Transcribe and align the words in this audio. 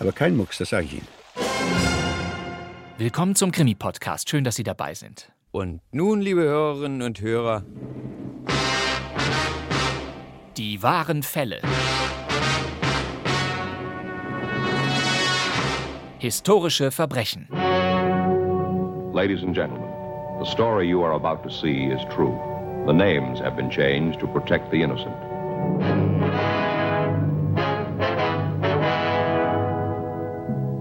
Aber 0.00 0.12
kein 0.12 0.36
Mucks, 0.36 0.58
das 0.58 0.70
sage 0.70 0.86
ich 0.86 0.92
Ihnen. 0.94 1.08
Willkommen 2.98 3.34
zum 3.34 3.52
Krimi-Podcast. 3.52 4.28
Schön, 4.28 4.44
dass 4.44 4.56
Sie 4.56 4.62
dabei 4.64 4.94
sind. 4.94 5.30
Und 5.50 5.80
nun, 5.92 6.20
liebe 6.20 6.42
Hörerinnen 6.42 7.02
und 7.02 7.20
Hörer, 7.20 7.64
Die 10.56 10.82
wahren 10.82 11.22
Fälle. 11.22 11.60
Historische 16.18 16.90
Verbrechen. 16.90 17.48
Ladies 19.12 19.42
and 19.42 19.54
gentlemen, 19.54 19.88
the 20.42 20.50
story 20.50 20.88
you 20.88 21.02
are 21.04 21.14
about 21.14 21.42
to 21.44 21.48
see 21.48 21.86
is 21.86 22.00
true. 22.12 22.36
The 22.86 22.92
names 22.92 23.38
have 23.40 23.54
been 23.56 23.70
changed 23.70 24.18
to 24.20 24.26
protect 24.26 24.70
the 24.72 24.82
innocent. 24.82 25.14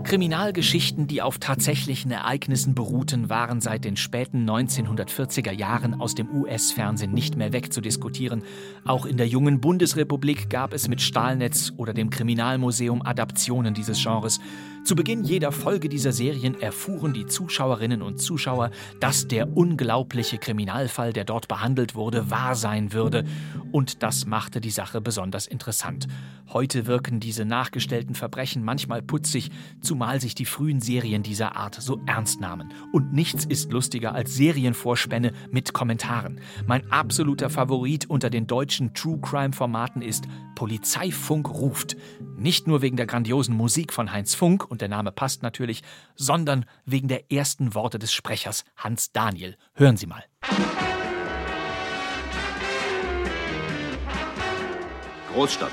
Kriminalgeschichten, 0.08 1.08
die 1.08 1.22
auf 1.22 1.38
tatsächlichen 1.38 2.11
Ereignissen 2.11 2.73
beruhten, 2.73 3.30
waren 3.30 3.59
seit 3.59 3.83
den 3.83 3.97
späten 3.97 4.49
1940er 4.49 5.52
Jahren 5.52 5.99
aus 5.99 6.16
dem 6.16 6.33
US-Fernsehen 6.33 7.14
nicht 7.14 7.36
mehr 7.36 7.52
wegzudiskutieren. 7.52 8.41
Auch 8.86 9.05
in 9.05 9.17
der 9.17 9.27
jungen 9.27 9.59
Bundesrepublik 9.59 10.49
gab 10.49 10.72
es 10.72 10.88
mit 10.88 11.02
Stahlnetz 11.02 11.73
oder 11.75 11.94
dem 11.94 12.09
Kriminalmuseum 12.09 13.02
Adaptionen 13.05 13.73
dieses 13.73 14.02
Genres. 14.02 14.39
Zu 14.86 14.95
Beginn 14.95 15.25
jeder 15.25 15.52
Folge 15.52 15.89
dieser 15.89 16.14
Serien 16.14 16.61
erfuhren 16.61 17.14
die 17.14 17.25
Zuschauerinnen 17.25 18.02
und 18.02 18.21
Zuschauer, 18.21 18.71
dass 19.02 19.27
der 19.27 19.58
unglaubliche 19.58 20.38
Kriminalfall, 20.38 21.11
der 21.11 21.25
dort 21.25 21.49
behandelt 21.49 21.94
wurde, 21.94 22.31
wahr 22.31 22.55
sein 22.55 22.94
würde. 22.94 23.25
Und 23.73 24.02
das 24.02 24.25
machte 24.25 24.61
die 24.61 24.69
Sache 24.69 25.02
besonders 25.02 25.45
interessant. 25.45 26.08
Heute 26.53 26.86
wirken 26.86 27.19
diese 27.19 27.44
nachgestellten 27.44 28.16
Verbrechen 28.16 28.64
manchmal 28.64 29.02
putzig, 29.02 29.52
zumal 29.97 30.21
sich 30.21 30.35
die 30.35 30.45
frühen 30.45 30.79
Serien 30.79 31.23
dieser 31.23 31.55
Art 31.55 31.73
so 31.73 31.99
ernst 32.05 32.39
nahmen. 32.39 32.71
Und 32.91 33.13
nichts 33.13 33.45
ist 33.45 33.71
lustiger 33.71 34.13
als 34.13 34.35
Serienvorspänne 34.35 35.33
mit 35.49 35.73
Kommentaren. 35.73 36.39
Mein 36.67 36.91
absoluter 36.91 37.49
Favorit 37.49 38.07
unter 38.07 38.29
den 38.29 38.45
deutschen 38.45 38.93
True 38.93 39.17
Crime 39.19 39.53
Formaten 39.53 40.03
ist 40.03 40.25
Polizeifunk 40.53 41.49
ruft. 41.49 41.97
Nicht 42.37 42.67
nur 42.67 42.83
wegen 42.83 42.95
der 42.95 43.07
grandiosen 43.07 43.55
Musik 43.57 43.91
von 43.91 44.11
Heinz 44.11 44.35
Funk, 44.35 44.69
und 44.69 44.81
der 44.81 44.87
Name 44.87 45.11
passt 45.11 45.41
natürlich, 45.41 45.81
sondern 46.15 46.65
wegen 46.85 47.07
der 47.07 47.31
ersten 47.31 47.73
Worte 47.73 47.97
des 47.97 48.13
Sprechers 48.13 48.65
Hans 48.75 49.11
Daniel. 49.11 49.57
Hören 49.73 49.97
Sie 49.97 50.05
mal. 50.05 50.23
Großstadt. 55.33 55.71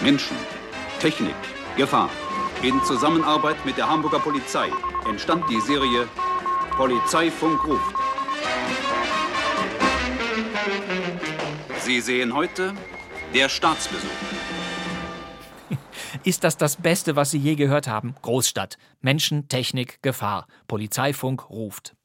Menschen, 0.00 0.38
Technik, 1.00 1.34
Gefahr. 1.76 2.08
In 2.62 2.80
Zusammenarbeit 2.84 3.66
mit 3.66 3.76
der 3.76 3.88
Hamburger 3.88 4.20
Polizei 4.20 4.68
entstand 5.08 5.50
die 5.50 5.60
Serie 5.60 6.06
Polizeifunk 6.76 7.66
ruft. 7.66 7.96
Sie 11.80 12.00
sehen 12.00 12.32
heute 12.32 12.72
der 13.34 13.48
Staatsbesuch. 13.48 14.08
Ist 16.22 16.44
das 16.44 16.56
das 16.56 16.76
Beste, 16.76 17.16
was 17.16 17.32
Sie 17.32 17.38
je 17.38 17.56
gehört 17.56 17.88
haben? 17.88 18.14
Großstadt. 18.22 18.78
Menschen, 19.00 19.48
Technik, 19.48 20.00
Gefahr. 20.00 20.46
Polizeifunk 20.68 21.50
ruft. 21.50 21.96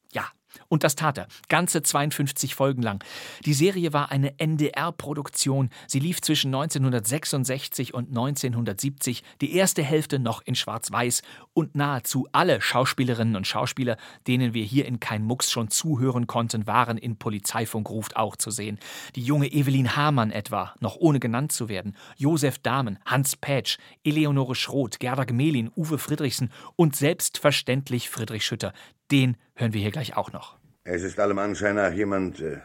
Und 0.68 0.84
das 0.84 0.96
tat 0.96 1.18
er. 1.18 1.28
Ganze 1.50 1.82
52 1.82 2.56
Folgen 2.56 2.82
lang. 2.82 3.04
Die 3.46 3.54
Serie 3.54 3.94
war 3.94 4.12
eine 4.12 4.40
NDR-Produktion. 4.40 5.70
Sie 5.88 6.00
lief 6.00 6.22
zwischen 6.22 6.54
1966 6.54 7.94
und 7.94 8.10
1970, 8.10 9.24
die 9.42 9.56
erste 9.56 9.84
Hälfte 9.84 10.20
noch 10.20 10.42
in 10.46 10.56
Schwarz-Weiß. 10.56 11.22
Und 11.54 11.76
nahezu 11.76 12.28
alle 12.32 12.62
Schauspielerinnen 12.62 13.36
und 13.36 13.48
Schauspieler, 13.48 13.98
denen 14.28 14.54
wir 14.54 14.64
hier 14.64 14.86
in 14.86 15.00
Kein 15.00 15.24
Mucks 15.24 15.52
schon 15.52 15.70
zuhören 15.70 16.28
konnten, 16.28 16.68
waren 16.68 16.98
in 16.98 17.18
Polizeifunk 17.18 17.90
ruft 17.90 18.16
auch 18.16 18.36
zu 18.36 18.52
sehen. 18.52 18.80
Die 19.16 19.24
junge 19.24 19.52
Evelyn 19.52 19.96
Hamann 19.96 20.32
etwa, 20.32 20.74
noch 20.80 20.96
ohne 20.98 21.20
genannt 21.20 21.52
zu 21.52 21.70
werden. 21.70 21.96
Josef 22.18 22.60
Dahmen, 22.60 23.00
Hans 23.06 23.36
Pätsch, 23.36 23.78
Eleonore 24.04 24.56
Schroth, 24.56 25.00
Gerda 25.00 25.24
Gmelin, 25.24 25.72
Uwe 25.76 25.98
Friedrichsen 25.98 26.52
und 26.76 26.96
selbstverständlich 26.96 28.10
Friedrich 28.10 28.46
Schütter. 28.46 28.74
Den 29.12 29.38
hören 29.56 29.74
wir 29.74 29.82
hier 29.82 29.92
gleich 29.92 30.16
auch 30.16 30.32
noch. 30.32 30.58
Es 30.84 31.04
ist 31.04 31.20
allem 31.20 31.40
Anschein 31.40 31.76
nach 31.76 31.94
jemand 31.94 32.40
äh, 32.40 32.60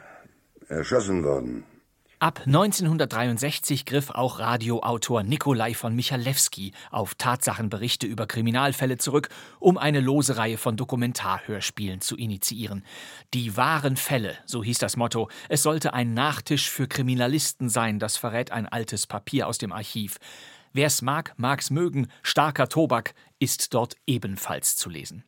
erschossen 0.68 1.24
worden. 1.24 1.64
Ab 2.22 2.42
1963 2.46 3.84
griff 3.84 4.10
auch 4.10 4.38
Radioautor 4.38 5.24
Nikolai 5.24 5.74
von 5.74 5.96
Michalewski 5.96 6.72
auf 6.92 7.16
Tatsachenberichte 7.16 8.06
über 8.06 8.28
Kriminalfälle 8.28 8.96
zurück, 8.96 9.28
um 9.58 9.76
eine 9.76 9.98
lose 9.98 10.36
Reihe 10.36 10.56
von 10.56 10.76
Dokumentarhörspielen 10.76 12.00
zu 12.00 12.16
initiieren. 12.16 12.84
Die 13.34 13.56
wahren 13.56 13.96
Fälle, 13.96 14.36
so 14.46 14.62
hieß 14.62 14.78
das 14.78 14.96
Motto. 14.96 15.30
Es 15.48 15.64
sollte 15.64 15.94
ein 15.94 16.14
Nachtisch 16.14 16.70
für 16.70 16.86
Kriminalisten 16.86 17.68
sein, 17.68 17.98
das 17.98 18.16
verrät 18.16 18.52
ein 18.52 18.68
altes 18.68 19.08
Papier 19.08 19.48
aus 19.48 19.58
dem 19.58 19.72
Archiv. 19.72 20.18
Wer's 20.72 21.02
mag, 21.02 21.34
mag's 21.38 21.70
mögen, 21.70 22.06
starker 22.22 22.68
Tobak 22.68 23.14
ist 23.40 23.74
dort 23.74 23.96
ebenfalls 24.06 24.76
zu 24.76 24.88
lesen. 24.88 25.24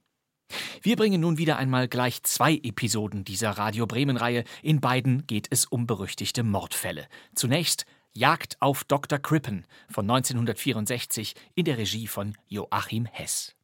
Wir 0.83 0.97
bringen 0.97 1.21
nun 1.21 1.39
wieder 1.39 1.57
einmal 1.57 1.89
gleich 1.89 2.23
zwei 2.23 2.55
Episoden 2.55 3.25
dieser 3.25 3.51
Radio 3.53 3.87
Bremen-Reihe. 3.87 4.45
In 4.63 4.81
beiden 4.81 5.27
geht 5.27 5.47
es 5.51 5.65
um 5.65 5.87
berüchtigte 5.87 6.43
Mordfälle. 6.43 7.09
Zunächst 7.35 7.87
Jagd 8.13 8.57
auf 8.61 8.85
Dr. 8.85 9.19
Crippen 9.19 9.67
von 9.91 10.09
1964 10.09 11.35
in 11.55 11.65
der 11.65 11.79
Regie 11.79 12.07
von 12.07 12.37
Joachim 12.47 13.07
Hess. 13.07 13.57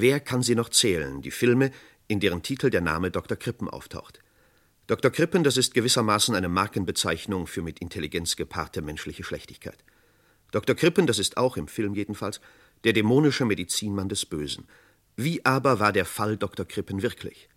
Wer 0.00 0.20
kann 0.20 0.44
sie 0.44 0.54
noch 0.54 0.68
zählen, 0.68 1.22
die 1.22 1.32
Filme, 1.32 1.72
in 2.06 2.20
deren 2.20 2.44
Titel 2.44 2.70
der 2.70 2.80
Name 2.80 3.10
Dr. 3.10 3.36
Krippen 3.36 3.68
auftaucht? 3.68 4.20
Dr. 4.86 5.10
Krippen, 5.10 5.42
das 5.42 5.56
ist 5.56 5.74
gewissermaßen 5.74 6.36
eine 6.36 6.48
Markenbezeichnung 6.48 7.48
für 7.48 7.62
mit 7.62 7.80
Intelligenz 7.80 8.36
gepaarte 8.36 8.80
menschliche 8.80 9.24
Schlechtigkeit. 9.24 9.82
Dr. 10.52 10.76
Krippen, 10.76 11.08
das 11.08 11.18
ist 11.18 11.36
auch 11.36 11.56
im 11.56 11.66
Film 11.66 11.94
jedenfalls, 11.94 12.40
der 12.84 12.92
dämonische 12.92 13.44
Medizinmann 13.44 14.08
des 14.08 14.24
Bösen. 14.24 14.68
Wie 15.16 15.44
aber 15.44 15.80
war 15.80 15.92
der 15.92 16.04
Fall 16.04 16.36
Dr. 16.36 16.64
Krippen 16.64 17.02
wirklich? 17.02 17.48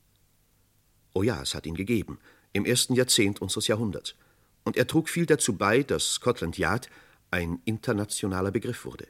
Oh 1.13 1.21
ja, 1.21 1.43
es 1.43 1.53
hat 1.53 1.67
ihn 1.67 1.75
gegeben, 1.75 2.17
im 2.53 2.65
ersten 2.65 2.95
Jahrzehnt 2.95 3.39
unseres 3.39 3.67
Jahrhunderts. 3.67 4.15
Und 4.63 4.77
er 4.77 4.87
trug 4.87 5.09
viel 5.09 5.27
dazu 5.27 5.57
bei, 5.57 5.83
dass 5.83 6.13
Scotland 6.13 6.57
Yard 6.57 6.89
ein 7.29 7.61
internationaler 7.65 8.49
Begriff 8.49 8.83
wurde. 8.83 9.05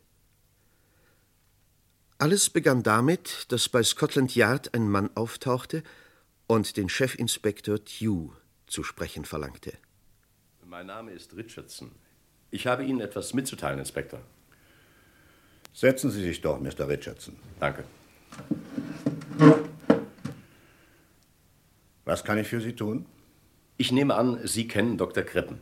Alles 2.21 2.51
begann 2.51 2.83
damit, 2.83 3.51
dass 3.51 3.68
bei 3.68 3.81
Scotland 3.81 4.35
Yard 4.35 4.75
ein 4.75 4.88
Mann 4.88 5.09
auftauchte 5.15 5.81
und 6.45 6.77
den 6.77 6.88
Chefinspektor 6.88 7.83
Tew 7.83 8.29
zu 8.68 8.83
sprechen 8.83 9.25
verlangte. 9.25 9.73
Mein 10.63 10.85
Name 10.85 11.13
ist 11.13 11.35
Richardson. 11.35 11.89
Ich 12.51 12.68
habe 12.68 12.85
Ihnen 12.85 13.01
etwas 13.01 13.33
mitzuteilen, 13.33 13.79
Inspektor. 13.79 14.21
Setzen 15.73 16.12
Sie 16.12 16.21
sich 16.21 16.41
doch, 16.41 16.59
Mr. 16.59 16.88
Richardson. 16.88 17.35
Danke. 17.59 17.85
Was 22.06 22.24
kann 22.24 22.38
ich 22.38 22.47
für 22.47 22.62
Sie 22.62 22.75
tun? 22.75 23.07
Ich 23.77 23.91
nehme 23.91 24.13
an, 24.13 24.45
Sie 24.45 24.67
kennen 24.67 25.00
Dr. 25.00 25.24
Krippen. 25.24 25.57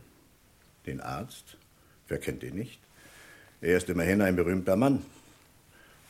Den 0.84 1.00
Arzt? 1.00 1.56
Wer 2.06 2.18
kennt 2.18 2.42
ihn 2.42 2.56
nicht? 2.56 2.82
Er 3.62 3.78
ist 3.78 3.88
immerhin 3.88 4.20
ein 4.20 4.36
berühmter 4.36 4.76
Mann. 4.76 5.02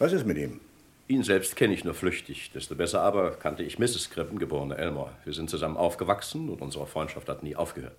Was 0.00 0.14
ist 0.14 0.24
mit 0.24 0.38
ihm? 0.38 0.60
Ihn 1.08 1.22
selbst 1.22 1.56
kenne 1.56 1.74
ich 1.74 1.84
nur 1.84 1.92
flüchtig. 1.92 2.50
Desto 2.52 2.74
besser 2.74 3.02
aber 3.02 3.32
kannte 3.32 3.62
ich 3.62 3.78
Mrs. 3.78 4.08
Crippen, 4.08 4.38
geborene 4.38 4.78
Elmore. 4.78 5.12
Wir 5.24 5.34
sind 5.34 5.50
zusammen 5.50 5.76
aufgewachsen 5.76 6.48
und 6.48 6.62
unsere 6.62 6.86
Freundschaft 6.86 7.28
hat 7.28 7.42
nie 7.42 7.54
aufgehört. 7.54 7.98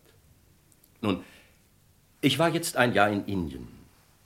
Nun, 1.01 1.23
ich 2.19 2.39
war 2.39 2.49
jetzt 2.49 2.75
ein 2.75 2.93
Jahr 2.93 3.11
in 3.11 3.25
Indien. 3.25 3.67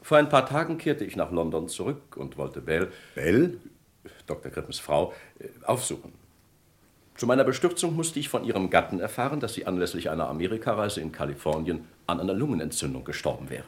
Vor 0.02 0.18
ein 0.18 0.30
paar 0.30 0.46
Tagen 0.46 0.78
kehrte 0.78 1.04
ich 1.04 1.18
nach 1.18 1.32
London 1.32 1.68
zurück 1.68 2.16
und 2.16 2.38
wollte 2.38 2.62
Belle, 2.62 2.94
Belle? 3.14 3.58
Dr. 4.26 4.54
Crippens 4.54 4.80
Frau, 4.80 5.14
äh, 5.40 5.50
aufsuchen. 5.66 6.14
Zu 7.18 7.28
meiner 7.28 7.44
Bestürzung 7.44 7.94
musste 7.94 8.22
ich 8.22 8.30
von 8.30 8.46
ihrem 8.46 8.70
Gatten 8.70 9.02
erfahren, 9.02 9.42
dass 9.42 9.54
sie 9.54 9.66
anlässlich 9.66 10.10
einer 10.10 10.30
Amerikareise 10.30 11.02
in 11.02 11.12
Kalifornien 11.12 11.86
an 12.08 12.22
einer 12.22 12.36
Lungenentzündung 12.36 13.04
gestorben 13.04 13.50
wäre. 13.50 13.66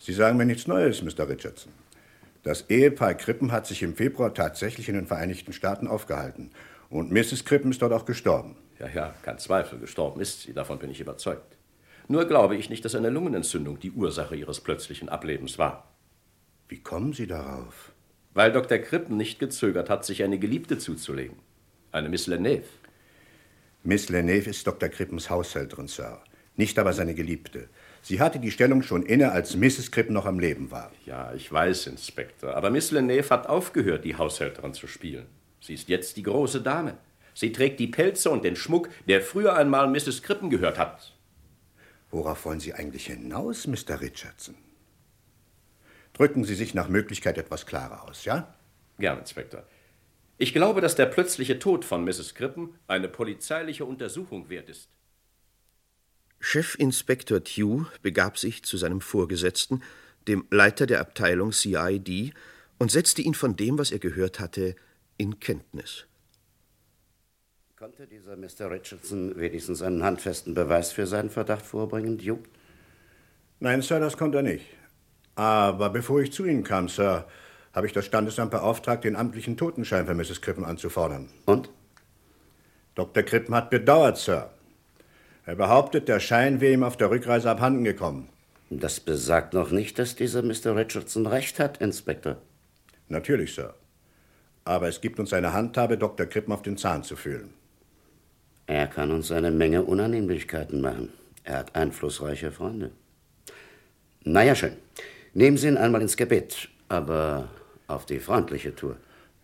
Sie 0.00 0.12
sagen 0.12 0.36
mir 0.36 0.46
nichts 0.46 0.66
Neues, 0.66 1.02
Mr. 1.02 1.28
Richardson. 1.28 1.72
Das 2.42 2.70
Ehepaar 2.70 3.14
Krippen 3.14 3.52
hat 3.52 3.66
sich 3.66 3.82
im 3.82 3.94
Februar 3.94 4.32
tatsächlich 4.32 4.88
in 4.88 4.94
den 4.94 5.06
Vereinigten 5.06 5.52
Staaten 5.52 5.86
aufgehalten. 5.86 6.50
Und 6.88 7.12
Mrs. 7.12 7.44
Krippen 7.44 7.70
ist 7.70 7.82
dort 7.82 7.92
auch 7.92 8.06
gestorben. 8.06 8.56
Ja, 8.78 8.88
ja, 8.88 9.14
kein 9.22 9.38
Zweifel, 9.38 9.78
gestorben 9.78 10.20
ist 10.20 10.42
sie, 10.42 10.54
davon 10.54 10.78
bin 10.78 10.90
ich 10.90 11.00
überzeugt. 11.00 11.56
Nur 12.08 12.24
glaube 12.24 12.56
ich 12.56 12.70
nicht, 12.70 12.84
dass 12.84 12.94
eine 12.94 13.10
Lungenentzündung 13.10 13.78
die 13.78 13.92
Ursache 13.92 14.34
ihres 14.34 14.60
plötzlichen 14.60 15.08
Ablebens 15.08 15.58
war. 15.58 15.92
Wie 16.68 16.80
kommen 16.80 17.12
Sie 17.12 17.26
darauf? 17.26 17.92
Weil 18.32 18.52
Dr. 18.52 18.78
Krippen 18.78 19.16
nicht 19.16 19.38
gezögert 19.38 19.90
hat, 19.90 20.04
sich 20.04 20.22
eine 20.22 20.38
Geliebte 20.38 20.78
zuzulegen. 20.78 21.36
Eine 21.92 22.08
Miss 22.08 22.26
Leneve. 22.26 22.64
Miss 23.82 24.08
Leneve 24.08 24.50
ist 24.50 24.66
Dr. 24.66 24.88
Krippens 24.88 25.28
Haushälterin, 25.28 25.88
Sir. 25.88 26.22
Nicht 26.56 26.78
aber 26.78 26.92
seine 26.92 27.14
Geliebte. 27.14 27.68
Sie 28.02 28.20
hatte 28.20 28.38
die 28.38 28.50
Stellung 28.50 28.82
schon 28.82 29.04
inne, 29.04 29.32
als 29.32 29.56
Mrs. 29.56 29.90
Crippen 29.90 30.14
noch 30.14 30.26
am 30.26 30.38
Leben 30.38 30.70
war. 30.70 30.90
Ja, 31.04 31.32
ich 31.34 31.52
weiß, 31.52 31.86
Inspektor. 31.86 32.54
Aber 32.54 32.70
Miss 32.70 32.90
Leneve 32.90 33.30
hat 33.30 33.46
aufgehört, 33.46 34.04
die 34.04 34.16
Haushälterin 34.16 34.74
zu 34.74 34.86
spielen. 34.86 35.26
Sie 35.60 35.74
ist 35.74 35.88
jetzt 35.88 36.16
die 36.16 36.22
große 36.22 36.62
Dame. 36.62 36.96
Sie 37.34 37.52
trägt 37.52 37.78
die 37.78 37.86
Pelze 37.86 38.30
und 38.30 38.44
den 38.44 38.56
Schmuck, 38.56 38.88
der 39.06 39.20
früher 39.20 39.54
einmal 39.54 39.88
Mrs. 39.88 40.22
Crippen 40.22 40.50
gehört 40.50 40.78
hat. 40.78 41.14
Worauf 42.10 42.44
wollen 42.44 42.60
Sie 42.60 42.74
eigentlich 42.74 43.06
hinaus, 43.06 43.66
Mr. 43.66 44.00
Richardson? 44.00 44.56
Drücken 46.12 46.44
Sie 46.44 46.54
sich 46.54 46.74
nach 46.74 46.88
Möglichkeit 46.88 47.38
etwas 47.38 47.66
klarer 47.66 48.08
aus, 48.08 48.24
ja? 48.24 48.52
Gern, 48.98 49.18
Inspektor. 49.18 49.62
Ich 50.36 50.52
glaube, 50.52 50.80
dass 50.80 50.96
der 50.96 51.06
plötzliche 51.06 51.58
Tod 51.58 51.84
von 51.84 52.04
Mrs. 52.04 52.34
Crippen 52.34 52.74
eine 52.88 53.08
polizeiliche 53.08 53.84
Untersuchung 53.84 54.48
wert 54.48 54.68
ist. 54.68 54.88
Chefinspektor 56.40 57.44
Tew 57.44 57.84
begab 58.02 58.38
sich 58.38 58.64
zu 58.64 58.76
seinem 58.76 59.00
Vorgesetzten, 59.00 59.82
dem 60.26 60.46
Leiter 60.50 60.86
der 60.86 61.00
Abteilung 61.00 61.52
CID, 61.52 62.32
und 62.78 62.90
setzte 62.90 63.20
ihn 63.20 63.34
von 63.34 63.56
dem, 63.56 63.78
was 63.78 63.92
er 63.92 63.98
gehört 63.98 64.40
hatte, 64.40 64.74
in 65.18 65.38
Kenntnis. 65.38 66.06
Konnte 67.76 68.06
dieser 68.06 68.36
Mr. 68.36 68.70
Richardson 68.70 69.38
wenigstens 69.38 69.82
einen 69.82 70.02
handfesten 70.02 70.54
Beweis 70.54 70.92
für 70.92 71.06
seinen 71.06 71.30
Verdacht 71.30 71.64
vorbringen, 71.64 72.16
Duke? 72.18 72.48
Nein, 73.58 73.82
Sir, 73.82 74.00
das 74.00 74.16
konnte 74.16 74.38
er 74.38 74.42
nicht. 74.42 74.66
Aber 75.34 75.90
bevor 75.90 76.20
ich 76.20 76.32
zu 76.32 76.46
Ihnen 76.46 76.64
kam, 76.64 76.88
Sir, 76.88 77.26
habe 77.74 77.86
ich 77.86 77.92
das 77.92 78.06
Standesamt 78.06 78.50
beauftragt, 78.50 79.04
den 79.04 79.16
amtlichen 79.16 79.56
Totenschein 79.56 80.06
für 80.06 80.14
Mrs. 80.14 80.40
Crippen 80.40 80.64
anzufordern. 80.64 81.28
Und? 81.44 81.70
Dr. 82.94 83.22
Crippen 83.22 83.54
hat 83.54 83.70
bedauert, 83.70 84.16
Sir. 84.18 84.50
Er 85.46 85.56
behauptet, 85.56 86.08
der 86.08 86.20
Schein 86.20 86.60
wäre 86.60 86.72
ihm 86.72 86.84
auf 86.84 86.96
der 86.96 87.10
Rückreise 87.10 87.50
abhanden 87.50 87.84
gekommen. 87.84 88.28
Das 88.70 89.00
besagt 89.00 89.52
noch 89.54 89.70
nicht, 89.70 89.98
dass 89.98 90.14
dieser 90.14 90.42
Mr. 90.42 90.76
Richardson 90.76 91.26
recht 91.26 91.58
hat, 91.58 91.78
Inspektor. 91.78 92.36
Natürlich, 93.08 93.54
Sir. 93.54 93.74
Aber 94.64 94.88
es 94.88 95.00
gibt 95.00 95.18
uns 95.18 95.32
eine 95.32 95.52
Handhabe, 95.52 95.98
Dr. 95.98 96.26
Crippen 96.26 96.52
auf 96.52 96.62
den 96.62 96.76
Zahn 96.76 97.02
zu 97.02 97.16
fühlen. 97.16 97.52
Er 98.66 98.86
kann 98.86 99.10
uns 99.10 99.32
eine 99.32 99.50
Menge 99.50 99.82
Unannehmlichkeiten 99.82 100.80
machen. 100.80 101.12
Er 101.42 101.58
hat 101.58 101.74
einflussreiche 101.74 102.52
Freunde. 102.52 102.92
Na 104.22 104.44
ja, 104.44 104.54
schön. 104.54 104.76
Nehmen 105.34 105.56
Sie 105.56 105.66
ihn 105.66 105.76
einmal 105.76 106.02
ins 106.02 106.16
Gebet, 106.16 106.68
aber 106.88 107.48
auf 107.88 108.06
die 108.06 108.20
freundliche 108.20 108.76
Tour. 108.76 108.96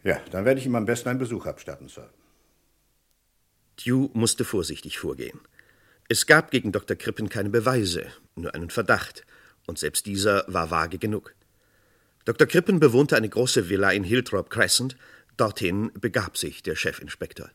Ja, 0.05 0.21
dann 0.31 0.45
werde 0.45 0.61
ich 0.61 0.67
ihm 0.67 0.77
am 0.77 0.87
besten 0.87 1.09
einen 1.09 1.19
Besuch 1.19 1.47
abstatten, 1.47 1.89
Sir. 1.89 2.09
Tew 3.77 4.09
musste 4.13 4.45
vorsichtig 4.45 4.99
vorgehen. 4.99 5.41
Es 6.09 6.27
gab 6.27 6.51
gegen 6.51 6.73
Dr. 6.73 6.97
Crippen 6.97 7.29
keine 7.29 7.51
Beweise, 7.51 8.07
nur 8.37 8.55
einen 8.55 8.71
Verdacht, 8.71 9.25
und 9.67 9.79
selbst 9.79 10.07
dieser 10.07 10.45
war 10.47 10.71
vage 10.71 10.99
genug. 10.99 11.35
Dr. 12.25 12.47
Crippen 12.47 12.79
bewohnte 12.79 13.17
eine 13.17 13.29
große 13.29 13.69
Villa 13.69 13.91
in 13.91 14.05
Hillthrop 14.05 14.51
Crescent. 14.51 14.97
Dorthin 15.37 15.91
begab 15.95 16.37
sich 16.37 16.63
der 16.63 16.77
Chefinspektor. 16.77 17.51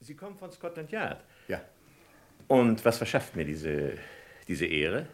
Sie 0.00 0.14
kommen 0.14 0.36
von 0.36 0.50
Scotland 0.50 0.90
Yard? 0.90 1.22
Ja. 1.48 1.60
Und 2.48 2.84
was 2.84 2.98
verschafft 2.98 3.36
mir 3.36 3.44
diese, 3.44 3.98
diese 4.48 4.66
Ehre? 4.66 5.06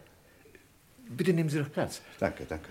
Bitte 1.09 1.33
nehmen 1.33 1.49
Sie 1.49 1.59
doch 1.59 1.71
Platz. 1.71 2.01
Danke, 2.19 2.45
danke. 2.45 2.69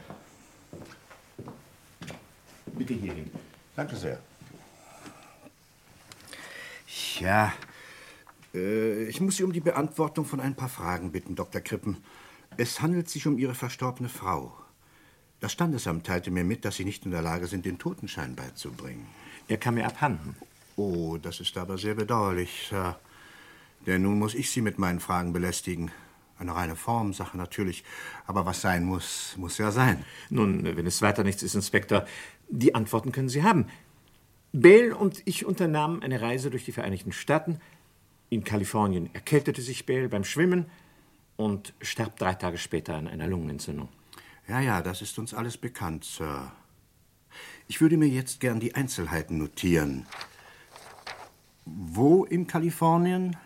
Bitte 2.67 2.95
hierhin. 2.95 3.31
Danke 3.77 3.97
sehr. 3.97 4.19
Ja, 7.21 7.53
äh, 8.59 9.05
ich 9.05 9.21
muss 9.21 9.37
Sie 9.37 9.45
um 9.45 9.53
die 9.53 9.61
Beantwortung 9.61 10.25
von 10.25 10.41
ein 10.41 10.55
paar 10.55 10.69
Fragen 10.69 11.13
bitten, 11.13 11.35
Dr. 11.35 11.61
Krippen. 11.61 11.99
Es 12.57 12.81
handelt 12.81 13.09
sich 13.09 13.27
um 13.27 13.39
Ihre 13.39 13.55
verstorbene 13.55 14.09
Frau. 14.09 14.53
Das 15.41 15.53
Standesamt 15.53 16.07
teilte 16.07 16.31
mir 16.31 16.45
mit, 16.45 16.65
dass 16.65 16.77
Sie 16.77 16.85
nicht 16.85 17.05
in 17.05 17.13
der 17.13 17.23
Lage 17.23 17.47
sind, 17.47 17.65
den 17.65 17.79
Totenschein 17.79 18.35
beizubringen. 18.35 19.07
Er 19.47 19.57
kam 19.57 19.75
mir 19.75 19.87
abhanden. 19.87 20.35
Oh, 20.77 21.17
das 21.21 21.41
ist 21.41 21.57
aber 21.57 21.79
sehr 21.79 21.95
bedauerlich, 21.95 22.67
Sir. 22.69 22.99
Denn 23.87 24.03
nun 24.03 24.19
muss 24.19 24.35
ich 24.35 24.51
Sie 24.51 24.61
mit 24.61 24.79
meinen 24.79 25.01
Fragen 25.01 25.33
belästigen. 25.33 25.91
Eine 26.39 26.55
reine 26.55 26.77
Formsache 26.77 27.37
natürlich, 27.37 27.85
aber 28.27 28.47
was 28.47 28.61
sein 28.61 28.85
muss, 28.85 29.35
muss 29.37 29.59
ja 29.59 29.73
sein. 29.73 30.05
Nun, 30.31 30.65
wenn 30.65 30.87
es 30.87 31.03
weiter 31.03 31.25
nichts 31.25 31.43
ist, 31.43 31.57
Inspektor, 31.57 32.07
die 32.49 32.77
Antworten 32.77 33.11
können 33.11 33.29
Sie 33.29 33.43
haben. 33.43 33.67
Bale 34.53 34.97
und 34.97 35.23
ich 35.25 35.45
unternahmen 35.47 36.03
eine 36.03 36.21
Reise 36.21 36.51
durch 36.51 36.65
die 36.65 36.73
Vereinigten 36.73 37.13
Staaten. 37.13 37.61
In 38.31 38.45
Kalifornien 38.45 39.09
erkältete 39.15 39.63
sich 39.63 39.87
Bale 39.87 40.09
beim 40.09 40.25
Schwimmen 40.25 40.67
und 41.37 41.73
starb 41.81 42.19
drei 42.19 42.35
Tage 42.35 42.59
später 42.59 42.95
an 42.95 43.09
einer 43.09 43.27
Lungenentzündung. 43.27 43.89
Ja, 44.49 44.61
ja, 44.61 44.83
das 44.83 45.03
ist 45.03 45.19
uns 45.19 45.35
alles 45.35 45.57
bekannt, 45.57 46.05
Sir. 46.05 46.53
Ich 47.69 47.81
würde 47.81 47.97
mir 47.97 48.09
jetzt 48.09 48.41
gern 48.41 48.61
die 48.61 48.75
Einzelheiten 48.75 49.39
notieren. 49.39 50.07
Wo 51.65 52.25
in 52.25 52.47
Kalifornien? 52.47 53.37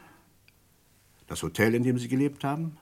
Das 1.26 1.42
Hotel, 1.42 1.74
in 1.74 1.82
dem 1.82 1.98
Sie 1.98 2.08
gelebt 2.08 2.44
haben? 2.44 2.76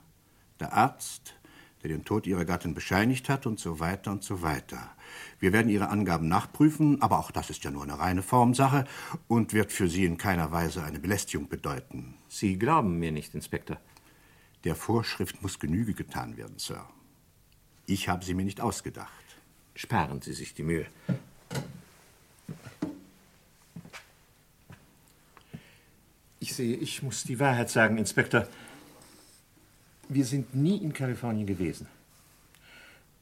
Der 0.59 0.73
Arzt, 0.73 1.35
der 1.83 1.89
den 1.89 2.05
Tod 2.05 2.27
Ihrer 2.27 2.45
Gattin 2.45 2.73
bescheinigt 2.73 3.29
hat 3.29 3.45
und 3.45 3.59
so 3.59 3.79
weiter 3.79 4.11
und 4.11 4.23
so 4.23 4.41
weiter. 4.41 4.91
Wir 5.39 5.53
werden 5.53 5.69
Ihre 5.69 5.89
Angaben 5.89 6.27
nachprüfen, 6.27 7.01
aber 7.01 7.19
auch 7.19 7.31
das 7.31 7.49
ist 7.49 7.63
ja 7.63 7.71
nur 7.71 7.83
eine 7.83 7.99
reine 7.99 8.23
Formsache 8.23 8.85
und 9.27 9.53
wird 9.53 9.71
für 9.71 9.87
Sie 9.87 10.05
in 10.05 10.17
keiner 10.17 10.51
Weise 10.51 10.83
eine 10.83 10.99
Belästigung 10.99 11.49
bedeuten. 11.49 12.15
Sie 12.29 12.57
glauben 12.57 12.99
mir 12.99 13.11
nicht, 13.11 13.33
Inspektor. 13.33 13.77
Der 14.63 14.75
Vorschrift 14.75 15.41
muss 15.41 15.59
Genüge 15.59 15.93
getan 15.93 16.37
werden, 16.37 16.57
Sir. 16.57 16.85
Ich 17.87 18.07
habe 18.07 18.23
sie 18.23 18.35
mir 18.35 18.45
nicht 18.45 18.61
ausgedacht. 18.61 19.09
Sparen 19.73 20.21
Sie 20.21 20.33
sich 20.33 20.53
die 20.53 20.63
Mühe. 20.63 20.85
Ich 26.39 26.53
sehe, 26.53 26.75
ich 26.75 27.01
muss 27.01 27.23
die 27.23 27.39
Wahrheit 27.39 27.69
sagen, 27.69 27.97
Inspektor. 27.97 28.47
Wir 30.13 30.25
sind 30.25 30.53
nie 30.53 30.75
in 30.75 30.91
Kalifornien 30.91 31.47
gewesen. 31.47 31.87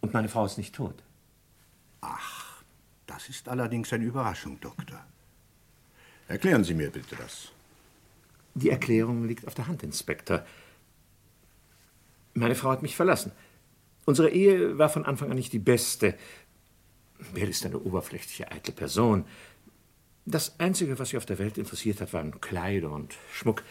Und 0.02 0.12
meine 0.12 0.28
Frau 0.28 0.44
ist 0.46 0.58
nicht 0.58 0.74
tot. 0.74 0.96
Ach, 2.02 2.64
das 3.06 3.30
ist 3.30 3.48
allerdings 3.48 3.94
eine 3.94 4.06
Überraschung, 4.06 4.60
Doktor. 4.60 5.06
Erklären 6.28 6.64
Sie 6.64 6.74
mir 6.74 6.90
bitte 6.90 7.16
das. 7.16 7.52
Die 8.56 8.72
Erklärung 8.72 9.28
liegt 9.28 9.46
auf 9.46 9.54
der 9.54 9.68
Hand, 9.68 9.84
Inspektor. 9.84 10.44
Meine 12.34 12.56
Frau 12.56 12.72
hat 12.72 12.82
mich 12.82 12.96
verlassen. 12.96 13.34
Unsere 14.06 14.32
Ehe 14.32 14.80
war 14.80 14.90
von 14.90 15.06
Anfang 15.06 15.30
an 15.30 15.38
nicht 15.38 15.54
die 15.54 15.60
beste. 15.60 16.16
Bell 17.36 17.50
ist 17.50 17.68
eine 17.68 17.78
oberflächliche, 17.78 18.52
eitle 18.52 18.74
Person. 18.74 19.26
Das 20.26 20.60
Einzige, 20.60 20.98
was 20.98 21.10
sie 21.10 21.18
auf 21.18 21.28
der 21.28 21.38
Welt 21.38 21.60
interessiert 21.60 22.02
hat, 22.02 22.14
waren 22.14 22.42
Kleider 22.42 22.90
und 22.90 23.16
Schmuck. 23.32 23.64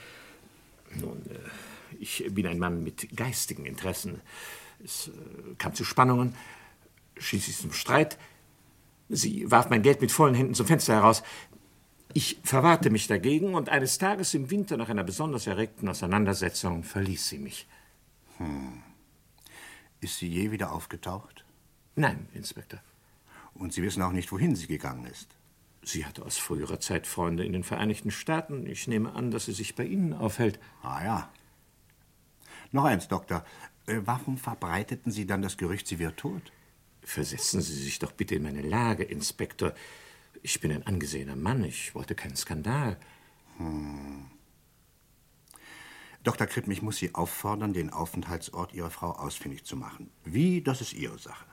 Nun, 0.95 1.19
äh, 1.27 1.39
ich 1.99 2.25
bin 2.31 2.47
ein 2.47 2.59
Mann 2.59 2.83
mit 2.83 3.17
geistigen 3.17 3.67
Interessen. 3.67 4.21
Es 4.83 5.09
äh, 5.09 5.55
kam 5.59 5.75
zu 5.75 5.85
Spannungen, 5.85 6.35
schließlich 7.17 7.57
zum 7.57 7.73
Streit. 7.73 8.19
Sie 9.09 9.51
warf 9.51 9.71
mein 9.71 9.83
Geld 9.83 10.01
mit 10.01 10.13
vollen 10.13 10.35
Händen 10.35 10.55
zum 10.55 10.67
Fenster 10.67 10.95
heraus. 10.95 11.23
Ich 12.15 12.41
verwahrte 12.43 12.91
mich 12.91 13.07
dagegen 13.07 13.55
und 13.55 13.69
eines 13.69 13.99
Tages 13.99 14.35
im 14.35 14.51
Winter 14.51 14.77
nach 14.77 14.89
einer 14.89 15.05
besonders 15.05 15.47
erregten 15.47 15.89
Auseinandersetzung 15.89 16.83
verließ 16.83 17.29
sie 17.29 17.39
mich. 17.39 17.67
Hm. 18.39 18.83
Ist 20.01 20.19
sie 20.19 20.29
je 20.29 20.51
wieder 20.51 20.73
aufgetaucht? 20.73 21.45
Nein, 21.97 22.29
Inspektor. 22.33 22.81
Und 23.55 23.73
Sie 23.73 23.83
wissen 23.83 24.03
auch 24.03 24.13
nicht, 24.13 24.31
wohin 24.31 24.55
sie 24.55 24.69
gegangen 24.69 25.05
ist. 25.07 25.37
Sie 25.83 26.07
hatte 26.07 26.25
aus 26.25 26.39
früherer 26.39 26.79
Zeit 26.81 27.07
Freunde 27.07 27.45
in 27.45 27.53
den 27.53 27.65
Vereinigten 27.65 28.11
Staaten. 28.11 28.67
Ich 28.67 28.87
nehme 28.87 29.15
an, 29.15 29.31
dass 29.31 29.47
sie 29.47 29.53
sich 29.53 29.75
bei 29.75 29.85
Ihnen 29.85 30.13
aufhält. 30.13 30.61
Ah 30.83 31.03
ja. 31.05 31.33
Noch 32.73 32.85
eins, 32.85 33.09
Doktor. 33.09 33.45
Äh, 33.87 34.01
warum 34.05 34.37
verbreiteten 34.37 35.11
Sie 35.11 35.27
dann 35.27 35.43
das 35.43 35.57
Gerücht, 35.57 35.87
sie 35.87 35.99
wäre 35.99 36.15
tot? 36.15 36.53
Versetzen 37.03 37.63
Sie 37.63 37.75
sich 37.75 37.99
doch 37.99 38.13
bitte 38.13 38.35
in 38.35 38.43
meine 38.43 38.63
Lage, 38.63 39.05
Inspektor. 39.05 39.73
Ich 40.43 40.61
bin 40.61 40.71
ein 40.73 40.87
angesehener 40.87 41.37
Mann. 41.37 41.65
Ich 41.65 41.95
wollte 41.95 42.15
keinen 42.15 42.37
Skandal. 42.37 42.99
Hm. 43.57 44.27
Dr. 46.25 46.47
Krippen, 46.47 46.73
ich 46.73 46.83
muss 46.83 46.99
Sie 46.99 47.15
auffordern, 47.15 47.73
den 47.73 47.91
Aufenthaltsort 47.91 48.75
Ihrer 48.75 48.91
Frau 48.91 49.13
ausfindig 49.13 49.65
zu 49.65 49.77
machen. 49.77 50.11
Wie, 50.25 50.61
das 50.61 50.81
ist 50.81 50.93
Ihre 50.93 51.19
Sache. 51.19 51.47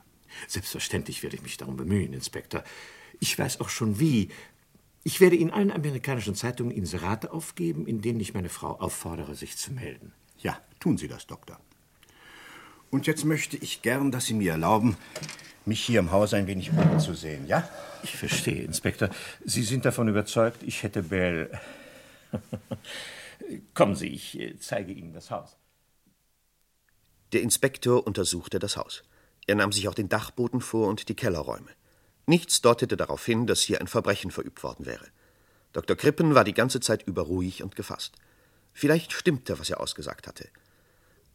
Selbstverständlich 0.47 1.23
werde 1.23 1.37
ich 1.37 1.43
mich 1.43 1.55
darum 1.55 1.77
bemühen, 1.77 2.11
Inspektor. 2.11 2.63
Ich 3.21 3.37
weiß 3.39 3.61
auch 3.61 3.69
schon 3.69 3.99
wie. 3.99 4.29
Ich 5.03 5.21
werde 5.21 5.37
in 5.37 5.51
allen 5.51 5.71
amerikanischen 5.71 6.35
Zeitungen 6.35 6.75
Inserate 6.75 7.31
aufgeben, 7.31 7.87
in 7.87 8.01
denen 8.01 8.19
ich 8.19 8.33
meine 8.33 8.49
Frau 8.49 8.71
auffordere, 8.79 9.35
sich 9.35 9.55
zu 9.55 9.71
melden. 9.71 10.13
Ja, 10.39 10.59
tun 10.85 10.97
Sie 10.99 11.07
das, 11.07 11.25
Doktor. 11.25 11.59
Und 12.91 13.07
jetzt 13.07 13.25
möchte 13.25 13.57
ich 13.57 13.81
gern, 13.81 14.11
dass 14.11 14.27
Sie 14.27 14.35
mir 14.35 14.51
erlauben, 14.51 14.97
mich 15.65 15.83
hier 15.83 15.99
im 15.99 16.11
Haus 16.11 16.35
ein 16.35 16.45
wenig 16.45 16.71
umzusehen, 16.71 17.47
ja? 17.47 17.67
Ich 18.03 18.15
verstehe, 18.15 18.61
Inspektor. 18.61 19.09
Sie 19.43 19.63
sind 19.63 19.83
davon 19.83 20.07
überzeugt, 20.07 20.61
ich 20.61 20.83
hätte 20.83 21.01
Bell. 21.01 21.49
Kommen 23.73 23.95
Sie, 23.95 24.09
ich 24.09 24.39
äh, 24.39 24.59
zeige 24.59 24.91
Ihnen 24.93 25.11
das 25.11 25.31
Haus. 25.31 25.57
Der 27.33 27.41
Inspektor 27.41 28.05
untersuchte 28.05 28.59
das 28.59 28.77
Haus. 28.77 29.03
Er 29.47 29.55
nahm 29.55 29.71
sich 29.71 29.87
auch 29.87 29.95
den 29.95 30.07
Dachboden 30.07 30.61
vor 30.61 30.87
und 30.87 31.09
die 31.09 31.15
Kellerräume. 31.15 31.71
Nichts 32.27 32.61
deutete 32.61 32.95
darauf 32.95 33.25
hin, 33.25 33.47
dass 33.47 33.61
hier 33.61 33.81
ein 33.81 33.87
Verbrechen 33.87 34.29
verübt 34.29 34.61
worden 34.61 34.85
wäre. 34.85 35.07
Dr. 35.73 35.95
Krippen 35.97 36.35
war 36.35 36.43
die 36.43 36.53
ganze 36.53 36.79
Zeit 36.79 37.01
über 37.07 37.23
ruhig 37.23 37.63
und 37.63 37.75
gefasst. 37.75 38.13
Vielleicht 38.71 39.13
stimmte, 39.13 39.57
was 39.57 39.71
er 39.71 39.79
ausgesagt 39.79 40.27
hatte. 40.27 40.47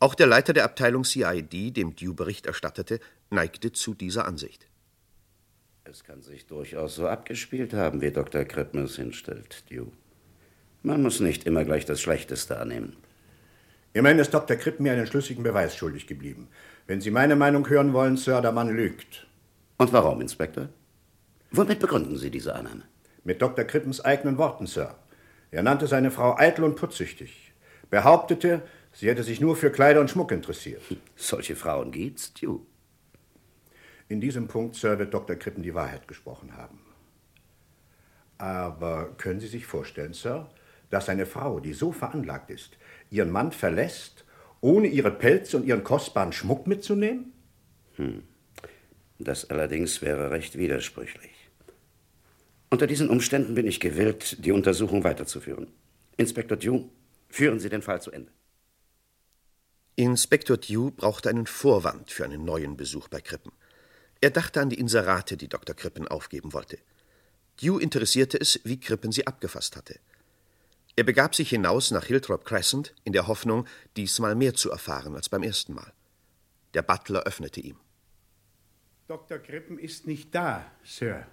Auch 0.03 0.15
der 0.15 0.27
Leiter 0.27 0.55
der 0.55 0.65
Abteilung 0.65 1.05
CID, 1.05 1.77
dem 1.77 1.95
Dew 1.95 2.15
Bericht 2.15 2.47
erstattete, 2.47 3.01
neigte 3.29 3.71
zu 3.71 3.93
dieser 3.93 4.27
Ansicht. 4.27 4.67
Es 5.85 6.05
kann 6.05 6.23
sich 6.23 6.47
durchaus 6.47 6.95
so 6.95 7.07
abgespielt 7.07 7.75
haben, 7.75 8.01
wie 8.01 8.11
Dr. 8.11 8.45
Krippen 8.45 8.85
es 8.85 8.97
hinstellt, 8.97 9.71
Dew. 9.71 9.89
Man 10.83 11.03
muss 11.03 11.21
nicht 11.21 11.45
immer 11.45 11.67
gleich 11.67 11.85
das 11.85 12.01
Schlechteste 12.01 12.59
annehmen. 12.59 12.97
Immerhin 13.93 14.19
ist 14.19 14.33
Dr. 14.33 14.57
Krippen 14.57 14.85
mir 14.85 14.93
einen 14.93 15.07
schlüssigen 15.07 15.43
Beweis 15.43 15.77
schuldig 15.77 16.07
geblieben. 16.07 16.49
Wenn 16.87 17.03
Sie 17.03 17.11
meine 17.11 17.37
Meinung 17.37 17.69
hören 17.69 17.93
wollen, 17.93 18.17
Sir, 18.17 18.41
der 18.41 18.53
Mann 18.53 18.75
lügt. 18.75 19.27
Und 19.77 19.93
warum, 19.93 20.23
Inspektor? 20.23 20.71
Womit 21.51 21.79
begründen 21.79 22.17
Sie 22.17 22.31
diese 22.31 22.55
Annahme? 22.55 22.85
Mit 23.23 23.43
Dr. 23.43 23.67
Krippens 23.67 24.01
eigenen 24.01 24.39
Worten, 24.39 24.67
Sir. 24.67 24.97
Er 25.51 25.63
nannte 25.63 25.87
seine 25.87 26.11
Frau 26.11 26.39
eitel 26.39 26.65
und 26.65 26.77
putzsüchtig. 26.77 27.53
Behauptete, 27.91 28.63
sie 28.93 29.09
hätte 29.09 29.23
sich 29.23 29.41
nur 29.41 29.57
für 29.57 29.71
Kleider 29.71 30.01
und 30.01 30.11
Schmuck 30.11 30.33
interessiert. 30.33 30.83
Solche 31.17 31.57
Frauen 31.57 31.91
gibt's, 31.93 32.33
Dew. 32.35 32.61
In 34.09 34.21
diesem 34.21 34.49
Punkt, 34.49 34.75
Sir, 34.75 34.99
wird 34.99 35.15
Dr. 35.15 35.37
Krippen 35.37 35.63
die 35.63 35.75
Wahrheit 35.75 36.09
gesprochen 36.09 36.57
haben. 36.57 36.81
Aber 38.39 39.13
können 39.19 39.39
Sie 39.39 39.47
sich 39.47 39.67
vorstellen, 39.67 40.15
Sir, 40.15 40.51
dass 40.91 41.09
eine 41.09 41.27
Frau, 41.27 41.61
die 41.61 41.75
so 41.75 41.93
veranlagt 41.93 42.51
ist, 42.51 42.79
ihren 43.11 43.31
Mann 43.31 43.53
verlässt, 43.53 44.25
ohne 44.61 44.89
ihre 44.89 45.11
Pelze 45.11 45.57
und 45.57 45.67
ihren 45.67 45.85
kostbaren 45.85 46.33
Schmuck 46.33 46.67
mitzunehmen? 46.67 47.33
Hm. 47.97 48.23
Das 49.19 49.51
allerdings 49.51 50.03
wäre 50.03 50.31
recht 50.31 50.59
widersprüchlich. 50.59 51.51
Unter 52.71 52.87
diesen 52.87 53.11
Umständen 53.11 53.55
bin 53.55 53.67
ich 53.67 53.79
gewillt, 53.79 54.45
die 54.45 54.53
Untersuchung 54.53 55.05
weiterzuführen. 55.05 55.69
Inspektor 56.17 56.57
Dew, 56.57 56.85
führen 57.29 57.61
Sie 57.61 57.69
den 57.69 57.83
Fall 57.83 58.01
zu 58.01 58.11
Ende. 58.11 58.33
Inspektor 60.05 60.57
Dew 60.57 60.91
brauchte 60.91 61.29
einen 61.29 61.47
Vorwand 61.47 62.11
für 62.11 62.25
einen 62.25 62.45
neuen 62.45 62.77
Besuch 62.77 63.09
bei 63.09 63.21
Krippen. 63.21 63.53
Er 64.21 64.31
dachte 64.31 64.61
an 64.61 64.71
die 64.71 64.79
Inserate, 64.79 65.37
die 65.37 65.49
Dr. 65.49 65.75
Krippen 65.75 66.09
aufgeben 66.09 66.53
wollte. 66.53 66.79
Dew 67.61 67.79
interessierte 67.79 68.41
es, 68.41 68.61
wie 68.65 68.81
Krippen 68.81 69.13
sie 69.13 69.27
abgefasst 69.27 69.77
hatte. 69.77 69.99
Er 70.97 71.05
begab 71.05 71.35
sich 71.35 71.51
hinaus 71.51 71.91
nach 71.91 72.05
Hillthrop 72.05 72.45
Crescent 72.45 72.95
in 73.05 73.13
der 73.13 73.27
Hoffnung, 73.27 73.67
diesmal 73.97 74.35
mehr 74.35 74.55
zu 74.55 74.71
erfahren 74.71 75.15
als 75.15 75.29
beim 75.29 75.43
ersten 75.43 75.75
Mal. 75.75 75.93
Der 76.75 76.83
Butler 76.83 77.23
öffnete 77.25 77.61
ihm. 77.61 77.77
Dr. 79.07 79.39
Krippen 79.39 79.79
ist 79.79 80.07
nicht 80.07 80.35
da, 80.35 80.71
Sir. 80.85 81.27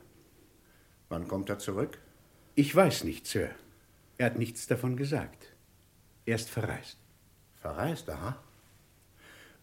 Wann 1.10 1.28
kommt 1.28 1.50
er 1.50 1.60
zurück? 1.60 2.00
Ich 2.56 2.76
weiß 2.76 3.04
nicht, 3.04 3.28
Sir. 3.28 3.52
Er 4.18 4.28
hat 4.28 4.38
nichts 4.38 4.68
davon 4.68 4.98
gesagt. 4.98 5.54
Er 6.26 6.36
ist 6.36 6.50
verreist. 6.50 6.98
Verreist, 7.56 8.10
aha. 8.10 8.44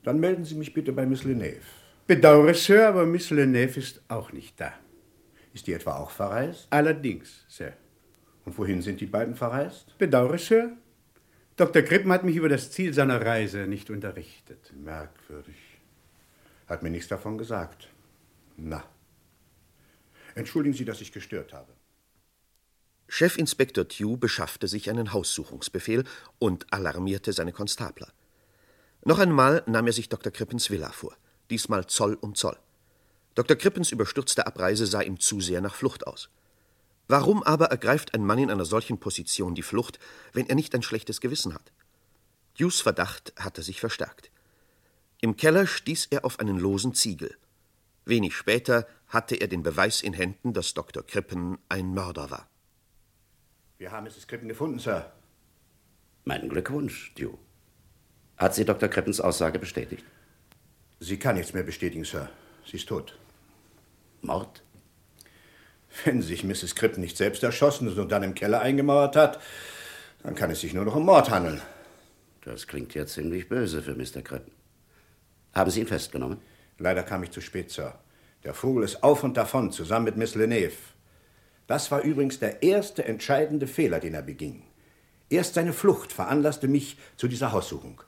Dann 0.04 0.20
melden 0.20 0.44
Sie 0.44 0.54
mich 0.54 0.72
bitte 0.72 0.92
bei 0.92 1.06
Miss 1.06 1.24
Leneve. 1.24 1.62
Bedauere, 2.06 2.54
Sir, 2.54 2.88
aber 2.88 3.06
Miss 3.06 3.30
Leneve 3.30 3.80
ist 3.80 4.02
auch 4.08 4.32
nicht 4.32 4.60
da. 4.60 4.72
Ist 5.54 5.66
die 5.66 5.72
etwa 5.72 5.96
auch 5.96 6.10
verreist? 6.10 6.68
Allerdings, 6.70 7.44
Sir. 7.48 7.72
Und 8.44 8.56
wohin 8.58 8.82
sind 8.82 9.00
die 9.00 9.06
beiden 9.06 9.34
verreist? 9.34 9.96
Bedauere, 9.98 10.38
Sir. 10.38 10.76
Dr. 11.56 11.82
Krippen 11.82 12.12
hat 12.12 12.24
mich 12.24 12.36
über 12.36 12.48
das 12.48 12.70
Ziel 12.70 12.92
seiner 12.92 13.24
Reise 13.24 13.66
nicht 13.66 13.88
unterrichtet. 13.88 14.72
Merkwürdig. 14.76 15.56
Hat 16.66 16.82
mir 16.82 16.90
nichts 16.90 17.08
davon 17.08 17.38
gesagt. 17.38 17.88
Na. 18.56 18.84
Entschuldigen 20.34 20.74
Sie, 20.74 20.84
dass 20.84 21.00
ich 21.00 21.12
gestört 21.12 21.52
habe. 21.52 21.72
Chefinspektor 23.08 23.88
Tew 23.88 24.16
beschaffte 24.16 24.66
sich 24.66 24.90
einen 24.90 25.12
Haussuchungsbefehl 25.12 26.04
und 26.38 26.70
alarmierte 26.72 27.32
seine 27.32 27.52
Konstabler. 27.52 28.12
Noch 29.04 29.18
einmal 29.18 29.62
nahm 29.66 29.86
er 29.86 29.92
sich 29.92 30.08
Dr. 30.08 30.32
Krippens 30.32 30.70
Villa 30.70 30.90
vor, 30.90 31.14
diesmal 31.50 31.86
Zoll 31.86 32.14
um 32.20 32.34
Zoll. 32.34 32.56
Dr. 33.34 33.56
Krippens 33.56 33.92
überstürzte 33.92 34.46
Abreise 34.46 34.86
sah 34.86 35.02
ihm 35.02 35.20
zu 35.20 35.40
sehr 35.40 35.60
nach 35.60 35.74
Flucht 35.74 36.06
aus. 36.06 36.30
Warum 37.06 37.42
aber 37.42 37.66
ergreift 37.66 38.14
ein 38.14 38.24
Mann 38.24 38.38
in 38.38 38.50
einer 38.50 38.64
solchen 38.64 38.98
Position 38.98 39.54
die 39.54 39.62
Flucht, 39.62 39.98
wenn 40.32 40.48
er 40.48 40.54
nicht 40.54 40.74
ein 40.74 40.82
schlechtes 40.82 41.20
Gewissen 41.20 41.52
hat? 41.52 41.72
Dews 42.58 42.80
Verdacht 42.80 43.34
hatte 43.38 43.62
sich 43.62 43.80
verstärkt. 43.80 44.30
Im 45.20 45.36
Keller 45.36 45.66
stieß 45.66 46.06
er 46.10 46.24
auf 46.24 46.38
einen 46.40 46.58
losen 46.58 46.94
Ziegel. 46.94 47.36
Wenig 48.06 48.36
später 48.36 48.86
hatte 49.08 49.36
er 49.36 49.48
den 49.48 49.62
Beweis 49.62 50.02
in 50.02 50.12
Händen, 50.12 50.52
dass 50.52 50.72
Dr. 50.72 51.02
Krippen 51.02 51.58
ein 51.68 51.92
Mörder 51.92 52.30
war. 52.30 52.48
Wir 53.76 53.90
haben 53.90 54.04
Mrs. 54.04 54.26
Krippen 54.26 54.48
gefunden, 54.48 54.78
Sir. 54.78 55.12
Meinen 56.24 56.48
Glückwunsch, 56.48 57.12
Dew. 57.14 57.36
Hat 58.36 58.54
sie 58.54 58.64
Dr. 58.64 58.88
Krippens 58.88 59.20
Aussage 59.20 59.58
bestätigt? 59.58 60.04
Sie 61.00 61.18
kann 61.18 61.36
nichts 61.36 61.52
mehr 61.52 61.62
bestätigen, 61.62 62.04
Sir. 62.04 62.28
Sie 62.66 62.76
ist 62.76 62.88
tot. 62.88 63.18
Mord? 64.22 64.62
Wenn 66.04 66.22
sich 66.22 66.42
Mrs. 66.42 66.74
Krippen 66.74 67.00
nicht 67.00 67.16
selbst 67.16 67.42
erschossen 67.42 67.88
und 67.96 68.10
dann 68.10 68.22
im 68.22 68.34
Keller 68.34 68.60
eingemauert 68.60 69.14
hat, 69.14 69.40
dann 70.22 70.34
kann 70.34 70.50
es 70.50 70.60
sich 70.60 70.74
nur 70.74 70.84
noch 70.84 70.96
um 70.96 71.04
Mord 71.04 71.30
handeln. 71.30 71.60
Das 72.40 72.66
klingt 72.66 72.94
ja 72.94 73.06
ziemlich 73.06 73.48
böse 73.48 73.82
für 73.82 73.94
Mr. 73.94 74.22
Krippen. 74.22 74.52
Haben 75.52 75.70
Sie 75.70 75.80
ihn 75.80 75.86
festgenommen? 75.86 76.40
Leider 76.78 77.04
kam 77.04 77.22
ich 77.22 77.30
zu 77.30 77.40
spät, 77.40 77.70
Sir. 77.70 77.98
Der 78.42 78.54
Vogel 78.54 78.84
ist 78.84 79.02
auf 79.02 79.22
und 79.22 79.36
davon, 79.36 79.70
zusammen 79.70 80.06
mit 80.06 80.16
Miss 80.16 80.34
Leneve. 80.34 80.76
Das 81.66 81.90
war 81.90 82.02
übrigens 82.02 82.40
der 82.40 82.62
erste 82.62 83.04
entscheidende 83.04 83.66
Fehler, 83.66 84.00
den 84.00 84.14
er 84.14 84.22
beging. 84.22 84.64
Erst 85.30 85.54
seine 85.54 85.72
Flucht 85.72 86.12
veranlasste 86.12 86.68
mich 86.68 86.98
zu 87.16 87.28
dieser 87.28 87.52
Haussuchung. 87.52 88.02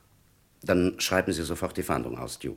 Dann 0.66 0.98
schreiben 0.98 1.32
Sie 1.32 1.44
sofort 1.44 1.76
die 1.76 1.84
Fahndung 1.84 2.18
aus, 2.18 2.40
Dew. 2.40 2.56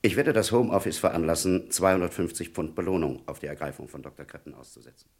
Ich 0.00 0.16
werde 0.16 0.32
das 0.32 0.52
Home 0.52 0.72
Office 0.72 0.96
veranlassen, 0.96 1.70
250 1.70 2.50
Pfund 2.50 2.74
Belohnung 2.74 3.22
auf 3.26 3.40
die 3.40 3.46
Ergreifung 3.46 3.88
von 3.88 4.02
Dr. 4.02 4.24
Krippen 4.24 4.54
auszusetzen. 4.54 5.10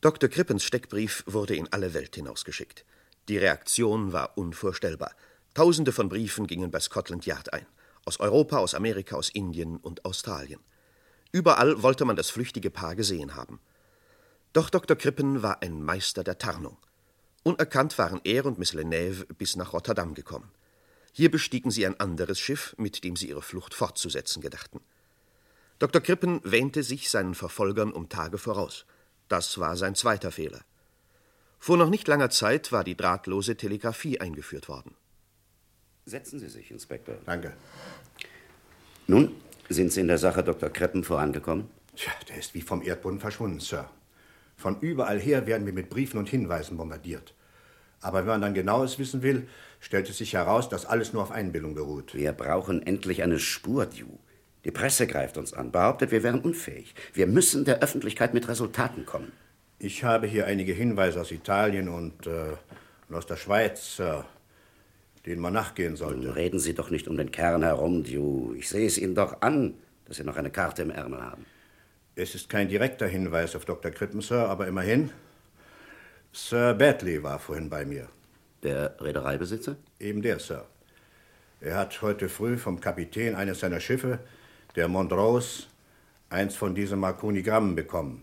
Dr. 0.00 0.30
Krippens 0.30 0.64
Steckbrief 0.64 1.24
wurde 1.26 1.54
in 1.54 1.70
alle 1.72 1.92
Welt 1.92 2.16
hinausgeschickt. 2.16 2.86
Die 3.28 3.36
Reaktion 3.36 4.12
war 4.12 4.38
unvorstellbar. 4.38 5.12
Tausende 5.52 5.92
von 5.92 6.08
Briefen 6.08 6.46
gingen 6.46 6.70
bei 6.70 6.80
Scotland 6.80 7.26
Yard 7.26 7.52
ein. 7.52 7.66
Aus 8.06 8.18
Europa, 8.18 8.56
aus 8.56 8.74
Amerika, 8.74 9.16
aus 9.16 9.28
Indien 9.28 9.76
und 9.76 10.06
Australien. 10.06 10.60
Überall 11.32 11.82
wollte 11.82 12.06
man 12.06 12.16
das 12.16 12.30
flüchtige 12.30 12.70
Paar 12.70 12.96
gesehen 12.96 13.34
haben. 13.34 13.60
Doch 14.54 14.70
Dr. 14.70 14.96
Krippen 14.96 15.42
war 15.42 15.62
ein 15.62 15.82
Meister 15.82 16.24
der 16.24 16.38
Tarnung. 16.38 16.78
Unerkannt 17.42 17.98
waren 17.98 18.20
er 18.24 18.46
und 18.46 18.58
Miss 18.58 18.72
Leneve 18.72 19.26
bis 19.34 19.56
nach 19.56 19.74
Rotterdam 19.74 20.14
gekommen. 20.14 20.50
Hier 21.12 21.30
bestiegen 21.30 21.70
sie 21.70 21.86
ein 21.86 22.00
anderes 22.00 22.40
Schiff, 22.40 22.74
mit 22.78 23.04
dem 23.04 23.16
sie 23.16 23.28
ihre 23.28 23.42
Flucht 23.42 23.74
fortzusetzen 23.74 24.40
gedachten. 24.40 24.80
Dr. 25.78 26.00
Krippen 26.00 26.40
wähnte 26.42 26.82
sich 26.82 27.10
seinen 27.10 27.34
Verfolgern 27.34 27.92
um 27.92 28.08
Tage 28.08 28.38
voraus. 28.38 28.86
Das 29.28 29.58
war 29.58 29.76
sein 29.76 29.94
zweiter 29.94 30.32
Fehler. 30.32 30.62
Vor 31.58 31.76
noch 31.76 31.90
nicht 31.90 32.08
langer 32.08 32.30
Zeit 32.30 32.72
war 32.72 32.82
die 32.82 32.96
drahtlose 32.96 33.56
Telegrafie 33.56 34.20
eingeführt 34.20 34.68
worden. 34.68 34.94
Setzen 36.04 36.40
Sie 36.40 36.48
sich, 36.48 36.70
Inspektor. 36.70 37.16
Danke. 37.24 37.52
Nun, 39.06 39.34
Sind 39.68 39.92
Sie 39.92 40.00
in 40.00 40.08
der 40.08 40.18
Sache 40.18 40.42
Dr. 40.42 40.68
Kreppen 40.70 41.04
vorangekommen? 41.04 41.68
Tja, 41.96 42.12
der 42.28 42.36
ist 42.38 42.54
wie 42.54 42.62
vom 42.62 42.82
Erdboden 42.82 43.20
verschwunden, 43.20 43.60
Sir. 43.60 43.88
Von 44.56 44.80
überall 44.80 45.20
her 45.20 45.46
werden 45.46 45.66
wir 45.66 45.72
mit 45.72 45.88
Briefen 45.88 46.18
und 46.18 46.28
Hinweisen 46.28 46.76
bombardiert. 46.76 47.34
Aber 48.02 48.18
wenn 48.18 48.26
man 48.26 48.42
dann 48.42 48.54
genaues 48.54 48.98
wissen 48.98 49.22
will, 49.22 49.48
stellt 49.80 50.10
es 50.10 50.18
sich 50.18 50.34
heraus, 50.34 50.68
dass 50.68 50.84
alles 50.84 51.12
nur 51.12 51.22
auf 51.22 51.30
Einbildung 51.30 51.74
beruht. 51.74 52.14
Wir 52.14 52.32
brauchen 52.32 52.84
endlich 52.84 53.22
eine 53.22 53.38
Spur, 53.38 53.86
Dew. 53.86 54.18
Die 54.64 54.70
Presse 54.70 55.06
greift 55.06 55.38
uns 55.38 55.52
an, 55.52 55.72
behauptet, 55.72 56.10
wir 56.10 56.22
wären 56.22 56.40
unfähig. 56.40 56.94
Wir 57.14 57.26
müssen 57.26 57.64
der 57.64 57.80
Öffentlichkeit 57.80 58.34
mit 58.34 58.48
Resultaten 58.48 59.06
kommen. 59.06 59.32
Ich 59.78 60.04
habe 60.04 60.26
hier 60.26 60.46
einige 60.46 60.72
Hinweise 60.72 61.20
aus 61.20 61.32
Italien 61.32 61.88
und, 61.88 62.26
äh, 62.26 62.56
und 63.08 63.16
aus 63.16 63.26
der 63.26 63.36
Schweiz, 63.36 63.96
Sir, 63.96 64.24
denen 65.26 65.40
man 65.40 65.52
nachgehen 65.52 65.96
sollte. 65.96 66.36
Reden 66.36 66.60
Sie 66.60 66.74
doch 66.74 66.90
nicht 66.90 67.08
um 67.08 67.16
den 67.16 67.32
Kern 67.32 67.64
herum, 67.64 68.04
Dew. 68.04 68.54
Ich 68.54 68.68
sehe 68.68 68.86
es 68.86 68.98
Ihnen 68.98 69.16
doch 69.16 69.42
an, 69.42 69.74
dass 70.04 70.18
Sie 70.18 70.24
noch 70.24 70.36
eine 70.36 70.50
Karte 70.50 70.82
im 70.82 70.90
Ärmel 70.90 71.22
haben. 71.22 71.44
Es 72.14 72.34
ist 72.34 72.48
kein 72.48 72.68
direkter 72.68 73.06
Hinweis 73.06 73.56
auf 73.56 73.64
Dr. 73.64 73.90
Crippen, 73.90 74.20
Sir, 74.20 74.48
aber 74.48 74.68
immerhin. 74.68 75.10
Sir 76.52 76.74
Badley 76.74 77.22
war 77.22 77.38
vorhin 77.38 77.70
bei 77.70 77.86
mir. 77.86 78.08
Der 78.62 78.94
Reedereibesitzer? 79.00 79.76
Eben 79.98 80.20
der, 80.20 80.38
Sir. 80.38 80.66
Er 81.62 81.78
hat 81.78 82.02
heute 82.02 82.28
früh 82.28 82.58
vom 82.58 82.78
Kapitän 82.78 83.34
eines 83.34 83.60
seiner 83.60 83.80
Schiffe, 83.80 84.18
der 84.76 84.86
Montrose, 84.86 85.62
eins 86.28 86.54
von 86.54 86.74
diesen 86.74 87.00
Marconigrammen 87.00 87.74
bekommen. 87.74 88.22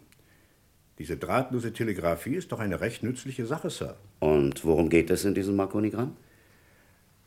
Diese 1.00 1.18
drahtlose 1.18 1.74
Telegrafie 1.74 2.36
ist 2.36 2.52
doch 2.52 2.60
eine 2.60 2.82
recht 2.82 3.02
nützliche 3.02 3.48
Sache, 3.48 3.72
Sir. 3.72 3.96
Und 4.20 4.64
worum 4.64 4.90
geht 4.90 5.10
es 5.10 5.26
in 5.26 5.34
diesem 5.34 5.56
Marconigramm? 5.56 6.16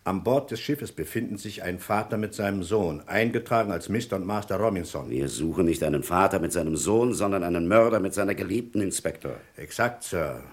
An 0.05 0.23
Bord 0.23 0.53
des 0.53 0.61
Schiffes 0.61 0.93
befinden 0.93 1.37
sich 1.37 1.65
ein 1.65 1.81
Vater 1.81 2.17
mit 2.17 2.33
seinem 2.33 2.63
Sohn, 2.63 3.03
eingetragen 3.09 3.73
als 3.73 3.89
Mr. 3.89 4.13
und 4.13 4.25
Master 4.25 4.55
Robinson. 4.57 5.11
Wir 5.11 5.29
suchen 5.29 5.67
nicht 5.67 5.83
einen 5.83 6.05
Vater 6.05 6.39
mit 6.39 6.53
seinem 6.53 6.77
Sohn, 6.77 7.13
sondern 7.13 7.43
einen 7.43 7.67
Mörder 7.67 7.99
mit 7.99 8.15
seiner 8.15 8.37
geliebten 8.37 8.81
Inspektor. 8.81 9.35
Exakt, 9.57 10.05
Sir. 10.05 10.45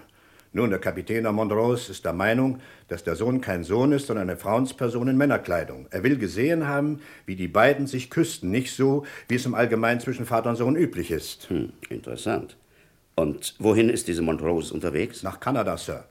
Nun, 0.52 0.70
der 0.70 0.80
Kapitän 0.80 1.22
der 1.22 1.30
Montrose 1.30 1.92
ist 1.92 2.04
der 2.04 2.12
Meinung, 2.12 2.58
dass 2.88 3.04
der 3.04 3.14
Sohn 3.14 3.40
kein 3.40 3.62
Sohn 3.62 3.92
ist, 3.92 4.08
sondern 4.08 4.28
eine 4.28 4.36
Frauensperson 4.36 5.06
in 5.06 5.16
Männerkleidung. 5.16 5.86
Er 5.90 6.02
will 6.02 6.18
gesehen 6.18 6.66
haben, 6.66 7.00
wie 7.24 7.36
die 7.36 7.46
beiden 7.46 7.86
sich 7.86 8.10
küssten, 8.10 8.50
nicht 8.50 8.74
so, 8.74 9.06
wie 9.28 9.36
es 9.36 9.46
im 9.46 9.54
Allgemeinen 9.54 10.00
zwischen 10.00 10.26
Vater 10.26 10.50
und 10.50 10.56
Sohn 10.56 10.74
üblich 10.74 11.12
ist. 11.12 11.48
Hm, 11.50 11.72
interessant. 11.88 12.56
Und 13.14 13.54
wohin 13.60 13.88
ist 13.88 14.08
diese 14.08 14.22
Montrose 14.22 14.74
unterwegs? 14.74 15.22
Nach 15.22 15.38
Kanada, 15.38 15.76
Sir. 15.76 16.06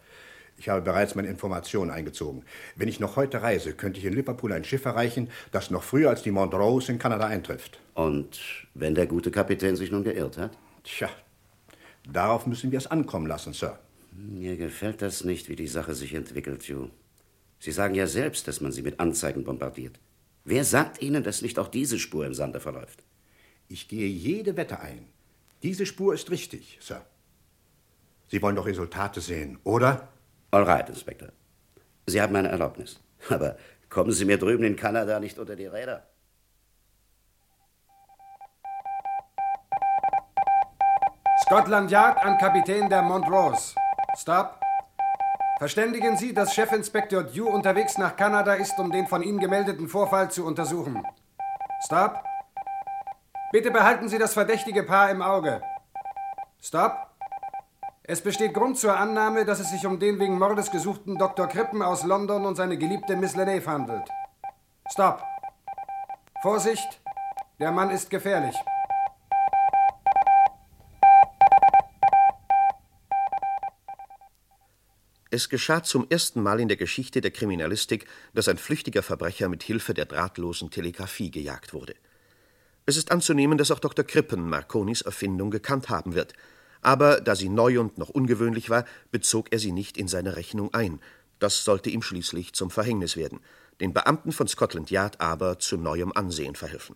Ich 0.57 0.69
habe 0.69 0.81
bereits 0.81 1.15
meine 1.15 1.27
Informationen 1.27 1.91
eingezogen. 1.91 2.43
Wenn 2.77 2.87
ich 2.87 3.01
noch 3.01 3.17
heute 3.17 3.41
reise, 3.41 3.73
könnte 3.73 3.99
ich 3.99 4.05
in 4.05 4.13
Liverpool 4.13 4.53
ein 4.53 4.63
Schiff 4.63 4.85
erreichen, 4.85 5.29
das 5.51 5.69
noch 5.69 5.83
früher 5.83 6.09
als 6.09 6.21
die 6.21 6.31
Montrose 6.31 6.93
in 6.93 6.99
Kanada 6.99 7.27
eintrifft. 7.27 7.79
Und 7.93 8.39
wenn 8.73 8.95
der 8.95 9.07
gute 9.07 9.31
Kapitän 9.31 9.75
sich 9.75 9.91
nun 9.91 10.05
geirrt 10.05 10.37
hat? 10.37 10.51
Tja, 10.85 11.09
darauf 12.09 12.45
müssen 12.45 12.71
wir 12.71 12.77
es 12.77 12.87
ankommen 12.87 13.27
lassen, 13.27 13.51
Sir. 13.51 13.79
Mir 14.27 14.57
gefällt 14.57 15.01
das 15.01 15.23
nicht, 15.23 15.47
wie 15.47 15.55
die 15.55 15.67
Sache 15.67 15.95
sich 15.95 16.13
entwickelt, 16.13 16.63
Hugh. 16.63 16.89
Sie 17.59 17.71
sagen 17.71 17.95
ja 17.95 18.05
selbst, 18.05 18.47
dass 18.47 18.59
man 18.59 18.73
sie 18.73 18.81
mit 18.81 18.99
Anzeigen 18.99 19.45
bombardiert. 19.45 19.97
Wer 20.43 20.65
sagt 20.65 21.01
Ihnen, 21.01 21.23
dass 21.23 21.41
nicht 21.41 21.57
auch 21.57 21.69
diese 21.69 21.99
Spur 21.99 22.25
im 22.25 22.33
Sande 22.33 22.59
verläuft? 22.59 23.03
Ich 23.69 23.87
gehe 23.87 24.07
jede 24.07 24.57
Wette 24.57 24.79
ein. 24.81 25.07
Diese 25.63 25.85
Spur 25.85 26.13
ist 26.13 26.31
richtig, 26.31 26.79
Sir. 26.81 27.05
Sie 28.27 28.41
wollen 28.41 28.57
doch 28.57 28.65
Resultate 28.65 29.21
sehen, 29.21 29.57
oder? 29.63 30.09
All 30.51 30.63
right, 30.63 30.89
Inspektor. 30.89 31.29
Sie 32.05 32.21
haben 32.21 32.33
meine 32.33 32.49
Erlaubnis. 32.49 32.99
Aber 33.29 33.57
kommen 33.89 34.11
Sie 34.11 34.25
mir 34.25 34.37
drüben 34.37 34.63
in 34.63 34.75
Kanada 34.75 35.19
nicht 35.19 35.39
unter 35.39 35.55
die 35.55 35.67
Räder. 35.67 36.07
Scotland 41.45 41.89
Yard 41.89 42.17
an 42.17 42.37
Kapitän 42.37 42.89
der 42.89 43.01
Montrose. 43.01 43.78
Stop. 44.17 44.59
Verständigen 45.59 46.17
Sie, 46.17 46.33
dass 46.33 46.53
Chefinspektor 46.53 47.23
Dew 47.23 47.47
unterwegs 47.47 47.97
nach 47.97 48.15
Kanada 48.15 48.53
ist, 48.53 48.79
um 48.79 48.91
den 48.91 49.07
von 49.07 49.21
Ihnen 49.21 49.39
gemeldeten 49.39 49.89
Vorfall 49.89 50.31
zu 50.31 50.45
untersuchen. 50.45 51.03
Stop. 51.83 52.23
Bitte 53.51 53.71
behalten 53.71 54.07
Sie 54.09 54.17
das 54.17 54.33
verdächtige 54.33 54.83
Paar 54.83 55.09
im 55.09 55.21
Auge. 55.21 55.61
Stop. 56.61 57.07
Es 58.03 58.21
besteht 58.21 58.53
Grund 58.53 58.77
zur 58.77 58.97
Annahme, 58.97 59.45
dass 59.45 59.59
es 59.59 59.69
sich 59.69 59.85
um 59.85 59.99
den 59.99 60.19
wegen 60.19 60.39
Mordes 60.39 60.71
gesuchten 60.71 61.17
Dr. 61.17 61.47
Krippen 61.47 61.81
aus 61.81 62.03
London 62.03 62.45
und 62.45 62.55
seine 62.55 62.77
geliebte 62.77 63.15
Miss 63.15 63.35
Leneve 63.35 63.69
handelt. 63.69 64.09
Stop. 64.91 65.23
Vorsicht, 66.41 67.01
der 67.59 67.71
Mann 67.71 67.91
ist 67.91 68.09
gefährlich. 68.09 68.55
Es 75.31 75.47
geschah 75.47 75.83
zum 75.83 76.07
ersten 76.09 76.41
Mal 76.41 76.59
in 76.59 76.69
der 76.69 76.77
Geschichte 76.77 77.21
der 77.21 77.29
Kriminalistik, 77.29 78.07
dass 78.33 78.47
ein 78.47 78.57
flüchtiger 78.57 79.03
Verbrecher 79.03 79.47
mit 79.47 79.61
Hilfe 79.61 79.93
der 79.93 80.05
drahtlosen 80.05 80.71
Telegrafie 80.71 81.29
gejagt 81.29 81.73
wurde. 81.73 81.93
Es 82.87 82.97
ist 82.97 83.11
anzunehmen, 83.11 83.59
dass 83.59 83.69
auch 83.69 83.79
Dr. 83.79 84.03
Krippen 84.03 84.49
Marconis 84.49 85.01
Erfindung 85.01 85.51
gekannt 85.51 85.89
haben 85.89 86.15
wird, 86.15 86.33
aber 86.81 87.21
da 87.21 87.35
sie 87.35 87.49
neu 87.49 87.79
und 87.79 87.99
noch 87.99 88.09
ungewöhnlich 88.09 88.71
war, 88.71 88.85
bezog 89.11 89.51
er 89.51 89.59
sie 89.59 89.71
nicht 89.71 89.97
in 89.97 90.07
seine 90.07 90.35
Rechnung 90.35 90.73
ein. 90.73 90.99
Das 91.37 91.63
sollte 91.63 91.91
ihm 91.91 92.01
schließlich 92.01 92.53
zum 92.53 92.71
Verhängnis 92.71 93.15
werden, 93.15 93.39
den 93.81 93.93
Beamten 93.93 94.31
von 94.31 94.47
Scotland 94.47 94.89
Yard 94.89 95.21
aber 95.21 95.59
zu 95.59 95.77
neuem 95.77 96.11
Ansehen 96.11 96.55
verhelfen. 96.55 96.95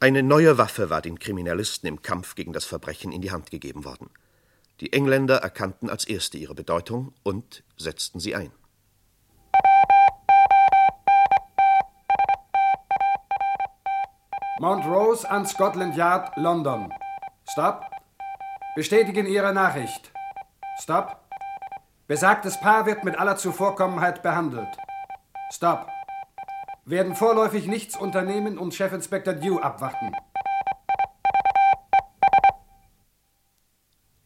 Eine 0.00 0.24
neue 0.24 0.58
Waffe 0.58 0.90
war 0.90 1.00
den 1.00 1.20
Kriminalisten 1.20 1.88
im 1.88 2.02
Kampf 2.02 2.34
gegen 2.34 2.52
das 2.52 2.64
Verbrechen 2.64 3.12
in 3.12 3.22
die 3.22 3.30
Hand 3.30 3.52
gegeben 3.52 3.84
worden. 3.84 4.10
Die 4.82 4.92
Engländer 4.92 5.36
erkannten 5.36 5.88
als 5.88 6.04
erste 6.04 6.38
ihre 6.38 6.56
Bedeutung 6.56 7.14
und 7.22 7.62
setzten 7.76 8.18
sie 8.18 8.34
ein. 8.34 8.50
Montrose 14.58 15.30
an 15.30 15.46
Scotland 15.46 15.96
Yard, 15.96 16.36
London. 16.36 16.92
Stop. 17.48 17.84
Bestätigen 18.74 19.26
Ihre 19.26 19.54
Nachricht. 19.54 20.10
Stop. 20.80 21.16
Besagtes 22.08 22.58
Paar 22.58 22.84
wird 22.84 23.04
mit 23.04 23.16
aller 23.16 23.36
Zuvorkommenheit 23.36 24.24
behandelt. 24.24 24.76
Stop. 25.52 25.86
Werden 26.86 27.14
vorläufig 27.14 27.68
nichts 27.68 27.96
unternehmen 27.96 28.58
und 28.58 28.74
Chefinspektor 28.74 29.34
Dew 29.34 29.60
abwarten. 29.60 30.12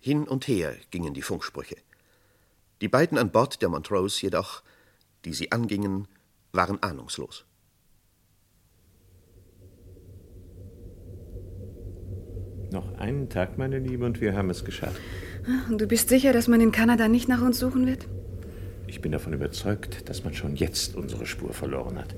Hin 0.06 0.28
und 0.28 0.46
her 0.46 0.76
gingen 0.92 1.14
die 1.14 1.20
Funksprüche. 1.20 1.74
Die 2.80 2.86
beiden 2.86 3.18
an 3.18 3.32
Bord 3.32 3.60
der 3.60 3.68
Montrose 3.68 4.22
jedoch, 4.22 4.62
die 5.24 5.34
sie 5.34 5.50
angingen, 5.50 6.06
waren 6.52 6.80
ahnungslos. 6.80 7.44
Noch 12.70 12.96
einen 12.98 13.28
Tag, 13.28 13.58
meine 13.58 13.80
Liebe, 13.80 14.04
und 14.04 14.20
wir 14.20 14.36
haben 14.36 14.48
es 14.48 14.64
geschafft. 14.64 15.00
Und 15.68 15.80
du 15.80 15.88
bist 15.88 16.08
sicher, 16.08 16.32
dass 16.32 16.46
man 16.46 16.60
in 16.60 16.70
Kanada 16.70 17.08
nicht 17.08 17.26
nach 17.26 17.42
uns 17.42 17.58
suchen 17.58 17.84
wird? 17.84 18.06
Ich 18.86 19.00
bin 19.00 19.10
davon 19.10 19.32
überzeugt, 19.32 20.08
dass 20.08 20.22
man 20.22 20.34
schon 20.34 20.54
jetzt 20.54 20.94
unsere 20.94 21.26
Spur 21.26 21.52
verloren 21.52 21.98
hat. 21.98 22.14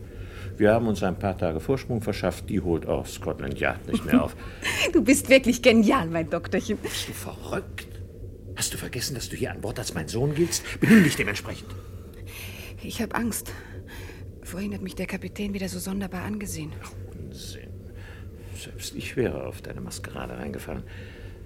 Wir 0.59 0.73
haben 0.73 0.89
uns 0.89 1.05
ein 1.05 1.17
paar 1.17 1.39
Tage 1.39 1.61
Vorsprung 1.61 2.01
verschafft, 2.01 2.51
die 2.51 2.61
holt 2.61 2.87
auch 2.87 3.07
Scotland 3.07 3.61
Yard 3.61 3.87
nicht 3.87 4.05
mehr 4.05 4.25
auf. 4.25 4.37
Du 4.93 5.03
bist 5.03 5.29
wirklich 5.29 5.63
genial, 5.63 6.09
mein 6.09 6.29
Doktorchen. 6.29 6.79
Bist 6.79 7.09
du 7.09 7.13
verrückt? 7.13 7.87
Hast 8.57 8.75
du 8.75 8.79
vergessen, 8.79 9.15
dass 9.15 9.29
du 9.29 9.37
hier 9.37 9.53
an 9.53 9.61
Bord 9.61 9.79
als 9.79 9.95
mein 9.95 10.09
Sohn 10.09 10.35
giltst? 10.35 10.65
Benimm 10.81 11.05
dich 11.05 11.15
dementsprechend. 11.15 11.69
Ich 12.83 13.01
habe 13.01 13.15
Angst. 13.15 13.53
Vorhin 14.43 14.75
hat 14.75 14.83
mich 14.83 14.97
der 14.97 15.07
Kapitän 15.07 15.55
wieder 15.55 15.69
so 15.69 15.79
sonderbar 15.79 16.23
angesehen. 16.23 16.73
Unsinn. 17.13 17.69
Selbst 18.57 18.97
ich 18.97 19.17
wäre 19.17 19.47
auf 19.47 19.63
deine 19.63 19.81
Maskerade 19.81 20.37
reingefallen. 20.37 20.83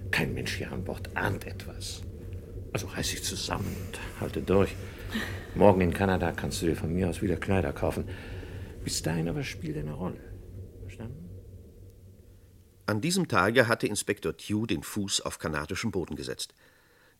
Kein 0.09 0.33
Mensch 0.33 0.55
hier 0.55 0.71
an 0.71 0.83
Bord 0.83 1.15
ahnt 1.15 1.45
etwas. 1.45 2.01
Also 2.71 2.87
reiß 2.87 3.11
dich 3.11 3.23
zusammen 3.23 3.75
und 3.85 3.99
halte 4.21 4.41
durch. 4.41 4.75
Morgen 5.53 5.81
in 5.81 5.93
Kanada 5.93 6.31
kannst 6.31 6.63
du 6.63 6.65
dir 6.65 6.75
von 6.75 6.91
mir 6.91 7.09
aus 7.09 7.21
wieder 7.21 7.35
Kleider 7.35 7.73
kaufen. 7.73 8.05
Bis 8.83 9.01
dahin 9.01 9.29
aber 9.29 9.43
spielt 9.43 9.77
eine 9.77 9.93
Rolle. 9.93 10.19
Verstanden? 10.81 11.29
An 12.85 12.99
diesem 12.99 13.27
Tage 13.27 13.67
hatte 13.67 13.87
Inspektor 13.87 14.35
Tew 14.35 14.65
den 14.65 14.83
Fuß 14.83 15.21
auf 15.21 15.39
kanadischem 15.39 15.91
Boden 15.91 16.15
gesetzt. 16.15 16.53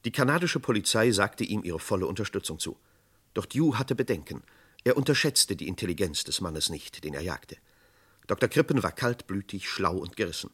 Die 0.04 0.12
kanadische 0.12 0.60
Polizei 0.60 1.12
sagte 1.12 1.46
ihm 1.46 1.64
ihre 1.64 1.80
volle 1.80 2.06
Unterstützung 2.06 2.60
zu. 2.60 2.78
Doch 3.34 3.46
Dew 3.46 3.76
hatte 3.76 3.96
Bedenken. 3.96 4.44
Er 4.84 4.98
unterschätzte 4.98 5.56
die 5.56 5.70
Intelligenz 5.70 6.26
des 6.26 6.42
Mannes 6.42 6.70
nicht, 6.70 7.06
den 7.06 7.14
er 7.14 7.22
jagte. 7.22 7.56
Dr. 8.28 8.50
Krippen 8.50 8.84
war 8.84 8.92
kaltblütig, 8.92 9.70
schlau 9.70 9.98
und 9.98 10.18
gerissen. 10.18 10.52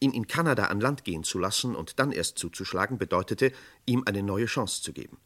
Ihn 0.00 0.12
in 0.12 0.26
Kanada 0.26 0.64
an 0.64 0.80
Land 0.80 1.04
gehen 1.04 1.22
zu 1.22 1.38
lassen 1.38 1.76
und 1.76 2.00
dann 2.00 2.10
erst 2.10 2.38
zuzuschlagen, 2.38 2.98
bedeutete, 2.98 3.52
ihm 3.86 4.02
eine 4.06 4.22
neue 4.22 4.46
Chance 4.46 4.82
zu 4.82 4.92
geben. 4.92 5.18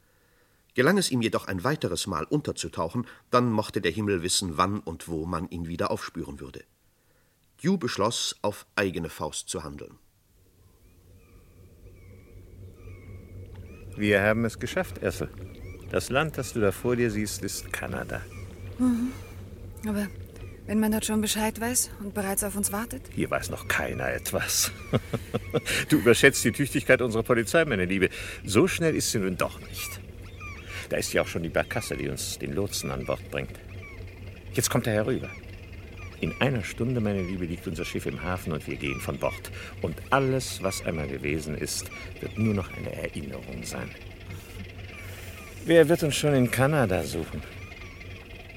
Gelang 0.74 0.98
es 0.98 1.10
ihm 1.10 1.22
jedoch 1.22 1.46
ein 1.46 1.62
weiteres 1.62 2.06
Mal 2.08 2.24
unterzutauchen, 2.24 3.06
dann 3.30 3.50
mochte 3.50 3.80
der 3.80 3.92
Himmel 3.92 4.22
wissen, 4.22 4.56
wann 4.56 4.80
und 4.80 5.08
wo 5.08 5.24
man 5.24 5.48
ihn 5.48 5.68
wieder 5.68 5.90
aufspüren 5.92 6.40
würde. 6.40 6.64
Dew 7.62 7.78
beschloss, 7.78 8.36
auf 8.42 8.66
eigene 8.74 9.08
Faust 9.08 9.48
zu 9.48 9.62
handeln. 9.62 9.98
Wir 13.96 14.20
haben 14.22 14.44
es 14.44 14.58
geschafft, 14.58 14.98
Essel. 14.98 15.28
Das 15.90 16.10
Land, 16.10 16.36
das 16.36 16.52
du 16.52 16.60
da 16.60 16.72
vor 16.72 16.96
dir 16.96 17.12
siehst, 17.12 17.42
ist 17.44 17.72
Kanada. 17.72 18.20
Mhm. 18.78 19.12
Aber 19.86 20.08
wenn 20.66 20.80
man 20.80 20.90
dort 20.90 21.04
schon 21.04 21.20
Bescheid 21.20 21.60
weiß 21.60 21.90
und 22.00 22.14
bereits 22.14 22.42
auf 22.42 22.56
uns 22.56 22.72
wartet? 22.72 23.02
Hier 23.14 23.30
weiß 23.30 23.50
noch 23.50 23.68
keiner 23.68 24.12
etwas. 24.12 24.72
du 25.88 25.98
überschätzt 25.98 26.42
die 26.44 26.50
Tüchtigkeit 26.50 27.00
unserer 27.00 27.22
Polizei, 27.22 27.64
meine 27.64 27.84
Liebe. 27.84 28.08
So 28.44 28.66
schnell 28.66 28.96
ist 28.96 29.12
sie 29.12 29.20
nun 29.20 29.36
doch 29.36 29.60
nicht. 29.60 30.00
Da 30.88 30.96
ist 30.96 31.12
ja 31.12 31.22
auch 31.22 31.26
schon 31.26 31.42
die 31.42 31.48
Barkasse, 31.48 31.96
die 31.96 32.08
uns 32.08 32.38
den 32.38 32.52
Lotsen 32.52 32.90
an 32.90 33.04
Bord 33.04 33.30
bringt. 33.30 33.58
Jetzt 34.52 34.70
kommt 34.70 34.86
er 34.86 34.94
herüber. 34.94 35.30
In 36.20 36.32
einer 36.40 36.62
Stunde, 36.62 37.00
meine 37.00 37.22
Liebe, 37.22 37.44
liegt 37.44 37.66
unser 37.66 37.84
Schiff 37.84 38.06
im 38.06 38.22
Hafen 38.22 38.52
und 38.52 38.66
wir 38.66 38.76
gehen 38.76 39.00
von 39.00 39.18
Bord. 39.18 39.50
Und 39.82 39.96
alles, 40.10 40.62
was 40.62 40.84
einmal 40.84 41.08
gewesen 41.08 41.56
ist, 41.56 41.90
wird 42.20 42.38
nur 42.38 42.54
noch 42.54 42.72
eine 42.72 42.94
Erinnerung 42.94 43.64
sein. 43.64 43.90
Wer 45.66 45.88
wird 45.88 46.02
uns 46.02 46.14
schon 46.16 46.34
in 46.34 46.50
Kanada 46.50 47.02
suchen? 47.02 47.42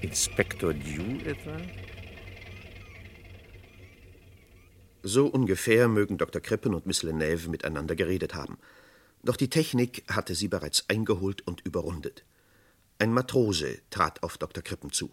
Inspektor 0.02 0.74
Dew 0.74 1.20
etwa? 1.26 1.58
So 5.04 5.28
ungefähr 5.28 5.88
mögen 5.88 6.18
Dr. 6.18 6.42
Krippen 6.42 6.74
und 6.74 6.86
Miss 6.86 7.04
Lenève 7.04 7.50
miteinander 7.50 7.96
geredet 7.96 8.36
haben. 8.36 8.58
Doch 9.24 9.36
die 9.36 9.50
Technik 9.50 10.04
hatte 10.10 10.36
sie 10.36 10.48
bereits 10.48 10.86
eingeholt 10.90 11.46
und 11.46 11.62
überrundet. 11.62 12.24
Ein 13.00 13.14
Matrose 13.14 13.80
trat 13.90 14.24
auf 14.24 14.38
Dr. 14.38 14.64
Krippen 14.64 14.92
zu. 14.92 15.12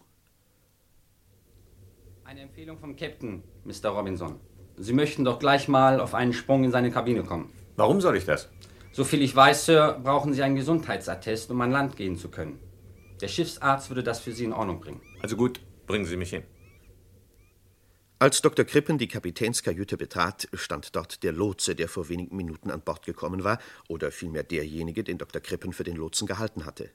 Eine 2.23 2.41
Empfehlung 2.41 2.79
vom 2.79 2.95
Captain, 2.95 3.43
Mr. 3.63 3.89
Robinson. 3.89 4.39
Sie 4.77 4.93
möchten 4.93 5.23
doch 5.23 5.39
gleich 5.39 5.67
mal 5.67 5.99
auf 5.99 6.13
einen 6.13 6.33
Sprung 6.33 6.63
in 6.63 6.71
seine 6.71 6.91
Kabine 6.91 7.23
kommen. 7.23 7.51
Warum 7.75 8.01
soll 8.01 8.17
ich 8.17 8.25
das? 8.25 8.49
Soviel 8.91 9.21
ich 9.21 9.35
weiß, 9.35 9.65
Sir, 9.65 9.99
brauchen 10.01 10.33
Sie 10.33 10.41
einen 10.41 10.55
Gesundheitsattest, 10.55 11.51
um 11.51 11.61
an 11.61 11.71
Land 11.71 11.95
gehen 11.95 12.17
zu 12.17 12.29
können. 12.29 12.59
Der 13.21 13.27
Schiffsarzt 13.27 13.89
würde 13.89 14.03
das 14.03 14.19
für 14.19 14.31
Sie 14.31 14.45
in 14.45 14.53
Ordnung 14.53 14.79
bringen. 14.79 15.01
Also 15.21 15.35
gut, 15.35 15.59
bringen 15.85 16.05
Sie 16.05 16.17
mich 16.17 16.29
hin. 16.29 16.43
Als 18.17 18.41
Dr. 18.41 18.63
Krippen 18.63 18.97
die 18.97 19.09
Kapitänskajüte 19.09 19.97
betrat, 19.97 20.47
stand 20.53 20.95
dort 20.95 21.21
der 21.21 21.33
Lotse, 21.33 21.75
der 21.75 21.89
vor 21.89 22.07
wenigen 22.07 22.37
Minuten 22.37 22.71
an 22.71 22.79
Bord 22.79 23.05
gekommen 23.05 23.43
war, 23.43 23.59
oder 23.89 24.09
vielmehr 24.09 24.43
derjenige, 24.43 25.03
den 25.03 25.17
Dr. 25.17 25.41
Krippen 25.41 25.73
für 25.73 25.83
den 25.83 25.97
Lotsen 25.97 26.25
gehalten 26.25 26.65
hatte. 26.65 26.89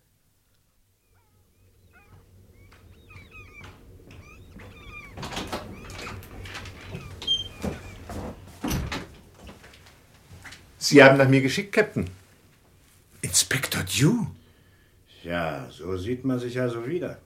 Sie 10.78 11.04
haben 11.04 11.18
nach 11.18 11.28
mir 11.28 11.42
geschickt, 11.42 11.72
Captain. 11.72 12.08
Inspektor 13.20 13.82
Dew? 13.82 14.24
Ja, 15.22 15.68
so 15.70 15.98
sieht 15.98 16.24
man 16.24 16.38
sich 16.38 16.58
also 16.58 16.86
wieder. 16.86 17.18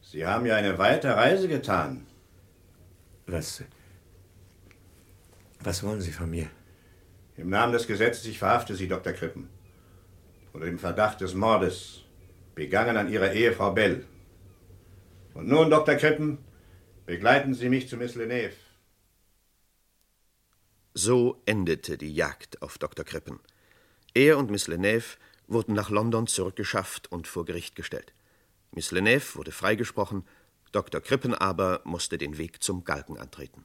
Sie 0.00 0.26
haben 0.26 0.46
ja 0.46 0.56
eine 0.56 0.78
weite 0.78 1.14
Reise 1.14 1.46
getan. 1.46 2.06
Was. 3.32 3.64
Was 5.60 5.82
wollen 5.82 6.02
Sie 6.02 6.12
von 6.12 6.28
mir? 6.28 6.50
Im 7.38 7.48
Namen 7.48 7.72
des 7.72 7.86
Gesetzes, 7.86 8.26
ich 8.26 8.38
verhafte 8.38 8.74
Sie, 8.74 8.88
Dr. 8.88 9.14
Krippen. 9.14 9.48
Unter 10.52 10.66
dem 10.66 10.78
Verdacht 10.78 11.22
des 11.22 11.32
Mordes, 11.32 12.02
begangen 12.54 12.98
an 12.98 13.10
Ihrer 13.10 13.32
Ehefrau 13.32 13.72
Bell. 13.72 14.04
Und 15.32 15.48
nun, 15.48 15.70
Dr. 15.70 15.94
Krippen, 15.94 16.44
begleiten 17.06 17.54
Sie 17.54 17.70
mich 17.70 17.88
zu 17.88 17.96
Miss 17.96 18.16
Lenève. 18.16 18.52
So 20.92 21.40
endete 21.46 21.96
die 21.96 22.14
Jagd 22.14 22.60
auf 22.60 22.76
Dr. 22.76 23.06
Krippen. 23.06 23.40
Er 24.12 24.36
und 24.36 24.50
Miss 24.50 24.68
Lenève 24.68 25.16
wurden 25.46 25.72
nach 25.72 25.88
London 25.88 26.26
zurückgeschafft 26.26 27.10
und 27.10 27.26
vor 27.26 27.46
Gericht 27.46 27.76
gestellt. 27.76 28.12
Miss 28.72 28.92
Lenève 28.92 29.36
wurde 29.36 29.52
freigesprochen, 29.52 30.24
Dr. 30.72 31.02
Krippen 31.02 31.34
aber 31.34 31.82
musste 31.84 32.16
den 32.16 32.38
Weg 32.38 32.62
zum 32.62 32.84
Galgen 32.84 33.18
antreten. 33.18 33.64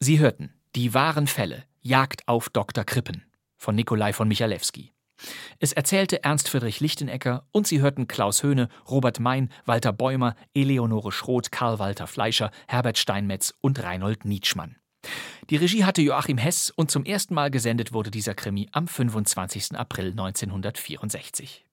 Sie 0.00 0.18
hörten 0.18 0.52
Die 0.76 0.92
wahren 0.92 1.28
Fälle 1.28 1.64
Jagd 1.82 2.26
auf 2.26 2.48
Dr. 2.48 2.82
Krippen 2.84 3.24
von 3.56 3.76
Nikolai 3.76 4.12
von 4.12 4.26
Michalewski. 4.26 4.92
Es 5.60 5.72
erzählte 5.72 6.24
Ernst 6.24 6.48
Friedrich 6.48 6.80
Lichtenecker 6.80 7.46
und 7.52 7.68
Sie 7.68 7.80
hörten 7.80 8.08
Klaus 8.08 8.42
Höhne, 8.42 8.68
Robert 8.90 9.20
Mein, 9.20 9.50
Walter 9.66 9.92
Bäumer, 9.92 10.34
Eleonore 10.52 11.12
Schroth, 11.12 11.52
Karl 11.52 11.78
Walter 11.78 12.08
Fleischer, 12.08 12.50
Herbert 12.66 12.98
Steinmetz 12.98 13.54
und 13.60 13.80
Reinhold 13.84 14.24
Nietzschmann. 14.24 14.74
Die 15.50 15.56
Regie 15.56 15.84
hatte 15.84 16.02
Joachim 16.02 16.38
Hess 16.38 16.70
und 16.70 16.90
zum 16.90 17.04
ersten 17.04 17.34
Mal 17.34 17.52
gesendet 17.52 17.92
wurde 17.92 18.10
dieser 18.10 18.34
Krimi 18.34 18.68
am 18.72 18.88
25. 18.88 19.76
April 19.76 20.10
1964. 20.10 21.64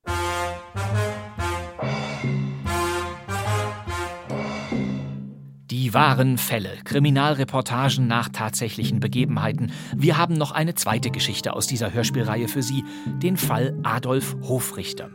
Die 5.81 5.95
wahren 5.95 6.37
Fälle, 6.37 6.77
Kriminalreportagen 6.83 8.05
nach 8.05 8.29
tatsächlichen 8.29 8.99
Begebenheiten. 8.99 9.71
Wir 9.95 10.15
haben 10.15 10.35
noch 10.35 10.51
eine 10.51 10.75
zweite 10.75 11.09
Geschichte 11.09 11.53
aus 11.53 11.65
dieser 11.65 11.91
Hörspielreihe 11.91 12.47
für 12.47 12.61
Sie, 12.61 12.85
den 13.07 13.35
Fall 13.35 13.75
Adolf 13.81 14.35
Hofrichter. 14.43 15.09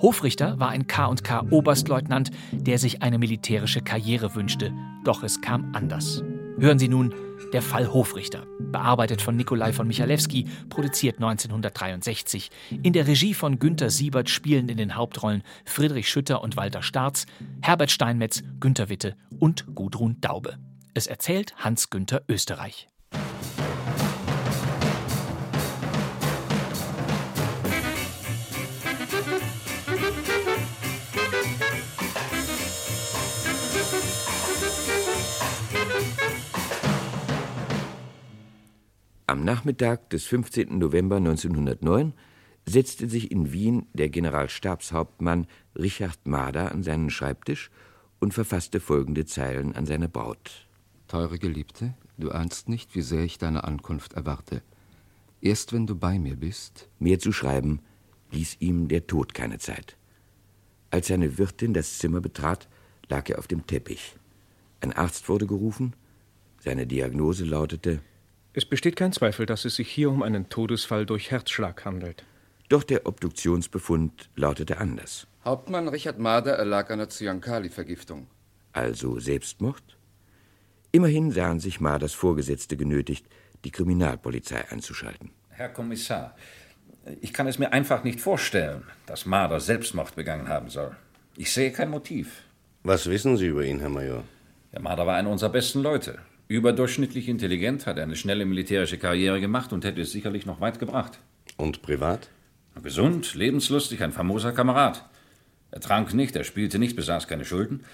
Hofrichter 0.00 0.58
war 0.58 0.70
ein 0.70 0.88
K&K 0.88 1.46
Oberstleutnant, 1.50 2.32
der 2.50 2.80
sich 2.80 3.02
eine 3.02 3.18
militärische 3.18 3.82
Karriere 3.82 4.34
wünschte, 4.34 4.72
doch 5.04 5.22
es 5.22 5.40
kam 5.42 5.70
anders. 5.74 6.24
Hören 6.60 6.78
Sie 6.78 6.88
nun 6.88 7.14
der 7.54 7.62
Fall 7.62 7.90
Hofrichter, 7.90 8.46
bearbeitet 8.58 9.22
von 9.22 9.34
Nikolai 9.34 9.72
von 9.72 9.86
Michalewski, 9.86 10.46
produziert 10.68 11.16
1963. 11.16 12.50
In 12.82 12.92
der 12.92 13.06
Regie 13.06 13.32
von 13.32 13.58
Günter 13.58 13.88
Siebert 13.88 14.28
spielen 14.28 14.68
in 14.68 14.76
den 14.76 14.94
Hauptrollen 14.94 15.42
Friedrich 15.64 16.10
Schütter 16.10 16.42
und 16.42 16.58
Walter 16.58 16.82
Starz, 16.82 17.24
Herbert 17.62 17.90
Steinmetz, 17.90 18.42
Günter 18.60 18.90
Witte 18.90 19.16
und 19.38 19.74
Gudrun 19.74 20.20
Daube. 20.20 20.58
Es 20.92 21.06
erzählt 21.06 21.54
Hans-Günther 21.56 22.24
Österreich. 22.28 22.88
Am 39.30 39.44
Nachmittag 39.44 40.10
des 40.10 40.24
15. 40.24 40.76
November 40.76 41.18
1909 41.18 42.14
setzte 42.66 43.08
sich 43.08 43.30
in 43.30 43.52
Wien 43.52 43.86
der 43.92 44.08
Generalstabshauptmann 44.08 45.46
Richard 45.78 46.26
Mader 46.26 46.72
an 46.72 46.82
seinen 46.82 47.10
Schreibtisch 47.10 47.70
und 48.18 48.34
verfasste 48.34 48.80
folgende 48.80 49.26
Zeilen 49.26 49.76
an 49.76 49.86
seine 49.86 50.08
Braut. 50.08 50.66
Teure 51.06 51.38
Geliebte, 51.38 51.94
du 52.18 52.32
ahnst 52.32 52.68
nicht, 52.68 52.96
wie 52.96 53.02
sehr 53.02 53.22
ich 53.22 53.38
deine 53.38 53.62
Ankunft 53.62 54.14
erwarte. 54.14 54.62
Erst 55.40 55.72
wenn 55.72 55.86
du 55.86 55.94
bei 55.94 56.18
mir 56.18 56.34
bist. 56.34 56.88
Mehr 56.98 57.20
zu 57.20 57.30
schreiben 57.30 57.82
ließ 58.32 58.56
ihm 58.58 58.88
der 58.88 59.06
Tod 59.06 59.32
keine 59.32 59.60
Zeit. 59.60 59.96
Als 60.90 61.06
seine 61.06 61.38
Wirtin 61.38 61.72
das 61.72 61.98
Zimmer 61.98 62.20
betrat, 62.20 62.68
lag 63.08 63.30
er 63.30 63.38
auf 63.38 63.46
dem 63.46 63.64
Teppich. 63.64 64.16
Ein 64.80 64.92
Arzt 64.92 65.28
wurde 65.28 65.46
gerufen. 65.46 65.94
Seine 66.58 66.84
Diagnose 66.88 67.44
lautete 67.44 68.00
es 68.52 68.64
besteht 68.64 68.96
kein 68.96 69.12
Zweifel, 69.12 69.46
dass 69.46 69.64
es 69.64 69.76
sich 69.76 69.88
hier 69.90 70.10
um 70.10 70.22
einen 70.22 70.48
Todesfall 70.48 71.06
durch 71.06 71.30
Herzschlag 71.30 71.84
handelt. 71.84 72.24
Doch 72.68 72.82
der 72.82 73.06
Obduktionsbefund 73.06 74.30
lautete 74.36 74.78
anders. 74.78 75.26
Hauptmann 75.44 75.88
Richard 75.88 76.18
Mader 76.18 76.52
erlag 76.52 76.90
einer 76.90 77.08
Zyankali-Vergiftung. 77.08 78.26
Also 78.72 79.18
Selbstmord? 79.18 79.82
Immerhin 80.92 81.30
sahen 81.30 81.60
sich 81.60 81.80
Maders 81.80 82.12
Vorgesetzte 82.12 82.76
genötigt, 82.76 83.26
die 83.64 83.70
Kriminalpolizei 83.70 84.70
einzuschalten. 84.70 85.30
Herr 85.50 85.68
Kommissar, 85.68 86.36
ich 87.20 87.32
kann 87.32 87.46
es 87.46 87.58
mir 87.58 87.72
einfach 87.72 88.04
nicht 88.04 88.20
vorstellen, 88.20 88.84
dass 89.06 89.26
Mader 89.26 89.60
Selbstmord 89.60 90.14
begangen 90.16 90.48
haben 90.48 90.68
soll. 90.68 90.96
Ich 91.36 91.52
sehe 91.52 91.72
kein 91.72 91.90
Motiv. 91.90 92.42
Was 92.82 93.08
wissen 93.08 93.36
Sie 93.36 93.46
über 93.46 93.64
ihn, 93.64 93.80
Herr 93.80 93.88
Major? 93.88 94.24
Herr 94.72 94.80
Mader 94.80 95.06
war 95.06 95.16
einer 95.16 95.30
unserer 95.30 95.50
besten 95.50 95.82
Leute. 95.82 96.18
Überdurchschnittlich 96.50 97.28
intelligent, 97.28 97.86
hat 97.86 97.96
eine 98.00 98.16
schnelle 98.16 98.44
militärische 98.44 98.98
Karriere 98.98 99.40
gemacht 99.40 99.72
und 99.72 99.84
hätte 99.84 100.00
es 100.00 100.10
sicherlich 100.10 100.46
noch 100.46 100.60
weit 100.60 100.80
gebracht. 100.80 101.20
Und 101.56 101.80
privat? 101.80 102.28
Gesund, 102.82 103.36
lebenslustig, 103.36 104.02
ein 104.02 104.10
famoser 104.10 104.50
Kamerad. 104.50 105.08
Er 105.70 105.78
trank 105.78 106.12
nicht, 106.12 106.34
er 106.34 106.42
spielte 106.42 106.80
nicht, 106.80 106.96
besaß 106.96 107.28
keine 107.28 107.44
Schulden. 107.44 107.84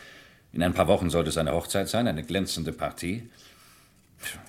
In 0.54 0.62
ein 0.62 0.72
paar 0.72 0.88
Wochen 0.88 1.10
sollte 1.10 1.32
seine 1.32 1.52
Hochzeit 1.52 1.90
sein, 1.90 2.08
eine 2.08 2.22
glänzende 2.22 2.72
Partie. 2.72 3.28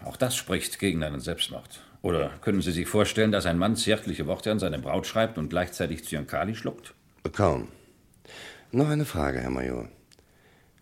Auch 0.05 0.15
das 0.15 0.37
spricht 0.37 0.79
gegen 0.79 1.03
einen 1.03 1.19
Selbstmord. 1.19 1.81
Oder 2.01 2.29
können 2.39 2.61
Sie 2.61 2.71
sich 2.71 2.87
vorstellen, 2.87 3.33
dass 3.33 3.45
ein 3.45 3.57
Mann 3.57 3.75
zärtliche 3.75 4.25
Worte 4.25 4.53
an 4.53 4.59
seine 4.59 4.79
Braut 4.79 5.05
schreibt 5.05 5.37
und 5.37 5.49
gleichzeitig 5.49 6.05
Zyankali 6.05 6.55
schluckt? 6.55 6.93
Kaum. 7.33 7.67
Noch 8.71 8.87
eine 8.87 9.03
Frage, 9.03 9.41
Herr 9.41 9.49
Major. 9.49 9.89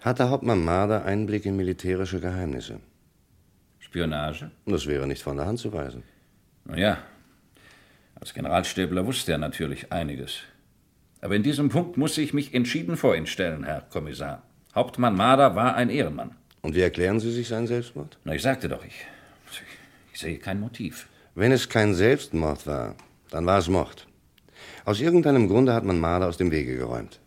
Hat 0.01 0.19
der 0.19 0.29
Hauptmann 0.29 0.63
Marder 0.63 1.05
Einblick 1.05 1.47
in 1.47 1.55
militärische 1.55 2.19
Geheimnisse? 2.19 2.81
Spionage? 3.95 4.51
Das 4.65 4.87
wäre 4.87 5.07
nicht 5.07 5.23
von 5.23 5.37
der 5.37 5.45
Hand 5.45 5.59
zu 5.59 5.71
weisen. 5.71 6.03
Nun 6.65 6.77
ja, 6.77 6.97
als 8.19 8.33
Generalstäbler 8.33 9.05
wusste 9.05 9.31
er 9.31 9.37
natürlich 9.37 9.89
einiges. 9.93 10.39
Aber 11.21 11.37
in 11.37 11.43
diesem 11.43 11.69
Punkt 11.69 11.95
muss 11.95 12.17
ich 12.17 12.33
mich 12.33 12.53
entschieden 12.53 12.97
vor 12.97 13.15
ihn 13.15 13.25
stellen, 13.25 13.63
Herr 13.63 13.81
Kommissar. 13.89 14.43
Hauptmann 14.73 15.15
Marder 15.15 15.55
war 15.55 15.75
ein 15.75 15.89
Ehrenmann. 15.89 16.31
Und 16.61 16.75
wie 16.75 16.81
erklären 16.81 17.21
Sie 17.21 17.31
sich 17.31 17.47
seinen 17.47 17.67
Selbstmord? 17.67 18.17
Na, 18.25 18.35
ich 18.35 18.41
sagte 18.41 18.67
doch, 18.67 18.83
ich, 18.83 19.05
ich 20.11 20.19
sehe 20.19 20.39
kein 20.39 20.59
Motiv. 20.59 21.07
Wenn 21.33 21.53
es 21.53 21.69
kein 21.69 21.93
Selbstmord 21.93 22.67
war, 22.67 22.95
dann 23.29 23.45
war 23.45 23.59
es 23.59 23.69
Mord. 23.69 24.07
Aus 24.83 24.99
irgendeinem 24.99 25.47
Grunde 25.47 25.73
hat 25.73 25.85
man 25.85 25.99
Marder 25.99 26.27
aus 26.27 26.35
dem 26.35 26.51
Wege 26.51 26.75
geräumt. 26.75 27.21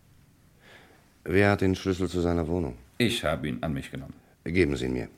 Wer 1.23 1.49
hat 1.49 1.61
den 1.61 1.73
Schlüssel 1.73 2.07
zu 2.07 2.21
seiner 2.21 2.47
Wohnung? 2.47 2.77
Ich 2.99 3.23
habe 3.23 3.47
ihn 3.47 3.57
an 3.61 3.73
mich 3.73 3.89
genommen. 3.89 4.13
Geben 4.43 4.75
Sie 4.75 4.85
ihn 4.85 4.93
mir. 4.93 5.09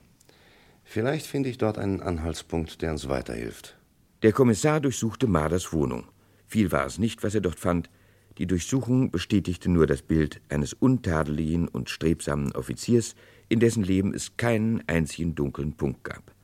Vielleicht 0.92 1.26
finde 1.26 1.48
ich 1.48 1.58
dort 1.58 1.78
einen 1.78 2.02
Anhaltspunkt, 2.02 2.82
der 2.82 2.92
uns 2.92 3.08
weiterhilft. 3.08 3.78
Der 4.24 4.34
Kommissar 4.34 4.82
durchsuchte 4.82 5.26
Marders 5.26 5.72
Wohnung. 5.72 6.10
Viel 6.48 6.74
war 6.74 6.86
es 6.86 7.00
nicht, 7.00 7.24
was 7.24 7.34
er 7.34 7.40
dort 7.40 7.58
fand. 7.58 7.90
Die 8.38 8.46
Durchsuchung 8.46 9.10
bestätigte 9.10 9.72
nur 9.72 9.88
das 9.88 10.02
Bild 10.02 10.42
eines 10.50 10.74
untadeligen 10.74 11.70
und 11.70 11.90
strebsamen 11.90 12.52
Offiziers, 12.52 13.16
in 13.48 13.62
dessen 13.62 13.84
Leben 13.84 14.14
es 14.14 14.36
keinen 14.36 14.84
einzigen 14.90 15.34
dunklen 15.34 15.78
Punkt 15.78 16.04
gab. 16.04 16.36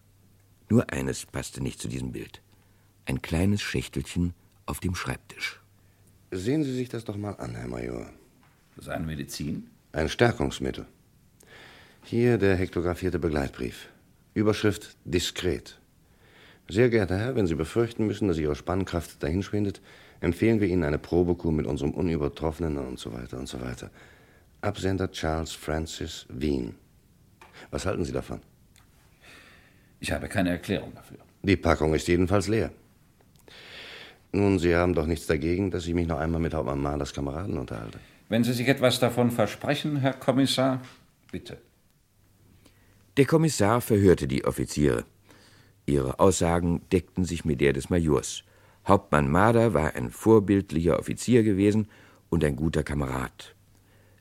Nur 0.69 0.93
eines 0.93 1.25
passte 1.25 1.61
nicht 1.61 1.81
zu 1.81 1.89
diesem 1.89 2.13
Bild. 2.13 2.41
Ein 3.03 3.21
kleines 3.21 3.61
Schächtelchen 3.61 4.33
auf 4.65 4.79
dem 4.79 4.95
Schreibtisch. 4.95 5.59
Sehen 6.31 6.63
Sie 6.63 6.73
sich 6.73 6.87
das 6.87 7.03
doch 7.03 7.17
mal 7.17 7.33
an, 7.33 7.53
Herr 7.53 7.67
Major. 7.67 8.09
Das 8.77 8.85
ist 8.85 8.91
eine 8.91 9.07
Medizin? 9.07 9.67
Ein 9.91 10.07
Stärkungsmittel. 10.07 10.85
Hier 12.05 12.37
der 12.37 12.55
hektographierte 12.55 13.19
Begleitbrief. 13.19 13.89
Überschrift 14.37 14.95
diskret. 15.03 15.79
Sehr 16.69 16.89
geehrter 16.89 17.17
Herr, 17.17 17.35
wenn 17.35 17.47
Sie 17.47 17.55
befürchten 17.55 18.05
müssen, 18.05 18.27
dass 18.27 18.37
Ihre 18.37 18.55
Spannkraft 18.55 19.23
dahinschwindet, 19.23 19.81
empfehlen 20.19 20.59
wir 20.61 20.67
Ihnen 20.67 20.83
eine 20.83 20.99
Probekur 20.99 21.51
mit 21.51 21.65
unserem 21.65 21.91
unübertroffenen 21.91 22.77
und 22.77 22.99
so 22.99 23.11
weiter 23.13 23.39
und 23.39 23.49
so 23.49 23.59
weiter. 23.59 23.89
Absender 24.61 25.09
Charles 25.11 25.53
Francis, 25.53 26.27
Wien. 26.29 26.75
Was 27.71 27.87
halten 27.87 28.05
Sie 28.05 28.11
davon? 28.11 28.39
Ich 29.99 30.11
habe 30.11 30.27
keine 30.27 30.51
Erklärung 30.51 30.93
dafür. 30.93 31.17
Die 31.41 31.57
Packung 31.57 31.95
ist 31.95 32.07
jedenfalls 32.07 32.47
leer. 32.47 32.71
Nun, 34.31 34.59
Sie 34.59 34.75
haben 34.75 34.93
doch 34.93 35.07
nichts 35.07 35.25
dagegen, 35.25 35.71
dass 35.71 35.87
ich 35.87 35.95
mich 35.95 36.05
noch 36.05 36.19
einmal 36.19 36.39
mit 36.39 36.53
Hauptmann 36.53 36.79
Mahlers 36.79 37.11
Kameraden 37.11 37.57
unterhalte. 37.57 37.97
Wenn 38.29 38.43
Sie 38.43 38.53
sich 38.53 38.67
etwas 38.67 38.99
davon 38.99 39.31
versprechen, 39.31 39.97
Herr 39.97 40.13
Kommissar, 40.13 40.81
bitte. 41.31 41.57
Der 43.17 43.25
Kommissar 43.25 43.81
verhörte 43.81 44.27
die 44.27 44.45
Offiziere. 44.45 45.03
Ihre 45.87 46.19
Aussagen 46.19 46.87
deckten 46.91 47.25
sich 47.25 47.45
mit 47.45 47.61
der 47.61 47.73
des 47.73 47.89
Majors. 47.89 48.43
Hauptmann 48.87 49.31
Marder 49.31 49.73
war 49.73 49.95
ein 49.95 50.11
vorbildlicher 50.11 50.99
Offizier 50.99 51.41
gewesen 51.41 51.87
und 52.29 52.43
ein 52.43 52.55
guter 52.55 52.83
Kamerad. 52.83 53.55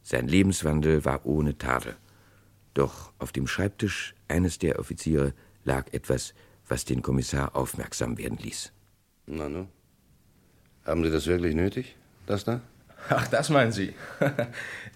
Sein 0.03 0.29
Lebenswandel 0.29 1.05
war 1.05 1.27
ohne 1.27 1.59
Tadel. 1.59 1.97
Doch 2.73 3.13
auf 3.19 3.33
dem 3.33 3.47
Schreibtisch 3.47 4.15
eines 4.29 4.59
der 4.59 4.79
Offiziere 4.79 5.35
lag 5.65 5.93
etwas, 5.93 6.33
was 6.67 6.87
den 6.87 7.03
Kommissar 7.03 7.55
aufmerksam 7.55 8.17
werden 8.17 8.39
ließ. 8.39 8.73
Na 9.27 9.51
nu. 9.51 9.69
Haben 10.87 11.05
Sie 11.05 11.11
das 11.11 11.27
wirklich 11.27 11.55
nötig, 11.55 11.97
das 12.25 12.45
da? 12.45 12.63
Ach, 13.11 13.29
das 13.29 13.51
meinen 13.51 13.73
Sie. 13.73 13.93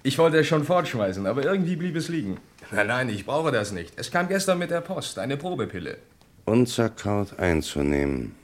Ich 0.02 0.16
wollte 0.16 0.38
es 0.38 0.46
schon 0.46 0.64
fortschmeißen, 0.64 1.26
aber 1.26 1.44
irgendwie 1.44 1.76
blieb 1.76 1.94
es 1.94 2.08
liegen. 2.08 2.38
Nein, 2.72 2.86
nein, 2.86 3.08
ich 3.08 3.26
brauche 3.26 3.50
das 3.50 3.72
nicht. 3.72 3.94
Es 3.96 4.10
kam 4.10 4.28
gestern 4.28 4.58
mit 4.58 4.70
der 4.70 4.80
Post, 4.80 5.18
eine 5.18 5.36
Probepille. 5.36 5.98
Unzerkaut 6.44 7.38
einzunehmen. 7.38 8.34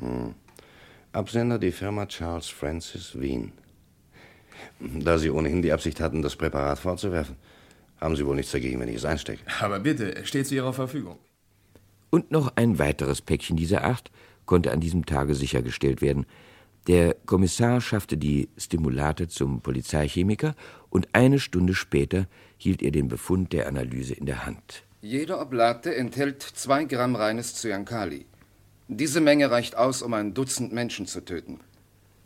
Hm. 0.00 0.34
Absender 1.12 1.58
die 1.58 1.70
Firma 1.70 2.06
Charles 2.06 2.48
Francis 2.48 3.18
Wien. 3.20 3.52
Da 4.80 5.18
Sie 5.18 5.30
ohnehin 5.30 5.62
die 5.62 5.72
Absicht 5.72 6.00
hatten, 6.00 6.22
das 6.22 6.34
Präparat 6.34 6.78
fortzuwerfen, 6.78 7.36
haben 8.00 8.16
Sie 8.16 8.26
wohl 8.26 8.34
nichts 8.34 8.52
dagegen, 8.52 8.80
wenn 8.80 8.88
ich 8.88 8.96
es 8.96 9.04
einstecke. 9.04 9.42
Aber 9.60 9.78
bitte, 9.78 10.16
es 10.16 10.28
steht 10.28 10.48
zu 10.48 10.54
Ihrer 10.56 10.72
Verfügung. 10.72 11.18
Und 12.10 12.30
noch 12.30 12.52
ein 12.56 12.78
weiteres 12.78 13.20
Päckchen 13.20 13.56
dieser 13.56 13.84
Art 13.84 14.10
konnte 14.46 14.72
an 14.72 14.80
diesem 14.80 15.06
Tage 15.06 15.34
sichergestellt 15.34 16.02
werden. 16.02 16.26
Der 16.86 17.14
Kommissar 17.26 17.80
schaffte 17.80 18.18
die 18.18 18.50
Stimulate 18.58 19.28
zum 19.28 19.62
Polizeichemiker 19.62 20.54
und 20.94 21.08
eine 21.12 21.40
Stunde 21.40 21.74
später 21.74 22.28
hielt 22.56 22.80
er 22.80 22.92
den 22.92 23.08
Befund 23.08 23.52
der 23.52 23.66
Analyse 23.66 24.14
in 24.14 24.26
der 24.26 24.46
Hand. 24.46 24.84
Jede 25.02 25.38
Oblate 25.38 25.94
enthält 25.94 26.40
zwei 26.40 26.84
Gramm 26.84 27.16
reines 27.16 27.56
Cyankali. 27.56 28.26
Diese 28.86 29.20
Menge 29.20 29.50
reicht 29.50 29.76
aus, 29.76 30.02
um 30.02 30.14
ein 30.14 30.34
Dutzend 30.34 30.72
Menschen 30.72 31.06
zu 31.06 31.20
töten. 31.22 31.58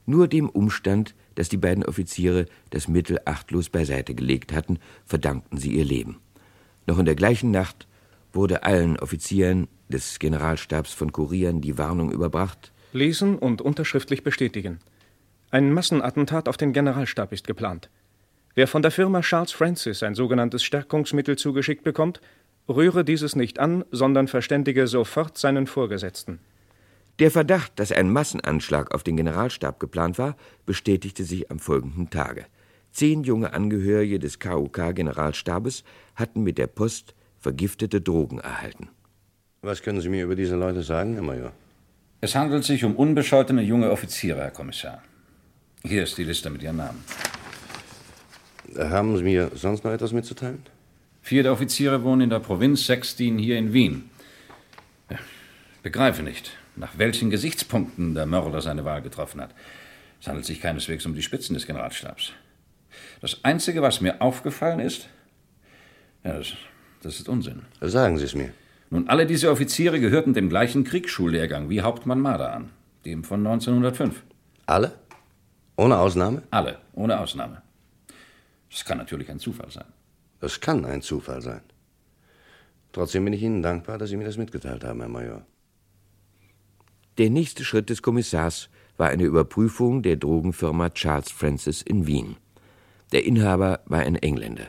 Nur 0.04 0.28
dem 0.28 0.50
Umstand, 0.50 1.14
dass 1.35 1.48
die 1.48 1.57
beiden 1.57 1.85
Offiziere 1.85 2.44
das 2.68 2.88
Mittel 2.88 3.18
achtlos 3.24 3.70
beiseite 3.70 4.14
gelegt 4.14 4.52
hatten, 4.52 4.78
verdankten 5.07 5.59
sie 5.59 5.72
ihr 5.72 5.85
Leben. 5.85 6.18
Noch 6.87 6.98
in 6.98 7.07
der 7.07 7.14
gleichen 7.14 7.50
Nacht 7.50 7.88
wurde 8.35 8.64
allen 8.64 8.98
Offizieren 8.98 9.68
des 9.88 10.18
Generalstabs 10.18 10.92
von 10.92 11.11
Kurieren 11.11 11.62
die 11.62 11.78
Warnung 11.78 12.12
überbracht. 12.12 12.72
Lesen 12.92 13.38
und 13.38 13.62
unterschriftlich 13.62 14.22
bestätigen. 14.22 14.78
Ein 15.50 15.72
Massenattentat 15.72 16.48
auf 16.48 16.59
den 16.59 16.74
Generalstab 16.74 17.33
ist 17.33 17.46
geplant. 17.46 17.88
Wer 18.59 18.66
von 18.66 18.83
der 18.83 18.90
Firma 18.90 19.21
Charles 19.21 19.53
Francis 19.53 20.03
ein 20.03 20.16
sogenanntes 20.16 20.64
Stärkungsmittel 20.64 21.38
zugeschickt 21.38 21.85
bekommt, 21.85 22.21
rühre 22.68 23.05
dieses 23.05 23.37
nicht 23.37 23.61
an, 23.61 23.85
sondern 23.92 24.27
verständige 24.27 24.88
sofort 24.88 25.38
seinen 25.38 25.68
Vorgesetzten. 25.68 26.40
Der 27.21 27.31
Verdacht, 27.31 27.71
dass 27.77 27.92
ein 27.92 28.11
Massenanschlag 28.11 28.92
auf 28.92 29.05
den 29.05 29.16
Generalstab 29.16 29.79
geplant 29.79 30.18
war, 30.18 30.37
bestätigte 30.66 31.23
sich 31.23 31.53
am 31.53 31.61
folgenden 31.61 32.11
Tage. 32.11 32.47
Zehn 32.90 33.23
junge 33.23 33.53
Angehörige 33.53 34.18
des 34.18 34.40
KUK-Generalstabes 34.40 35.85
hatten 36.16 36.42
mit 36.42 36.59
der 36.59 36.66
Post 36.66 37.14
vergiftete 37.38 38.01
Drogen 38.01 38.40
erhalten. 38.40 38.88
Was 39.62 39.83
können 39.83 40.01
Sie 40.01 40.09
mir 40.09 40.25
über 40.25 40.35
diese 40.35 40.57
Leute 40.57 40.83
sagen, 40.83 41.14
Herr 41.14 41.23
Major? 41.23 41.53
Es 42.21 42.35
handelt 42.35 42.64
sich 42.64 42.85
um 42.85 42.97
unbescholtene 42.97 43.62
junge 43.62 43.92
Offiziere, 43.92 44.40
Herr 44.40 44.51
Kommissar. 44.51 45.01
Hier 45.85 46.03
ist 46.03 46.18
die 46.18 46.25
Liste 46.25 46.51
mit 46.51 46.64
Ihren 46.64 46.79
Namen. 46.79 47.05
Haben 48.76 49.16
Sie 49.16 49.22
mir 49.22 49.50
sonst 49.54 49.85
noch 49.85 49.92
etwas 49.92 50.12
mitzuteilen? 50.12 50.62
Vier 51.22 51.42
der 51.42 51.52
Offiziere 51.52 52.02
wohnen 52.02 52.22
in 52.22 52.31
der 52.31 52.40
Provinz, 52.40 52.87
sechs 52.87 53.16
dienen 53.16 53.38
hier 53.38 53.59
in 53.59 53.72
Wien. 53.72 54.11
Ich 55.11 55.18
begreife 55.83 56.22
nicht, 56.22 56.52
nach 56.76 56.98
welchen 56.98 57.31
Gesichtspunkten 57.31 58.14
der 58.14 58.26
Mörder 58.26 58.61
seine 58.61 58.85
Wahl 58.85 59.02
getroffen 59.02 59.40
hat. 59.40 59.54
Es 60.20 60.26
handelt 60.26 60.46
sich 60.46 60.61
keineswegs 60.61 61.07
um 61.07 61.14
die 61.14 61.22
Spitzen 61.22 61.54
des 61.54 61.66
Generalstabs. 61.66 62.33
Das 63.20 63.44
Einzige, 63.44 63.83
was 63.83 64.00
mir 64.00 64.20
aufgefallen 64.20 64.81
ist, 64.81 65.09
ja, 66.24 66.38
das, 66.38 66.52
das 67.02 67.20
ist 67.20 67.28
Unsinn. 67.28 67.62
Sagen 67.81 68.18
Sie 68.18 68.24
es 68.24 68.35
mir. 68.35 68.52
Nun, 68.90 69.09
alle 69.09 69.26
diese 69.26 69.50
Offiziere 69.50 70.00
gehörten 70.00 70.35
dem 70.35 70.48
gleichen 70.48 70.85
Kriegsschullehrgang 70.85 71.68
wie 71.68 71.83
Hauptmann 71.83 72.20
Marder 72.20 72.54
an, 72.54 72.70
dem 73.04 73.22
von 73.22 73.46
1905. 73.46 74.22
Alle? 74.66 74.92
Ohne 75.76 75.98
Ausnahme? 75.98 76.42
Alle, 76.50 76.78
ohne 76.94 77.20
Ausnahme. 77.20 77.62
Das 78.70 78.85
kann 78.85 78.98
natürlich 78.98 79.31
ein 79.31 79.38
Zufall 79.38 79.70
sein. 79.70 79.87
Das 80.40 80.61
kann 80.61 80.85
ein 80.85 81.02
Zufall 81.02 81.42
sein. 81.42 81.62
Trotzdem 82.92 83.24
bin 83.24 83.35
ich 83.35 83.42
Ihnen 83.42 83.62
dankbar, 83.62 83.98
dass 83.98 84.11
Sie 84.11 84.16
mir 84.16 84.24
das 84.24 84.37
mitgeteilt 84.37 84.85
haben, 84.85 85.00
Herr 85.00 85.09
Major. 85.09 85.46
Der 87.18 87.31
nächste 87.31 87.64
Schritt 87.64 87.90
des 87.90 88.02
Kommissars 88.02 88.68
war 88.96 89.09
eine 89.09 89.24
Überprüfung 89.24 90.02
der 90.02 90.16
Drogenfirma 90.16 90.90
Charles 90.90 91.31
Francis 91.31 91.83
in 91.83 92.07
Wien. 92.07 92.37
Der 93.12 93.24
Inhaber 93.24 93.81
war 93.87 94.00
ein 94.00 94.16
Engländer. 94.16 94.68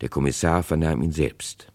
Der 0.00 0.08
Kommissar 0.08 0.62
vernahm 0.62 1.02
ihn 1.02 1.12
selbst. 1.12 1.72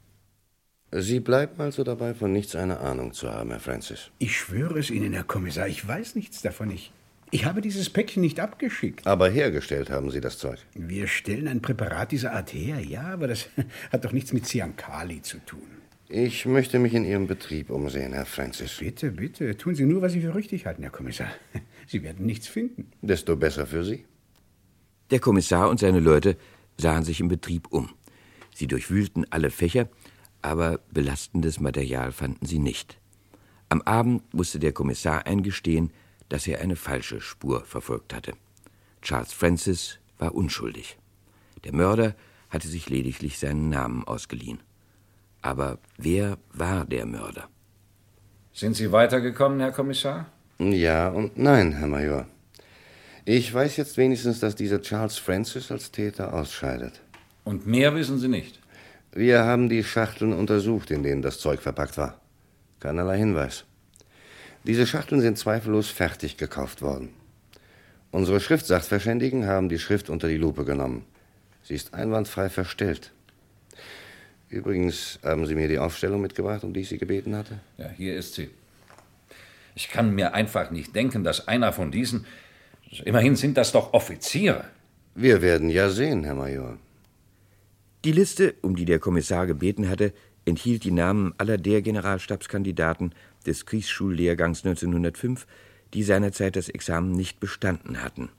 Sie 0.92 1.20
bleiben 1.20 1.60
also 1.60 1.84
dabei, 1.84 2.14
von 2.14 2.32
nichts 2.32 2.56
eine 2.56 2.80
Ahnung 2.80 3.14
zu 3.14 3.32
haben, 3.32 3.50
Herr 3.50 3.60
Francis. 3.60 4.12
Ich 4.20 4.38
schwöre 4.38 4.80
es 4.80 4.92
Ihnen, 4.92 5.14
Herr 5.14 5.24
Kommissar, 5.24 5.68
ich 5.68 5.86
weiß 5.86 6.16
nichts 6.16 6.42
davon. 6.44 6.70
Ich, 6.70 6.92
ich 7.34 7.46
habe 7.46 7.62
dieses 7.62 7.90
Päckchen 7.90 8.22
nicht 8.22 8.40
abgeschickt. 8.40 9.08
Aber 9.08 9.28
hergestellt 9.28 9.90
haben 9.90 10.12
Sie 10.12 10.22
das 10.22 10.38
Zeug. 10.38 10.60
Wir 10.76 11.08
stellen 11.08 11.48
ein 11.48 11.62
Präparat 11.62 12.12
dieser 12.12 12.34
Art 12.34 12.54
her, 12.54 12.80
ja, 12.80 13.02
aber 13.14 13.28
das 13.28 13.50
hat 13.92 14.06
doch 14.06 14.12
nichts 14.12 14.34
mit 14.34 14.46
Cyankali 14.46 15.22
zu 15.24 15.40
tun. 15.40 15.68
Ich 16.10 16.46
möchte 16.46 16.78
mich 16.78 16.94
in 16.94 17.06
Ihrem 17.06 17.26
Betrieb 17.26 17.72
umsehen, 17.72 18.14
Herr 18.14 18.28
Francis. 18.28 18.78
Bitte, 18.78 19.12
bitte. 19.12 19.58
Tun 19.58 19.74
Sie 19.74 19.86
nur, 19.86 20.04
was 20.04 20.12
Sie 20.12 20.22
für 20.22 20.36
richtig 20.36 20.68
halten, 20.68 20.84
Herr 20.84 20.92
Kommissar. 20.92 21.30
Sie 21.88 22.04
werden 22.04 22.26
nichts 22.26 22.48
finden. 22.48 22.92
Desto 23.02 23.36
besser 23.36 23.66
für 23.66 23.84
Sie. 23.84 24.06
Der 25.10 25.20
Kommissar 25.20 25.70
und 25.70 25.80
seine 25.80 26.00
Leute 26.00 26.38
sahen 26.78 27.04
sich 27.04 27.20
im 27.20 27.30
Betrieb 27.30 27.68
um. 27.72 27.90
Sie 28.54 28.68
durchwühlten 28.68 29.26
alle 29.32 29.50
Fächer, 29.50 29.90
aber 30.44 30.82
belastendes 30.92 31.60
Material 31.60 32.12
fanden 32.12 32.46
sie 32.46 32.60
nicht. 32.60 33.00
Am 33.70 33.82
Abend 33.82 34.32
musste 34.36 34.60
der 34.60 34.72
Kommissar 34.72 35.26
eingestehen, 35.26 35.92
dass 36.30 36.48
er 36.48 36.62
eine 36.62 36.76
falsche 36.76 37.22
Spur 37.22 37.66
verfolgt 37.66 38.14
hatte. 38.14 38.34
Charles 39.02 39.34
Francis 39.34 40.00
war 40.18 40.34
unschuldig. 40.34 40.98
Der 41.64 41.74
Mörder 41.74 42.16
hatte 42.50 42.68
sich 42.68 42.90
lediglich 42.90 43.40
seinen 43.40 43.70
Namen 43.70 44.04
ausgeliehen. 44.06 44.60
Aber 45.42 45.80
wer 45.98 46.38
war 46.54 46.86
der 46.86 47.06
Mörder? 47.06 47.50
Sind 48.54 48.76
Sie 48.76 48.92
weitergekommen, 48.92 49.60
Herr 49.60 49.72
Kommissar? 49.72 50.28
Ja 50.60 51.10
und 51.10 51.38
nein, 51.38 51.74
Herr 51.74 51.88
Major. 51.88 52.28
Ich 53.26 53.54
weiß 53.54 53.78
jetzt 53.78 53.98
wenigstens, 53.98 54.40
dass 54.40 54.56
dieser 54.56 54.82
Charles 54.82 55.18
Francis 55.18 55.72
als 55.72 55.92
Täter 55.92 56.34
ausscheidet. 56.34 57.02
Und 57.44 57.66
mehr 57.66 57.96
wissen 57.96 58.20
Sie 58.20 58.28
nicht? 58.28 58.60
Wir 59.12 59.44
haben 59.44 59.70
die 59.70 59.84
Schachteln 59.84 60.34
untersucht, 60.34 60.92
in 60.92 61.04
denen 61.04 61.22
das 61.22 61.40
Zeug 61.40 61.62
verpackt 61.62 61.98
war. 61.98 62.20
Keinerlei 62.80 63.18
Hinweis. 63.18 63.66
Diese 64.66 64.88
Schachteln 64.88 65.22
sind 65.22 65.38
zweifellos 65.38 65.90
fertig 65.90 66.38
gekauft 66.38 66.82
worden. 66.82 67.10
Unsere 68.12 68.40
Schriftsachverständigen 68.40 69.46
haben 69.46 69.70
die 69.70 69.80
Schrift 69.80 70.10
unter 70.10 70.28
die 70.28 70.38
Lupe 70.38 70.64
genommen. 70.66 71.06
Sie 71.64 71.74
ist 71.74 71.94
einwandfrei 71.94 72.50
verstellt. 72.50 73.12
Übrigens 74.50 75.20
haben 75.24 75.46
Sie 75.48 75.56
mir 75.56 75.68
die 75.68 75.80
Aufstellung 75.80 76.22
mitgebracht, 76.22 76.64
um 76.64 76.74
die 76.74 76.82
ich 76.82 76.90
Sie 76.90 77.00
gebeten 77.00 77.36
hatte? 77.36 77.60
Ja, 77.78 77.90
hier 77.90 78.16
ist 78.16 78.36
sie. 78.36 78.50
Ich 79.76 79.90
kann 79.90 80.14
mir 80.14 80.36
einfach 80.36 80.70
nicht 80.70 80.96
denken, 80.96 81.24
dass 81.24 81.48
einer 81.48 81.74
von 81.74 81.92
diesen. 81.92 82.26
Immerhin 83.04 83.36
sind 83.36 83.58
das 83.58 83.72
doch 83.72 83.94
Offiziere. 83.94 84.66
Wir 85.16 85.42
werden 85.42 85.70
ja 85.70 85.90
sehen, 85.90 86.24
Herr 86.24 86.36
Major. 86.36 86.78
Die 88.06 88.12
Liste, 88.12 88.54
um 88.62 88.76
die 88.76 88.86
der 88.86 89.00
Kommissar 89.00 89.48
gebeten 89.48 89.90
hatte, 89.90 90.14
enthielt 90.46 90.84
die 90.84 90.92
Namen 90.92 91.34
aller 91.38 91.58
der 91.58 91.82
Generalstabskandidaten 91.82 93.16
des 93.44 93.66
Kriegsschullehrgangs 93.66 94.66
1905, 94.66 95.46
die 95.94 96.04
seinerzeit 96.04 96.56
das 96.56 96.70
Examen 96.70 97.12
nicht 97.12 97.40
bestanden 97.40 98.02
hatten. 98.02 98.30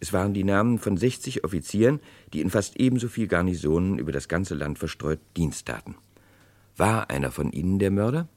Es 0.00 0.12
waren 0.12 0.34
die 0.34 0.44
Namen 0.44 0.78
von 0.78 0.96
60 0.96 1.44
Offizieren, 1.44 2.00
die 2.32 2.40
in 2.40 2.50
fast 2.50 2.76
ebenso 2.76 3.08
viel 3.08 3.26
Garnisonen 3.26 3.98
über 3.98 4.12
das 4.12 4.28
ganze 4.28 4.54
Land 4.54 4.78
verstreut 4.78 5.20
Dienst 5.36 5.66
taten. 5.66 5.96
War 6.76 7.10
einer 7.10 7.30
von 7.30 7.52
ihnen 7.52 7.78
der 7.78 7.90
Mörder? 7.90 8.28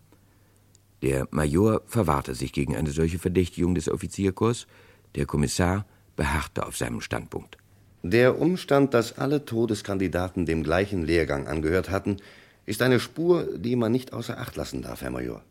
Der 1.01 1.27
Major 1.31 1.81
verwahrte 1.85 2.35
sich 2.35 2.53
gegen 2.53 2.75
eine 2.75 2.91
solche 2.91 3.19
Verdächtigung 3.19 3.75
des 3.75 3.89
Offizierkorps, 3.89 4.67
der 5.15 5.25
Kommissar 5.25 5.85
beharrte 6.15 6.65
auf 6.65 6.77
seinem 6.77 7.01
Standpunkt. 7.01 7.57
Der 8.03 8.39
Umstand, 8.39 8.93
dass 8.93 9.17
alle 9.17 9.45
Todeskandidaten 9.45 10.45
dem 10.45 10.63
gleichen 10.63 11.03
Lehrgang 11.03 11.47
angehört 11.47 11.89
hatten, 11.89 12.17
ist 12.65 12.81
eine 12.81 12.99
Spur, 12.99 13.57
die 13.57 13.75
man 13.75 13.91
nicht 13.91 14.13
außer 14.13 14.37
Acht 14.37 14.55
lassen 14.55 14.81
darf, 14.81 15.01
Herr 15.01 15.11
Major. 15.11 15.41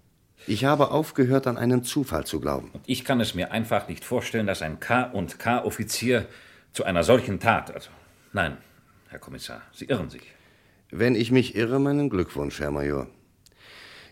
Ich 0.47 0.65
habe 0.65 0.91
aufgehört, 0.91 1.47
an 1.47 1.57
einen 1.57 1.83
Zufall 1.83 2.25
zu 2.25 2.41
glauben. 2.41 2.71
Und 2.73 2.85
ich 2.87 3.05
kann 3.05 3.21
es 3.21 3.35
mir 3.35 3.53
einfach 3.53 3.89
nicht 3.89 4.05
vorstellen, 4.05 4.47
dass 4.47 4.63
ein 4.63 4.79
K- 4.79 5.05
und 5.05 5.39
K-Offizier 5.39 6.27
zu 6.73 6.85
einer 6.85 7.03
solchen 7.03 7.41
Tat. 7.41 7.75
Also, 7.75 7.91
nein, 8.33 8.57
Herr 9.09 9.19
Kommissar, 9.19 9.63
Sie 9.73 9.87
irren 9.87 10.11
sich. 10.11 10.23
Wenn 10.91 11.15
ich 11.15 11.33
mich 11.33 11.57
irre, 11.57 11.81
meinen 11.81 12.11
Glückwunsch, 12.11 12.61
Herr 12.61 12.71
Major. 12.71 13.09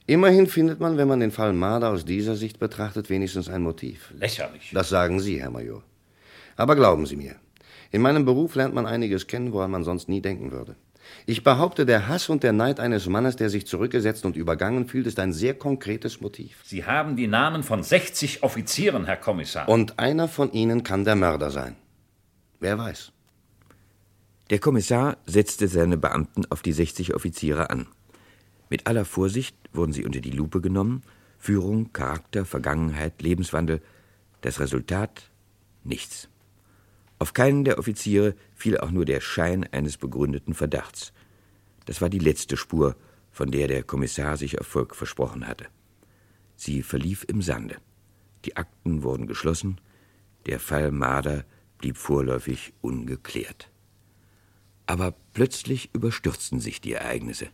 Immerhin 0.07 0.47
findet 0.47 0.81
man, 0.81 0.99
wenn 0.99 1.09
man 1.09 1.21
den 1.21 1.31
Fall 1.31 1.53
Marder 1.53 1.91
aus 1.91 2.05
dieser 2.05 2.35
Sicht 2.35 2.59
betrachtet, 2.59 3.09
wenigstens 3.11 3.49
ein 3.49 3.63
Motiv. 3.63 4.13
Lächerlich. 4.19 4.71
Das 4.75 4.89
sagen 4.89 5.21
Sie, 5.21 5.41
Herr 5.41 5.51
Major. 5.51 5.83
Aber 6.57 6.77
glauben 6.77 7.07
Sie 7.07 7.17
mir, 7.17 7.37
in 7.91 8.03
meinem 8.03 8.25
Beruf 8.25 8.55
lernt 8.55 8.75
man 8.75 8.87
einiges 8.87 9.27
kennen, 9.27 9.53
woran 9.53 9.71
man 9.71 9.85
sonst 9.85 10.09
nie 10.09 10.21
denken 10.21 10.53
würde. 10.53 10.77
Ich 11.27 11.43
behaupte, 11.43 11.87
der 11.87 12.09
Hass 12.09 12.29
und 12.29 12.43
der 12.43 12.53
Neid 12.53 12.81
eines 12.81 13.09
Mannes, 13.09 13.37
der 13.37 13.51
sich 13.51 13.67
zurückgesetzt 13.67 14.25
und 14.25 14.37
übergangen 14.37 14.87
fühlt, 14.87 15.07
ist 15.07 15.19
ein 15.19 15.33
sehr 15.33 15.55
konkretes 15.55 16.21
Motiv. 16.21 16.61
Sie 16.65 16.85
haben 16.85 17.17
die 17.17 17.27
Namen 17.27 17.63
von 17.63 17.83
60 17.83 18.43
Offizieren, 18.43 19.07
Herr 19.07 19.17
Kommissar. 19.17 19.69
Und 19.69 19.99
einer 19.99 20.29
von 20.29 20.53
ihnen 20.53 20.83
kann 20.83 21.05
der 21.05 21.17
Mörder 21.17 21.51
sein. 21.51 21.77
Wer 22.61 22.79
weiß. 22.79 23.13
Der 24.51 24.59
Kommissar 24.59 25.17
setzte 25.25 25.69
seine 25.69 25.97
Beamten 25.97 26.45
auf 26.51 26.63
die 26.63 26.73
60 26.73 27.15
Offiziere 27.15 27.71
an. 27.71 27.87
Mit 28.69 28.87
aller 28.87 29.05
Vorsicht 29.05 29.57
wurden 29.73 29.93
sie 29.93 30.05
unter 30.05 30.21
die 30.21 30.31
Lupe 30.31 30.61
genommen. 30.61 31.03
Führung, 31.39 31.93
Charakter, 31.93 32.45
Vergangenheit, 32.45 33.23
Lebenswandel. 33.23 33.81
Das 34.41 34.61
Resultat? 34.61 35.31
Nichts. 35.83 36.29
Auf 37.19 37.33
keinen 37.33 37.65
der 37.65 37.79
Offiziere 37.79 38.35
fiel 38.55 38.79
auch 38.79 38.91
nur 38.91 39.05
der 39.05 39.21
Schein 39.21 39.67
eines 39.73 39.97
begründeten 39.97 40.55
Verdachts. 40.55 41.13
Das 41.87 42.01
war 42.01 42.09
die 42.09 42.19
letzte 42.19 42.57
Spur, 42.57 42.97
von 43.31 43.51
der 43.51 43.69
der 43.69 43.83
Kommissar 43.83 44.37
sich 44.37 44.59
Erfolg 44.59 44.95
versprochen 44.95 45.47
hatte. 45.47 45.67
Sie 46.57 46.83
verlief 46.83 47.25
im 47.29 47.43
Sande. 47.43 47.77
Die 48.45 48.57
Akten 48.57 49.03
wurden 49.03 49.27
geschlossen, 49.27 49.81
der 50.47 50.61
Fall 50.61 50.91
Marder 50.91 51.45
blieb 51.79 51.97
vorläufig 51.97 52.73
ungeklärt. 52.81 53.71
Aber 54.87 55.15
plötzlich 55.33 55.91
überstürzten 55.95 56.61
sich 56.61 56.81
die 56.81 56.93
Ereignisse. 56.93 57.49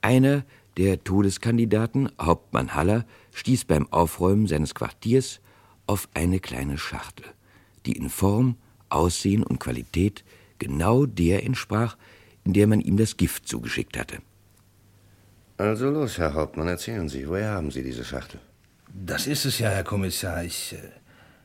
Einer 0.00 0.44
der 0.76 1.04
Todeskandidaten, 1.04 2.10
Hauptmann 2.18 2.74
Haller, 2.74 3.04
stieß 3.32 3.66
beim 3.66 3.92
Aufräumen 3.92 4.46
seines 4.46 4.74
Quartiers 4.74 5.40
auf 5.86 6.08
eine 6.14 6.40
kleine 6.40 6.78
Schachtel, 6.78 7.26
die 7.84 7.92
in 7.92 8.08
Form, 8.08 8.56
Aussehen 8.90 9.42
und 9.42 9.60
Qualität 9.60 10.24
genau 10.58 11.06
der 11.06 11.44
entsprach, 11.44 11.96
in 12.44 12.52
der 12.52 12.66
man 12.66 12.80
ihm 12.80 12.96
das 12.96 13.16
Gift 13.16 13.48
zugeschickt 13.48 13.98
hatte. 13.98 14.18
Also 15.56 15.90
los, 15.90 16.18
Herr 16.18 16.34
Hauptmann, 16.34 16.68
erzählen 16.68 17.08
Sie, 17.08 17.28
woher 17.28 17.50
haben 17.50 17.70
Sie 17.70 17.82
diese 17.82 18.04
Schachtel? 18.04 18.40
Das 18.92 19.26
ist 19.26 19.44
es 19.44 19.58
ja, 19.58 19.68
Herr 19.68 19.84
Kommissar. 19.84 20.42
Ich, 20.44 20.72
äh, 20.72 20.78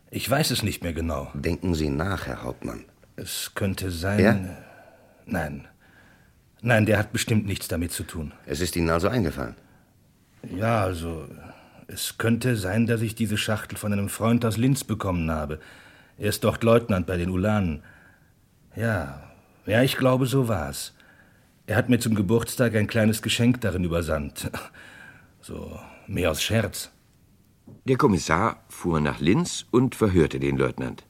ich 0.10 0.30
weiß 0.30 0.52
es 0.52 0.64
nicht 0.64 0.84
mehr 0.84 0.94
genau. 0.94 1.30
Denken 1.34 1.76
Sie 1.76 1.90
nach, 1.90 2.26
Herr 2.28 2.44
Hauptmann. 2.44 2.86
Es 3.18 3.52
könnte 3.56 3.92
sein. 3.92 4.20
Er? 4.20 4.58
Nein. 5.26 5.68
Nein, 6.62 6.86
der 6.86 6.98
hat 6.98 7.12
bestimmt 7.12 7.46
nichts 7.46 7.68
damit 7.68 7.92
zu 7.92 8.04
tun. 8.04 8.32
Es 8.46 8.62
ist 8.62 8.76
Ihnen 8.76 8.90
also 8.90 9.08
eingefallen? 9.08 9.56
Ja, 10.56 10.82
also. 10.82 11.28
Es 11.88 12.18
könnte 12.18 12.56
sein, 12.56 12.88
dass 12.88 13.02
ich 13.02 13.14
diese 13.14 13.38
Schachtel 13.38 13.78
von 13.78 13.94
einem 13.94 14.10
Freund 14.10 14.44
aus 14.44 14.58
Linz 14.58 14.84
bekommen 14.84 15.30
habe. 15.30 15.60
Er 16.18 16.30
ist 16.30 16.44
dort 16.44 16.64
Leutnant 16.64 17.08
bei 17.08 17.18
den 17.18 17.30
Ulanen. 17.30 17.84
Ja, 18.76 19.24
ja, 19.66 19.82
ich 19.82 19.98
glaube, 19.98 20.26
so 20.26 20.48
war's. 20.48 20.94
Er 21.68 21.76
hat 21.76 21.90
mir 21.90 22.00
zum 22.00 22.16
Geburtstag 22.16 22.76
ein 22.76 22.88
kleines 22.88 23.22
Geschenk 23.22 23.62
darin 23.62 23.84
übersandt. 23.84 24.52
So, 25.42 25.80
mehr 26.08 26.32
aus 26.32 26.42
Scherz. 26.42 26.90
Der 27.84 27.98
Kommissar 27.98 28.64
fuhr 28.68 29.00
nach 29.00 29.20
Linz 29.20 29.68
und 29.70 29.94
verhörte 29.94 30.40
den 30.40 30.58
Leutnant. 30.58 31.04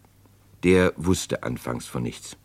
Der 0.66 0.92
wusste 0.98 1.44
anfangs 1.44 1.86
von 1.86 2.04
nichts. 2.04 2.36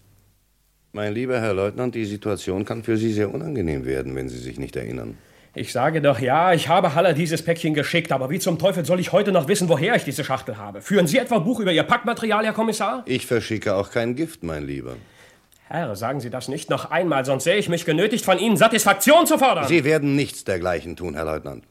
Mein 0.92 1.14
lieber 1.14 1.40
Herr 1.40 1.52
Leutnant, 1.52 1.96
die 1.96 2.04
Situation 2.04 2.64
kann 2.64 2.84
für 2.84 2.96
Sie 2.96 3.12
sehr 3.12 3.34
unangenehm 3.34 3.84
werden, 3.86 4.14
wenn 4.14 4.28
Sie 4.28 4.38
sich 4.38 4.60
nicht 4.60 4.76
erinnern. 4.76 5.18
Ich 5.52 5.72
sage 5.72 6.00
doch 6.00 6.20
ja, 6.20 6.52
ich 6.52 6.68
habe 6.68 6.94
Haller 6.94 7.12
dieses 7.12 7.42
Päckchen 7.42 7.74
geschickt, 7.74 8.12
aber 8.12 8.30
wie 8.30 8.38
zum 8.38 8.58
Teufel 8.58 8.84
soll 8.84 9.00
ich 9.00 9.10
heute 9.10 9.32
noch 9.32 9.48
wissen, 9.48 9.68
woher 9.68 9.96
ich 9.96 10.04
diese 10.04 10.22
Schachtel 10.22 10.58
habe? 10.58 10.80
Führen 10.80 11.08
Sie 11.08 11.18
etwa 11.18 11.38
Buch 11.38 11.58
über 11.58 11.72
Ihr 11.72 11.82
Packmaterial, 11.82 12.44
Herr 12.44 12.52
Kommissar? 12.52 13.02
Ich 13.06 13.26
verschicke 13.26 13.74
auch 13.74 13.90
kein 13.90 14.14
Gift, 14.14 14.44
mein 14.44 14.64
Lieber. 14.64 14.96
Herr, 15.68 15.96
sagen 15.96 16.20
Sie 16.20 16.30
das 16.30 16.48
nicht 16.48 16.70
noch 16.70 16.90
einmal, 16.90 17.24
sonst 17.24 17.44
sehe 17.44 17.56
ich 17.56 17.68
mich 17.68 17.84
genötigt, 17.84 18.24
von 18.24 18.38
Ihnen 18.38 18.56
Satisfaktion 18.56 19.26
zu 19.26 19.38
fordern. 19.38 19.66
Sie 19.66 19.84
werden 19.84 20.14
nichts 20.14 20.44
dergleichen 20.44 20.94
tun, 20.94 21.14
Herr 21.14 21.24
Leutnant. 21.24 21.64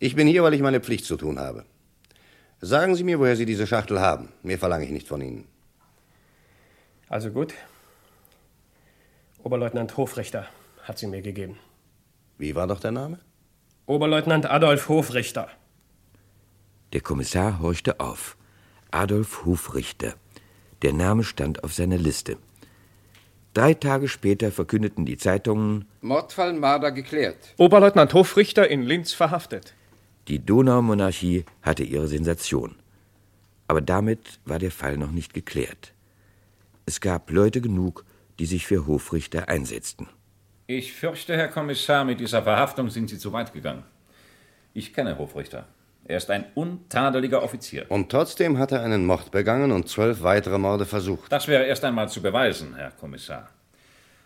Ich 0.00 0.16
bin 0.16 0.26
hier, 0.26 0.42
weil 0.42 0.54
ich 0.54 0.62
meine 0.62 0.80
Pflicht 0.80 1.04
zu 1.04 1.16
tun 1.16 1.38
habe. 1.38 1.64
Sagen 2.60 2.96
Sie 2.96 3.04
mir, 3.04 3.20
woher 3.20 3.36
Sie 3.36 3.46
diese 3.46 3.66
Schachtel 3.66 4.00
haben. 4.00 4.32
Mehr 4.42 4.58
verlange 4.58 4.84
ich 4.84 4.90
nicht 4.90 5.06
von 5.06 5.20
Ihnen. 5.20 5.46
Also 7.08 7.30
gut. 7.30 7.54
Oberleutnant 9.42 9.96
Hofrichter 9.96 10.46
hat 10.82 10.98
sie 10.98 11.06
mir 11.06 11.22
gegeben. 11.22 11.58
Wie 12.40 12.54
war 12.54 12.66
doch 12.66 12.80
der 12.80 12.90
Name? 12.90 13.18
Oberleutnant 13.84 14.46
Adolf 14.50 14.88
Hofrichter. 14.88 15.48
Der 16.94 17.02
Kommissar 17.02 17.60
horchte 17.60 18.00
auf. 18.00 18.38
Adolf 18.90 19.44
Hofrichter. 19.44 20.14
Der 20.80 20.94
Name 20.94 21.22
stand 21.22 21.62
auf 21.64 21.74
seiner 21.74 21.98
Liste. 21.98 22.38
Drei 23.52 23.74
Tage 23.74 24.08
später 24.08 24.50
verkündeten 24.50 25.04
die 25.04 25.18
Zeitungen 25.18 25.84
Mordfall 26.00 26.54
Marder 26.54 26.92
geklärt. 26.92 27.52
Oberleutnant 27.58 28.14
Hofrichter 28.14 28.70
in 28.70 28.84
Linz 28.84 29.12
verhaftet. 29.12 29.74
Die 30.26 30.38
Donaumonarchie 30.38 31.44
hatte 31.60 31.82
ihre 31.82 32.08
Sensation. 32.08 32.76
Aber 33.68 33.82
damit 33.82 34.40
war 34.46 34.58
der 34.58 34.70
Fall 34.70 34.96
noch 34.96 35.10
nicht 35.10 35.34
geklärt. 35.34 35.92
Es 36.86 37.02
gab 37.02 37.30
Leute 37.30 37.60
genug, 37.60 38.06
die 38.38 38.46
sich 38.46 38.66
für 38.66 38.86
Hofrichter 38.86 39.50
einsetzten. 39.50 40.08
Ich 40.72 40.92
fürchte, 40.92 41.36
Herr 41.36 41.48
Kommissar, 41.48 42.04
mit 42.04 42.20
dieser 42.20 42.44
Verhaftung 42.44 42.90
sind 42.90 43.10
Sie 43.10 43.18
zu 43.18 43.32
weit 43.32 43.52
gegangen. 43.52 43.82
Ich 44.72 44.94
kenne 44.94 45.18
Hofrichter. 45.18 45.64
Er 46.04 46.18
ist 46.18 46.30
ein 46.30 46.44
untadeliger 46.54 47.42
Offizier. 47.42 47.86
Und 47.88 48.08
trotzdem 48.08 48.56
hat 48.56 48.70
er 48.70 48.84
einen 48.84 49.04
Mord 49.04 49.32
begangen 49.32 49.72
und 49.72 49.88
zwölf 49.88 50.22
weitere 50.22 50.58
Morde 50.58 50.86
versucht. 50.86 51.32
Das 51.32 51.48
wäre 51.48 51.64
erst 51.64 51.84
einmal 51.84 52.08
zu 52.08 52.22
beweisen, 52.22 52.76
Herr 52.76 52.92
Kommissar. 52.92 53.48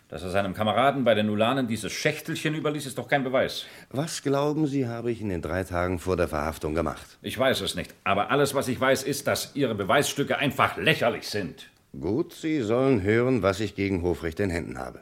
Dass 0.07 0.21
er 0.21 0.29
seinem 0.29 0.53
Kameraden 0.53 1.03
bei 1.03 1.15
den 1.15 1.31
Ulanen 1.31 1.67
dieses 1.67 1.91
Schächtelchen 1.91 2.53
überließ, 2.53 2.85
ist 2.85 2.99
doch 2.99 3.07
kein 3.07 3.23
Beweis. 3.23 3.65
Was 3.89 4.21
glauben 4.21 4.67
Sie, 4.67 4.87
habe 4.87 5.09
ich 5.09 5.21
in 5.21 5.29
den 5.29 5.41
drei 5.41 5.63
Tagen 5.63 5.97
vor 5.97 6.15
der 6.15 6.27
Verhaftung 6.27 6.75
gemacht? 6.75 7.17
Ich 7.23 7.39
weiß 7.39 7.61
es 7.61 7.73
nicht, 7.73 7.91
aber 8.03 8.29
alles, 8.29 8.53
was 8.53 8.67
ich 8.67 8.79
weiß, 8.79 9.01
ist, 9.01 9.25
dass 9.25 9.55
Ihre 9.55 9.73
Beweisstücke 9.73 10.37
einfach 10.37 10.77
lächerlich 10.77 11.27
sind. 11.27 11.71
Gut, 11.99 12.33
Sie 12.33 12.61
sollen 12.61 13.01
hören, 13.01 13.41
was 13.41 13.59
ich 13.61 13.73
gegen 13.73 14.03
Hofrecht 14.03 14.39
in 14.39 14.51
Händen 14.51 14.77
habe. 14.77 15.01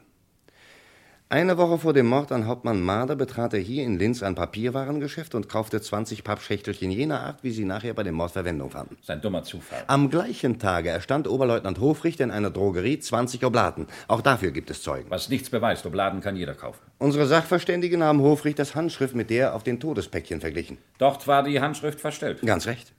Eine 1.34 1.57
Woche 1.57 1.79
vor 1.79 1.93
dem 1.93 2.05
Mord 2.05 2.31
an 2.31 2.45
Hauptmann 2.45 2.79
Marder 2.79 3.15
betrat 3.15 3.55
er 3.55 3.59
hier 3.59 3.84
in 3.84 3.97
Linz 3.97 4.21
ein 4.21 4.36
Papierwarengeschäft 4.36 5.34
und 5.34 5.49
kaufte 5.49 5.81
20 5.81 6.23
Pappschächtelchen 6.23 6.91
jener 6.91 7.21
Art, 7.21 7.43
wie 7.43 7.49
sie 7.49 7.65
nachher 7.65 7.95
bei 7.95 8.03
dem 8.03 8.13
Mord 8.13 8.34
Verwendung 8.34 8.69
fanden. 8.69 8.97
Das 8.97 9.05
ist 9.05 9.09
ein 9.09 9.21
dummer 9.21 9.41
Zufall. 9.41 9.84
Am 9.88 10.11
gleichen 10.11 10.59
Tage 10.59 10.89
erstand 10.89 11.27
Oberleutnant 11.27 11.79
Hofrichter 11.79 12.23
in 12.23 12.29
einer 12.29 12.51
Drogerie 12.51 12.99
20 12.99 13.43
Oblaten. 13.43 13.88
Auch 14.07 14.21
dafür 14.21 14.51
gibt 14.51 14.69
es 14.69 14.84
Zeugen. 14.84 15.09
Was 15.09 15.27
nichts 15.27 15.49
beweist, 15.49 15.88
Obladen 15.88 16.21
kann 16.21 16.36
jeder 16.36 16.53
kaufen. 16.53 16.81
Unsere 16.99 17.25
Sachverständigen 17.25 18.03
haben 18.03 18.21
Hofrichters 18.21 18.75
Handschrift 18.75 19.15
mit 19.15 19.31
der 19.31 19.55
auf 19.55 19.63
den 19.63 19.79
Todespäckchen 19.79 20.39
verglichen. 20.39 20.77
Dort 20.99 21.25
war 21.25 21.41
die 21.41 21.59
Handschrift 21.59 21.99
verstellt. 21.99 22.41
Ganz 22.45 22.67
recht. 22.67 22.93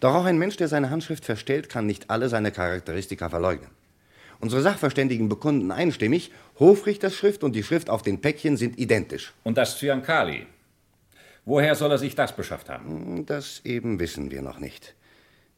Doch 0.00 0.16
auch 0.16 0.24
ein 0.24 0.36
Mensch, 0.36 0.56
der 0.56 0.66
seine 0.66 0.90
Handschrift 0.90 1.24
verstellt, 1.24 1.68
kann 1.68 1.86
nicht 1.86 2.10
alle 2.10 2.28
seine 2.28 2.50
Charakteristika 2.50 3.28
verleugnen. 3.28 3.70
Unsere 4.42 4.60
Sachverständigen 4.60 5.28
bekunden 5.28 5.70
einstimmig, 5.70 6.32
Hofrichters 6.58 7.14
Schrift 7.14 7.44
und 7.44 7.54
die 7.54 7.62
Schrift 7.62 7.88
auf 7.88 8.02
den 8.02 8.20
Päckchen 8.20 8.56
sind 8.56 8.76
identisch. 8.76 9.32
Und 9.44 9.56
das 9.56 9.78
Zyankali. 9.78 10.46
Woher 11.44 11.76
soll 11.76 11.92
er 11.92 11.98
sich 11.98 12.16
das 12.16 12.34
beschafft 12.34 12.68
haben? 12.68 12.88
Hm, 12.88 13.26
Das 13.26 13.60
eben 13.64 14.00
wissen 14.00 14.32
wir 14.32 14.42
noch 14.42 14.58
nicht. 14.58 14.96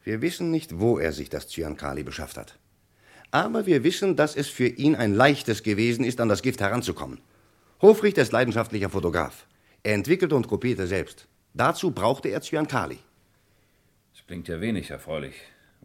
Wir 0.03 0.21
wissen 0.21 0.51
nicht, 0.51 0.79
wo 0.79 0.99
er 0.99 1.13
sich 1.13 1.31
das 1.31 1.47
Zyankali 1.47 2.03
beschafft 2.03 2.37
hat. 2.37 2.59
Aber 3.31 3.65
wir 3.65 3.83
wissen, 3.83 4.15
dass 4.15 4.35
es 4.35 4.49
für 4.49 4.67
ihn 4.67 4.95
ein 4.95 5.15
leichtes 5.15 5.63
gewesen 5.63 6.05
ist, 6.05 6.21
an 6.21 6.29
das 6.29 6.43
Gift 6.43 6.61
heranzukommen. 6.61 7.19
Hofrichter 7.81 8.21
ist 8.21 8.33
leidenschaftlicher 8.33 8.91
Fotograf. 8.91 9.47
Er 9.81 9.95
entwickelte 9.95 10.35
und 10.35 10.47
kopierte 10.47 10.85
selbst. 10.85 11.27
Dazu 11.55 11.89
brauchte 11.89 12.29
er 12.29 12.41
Zyankali. 12.41 12.99
Es 14.13 14.23
klingt 14.27 14.47
ja 14.47 14.61
wenig 14.61 14.91
erfreulich, 14.91 15.33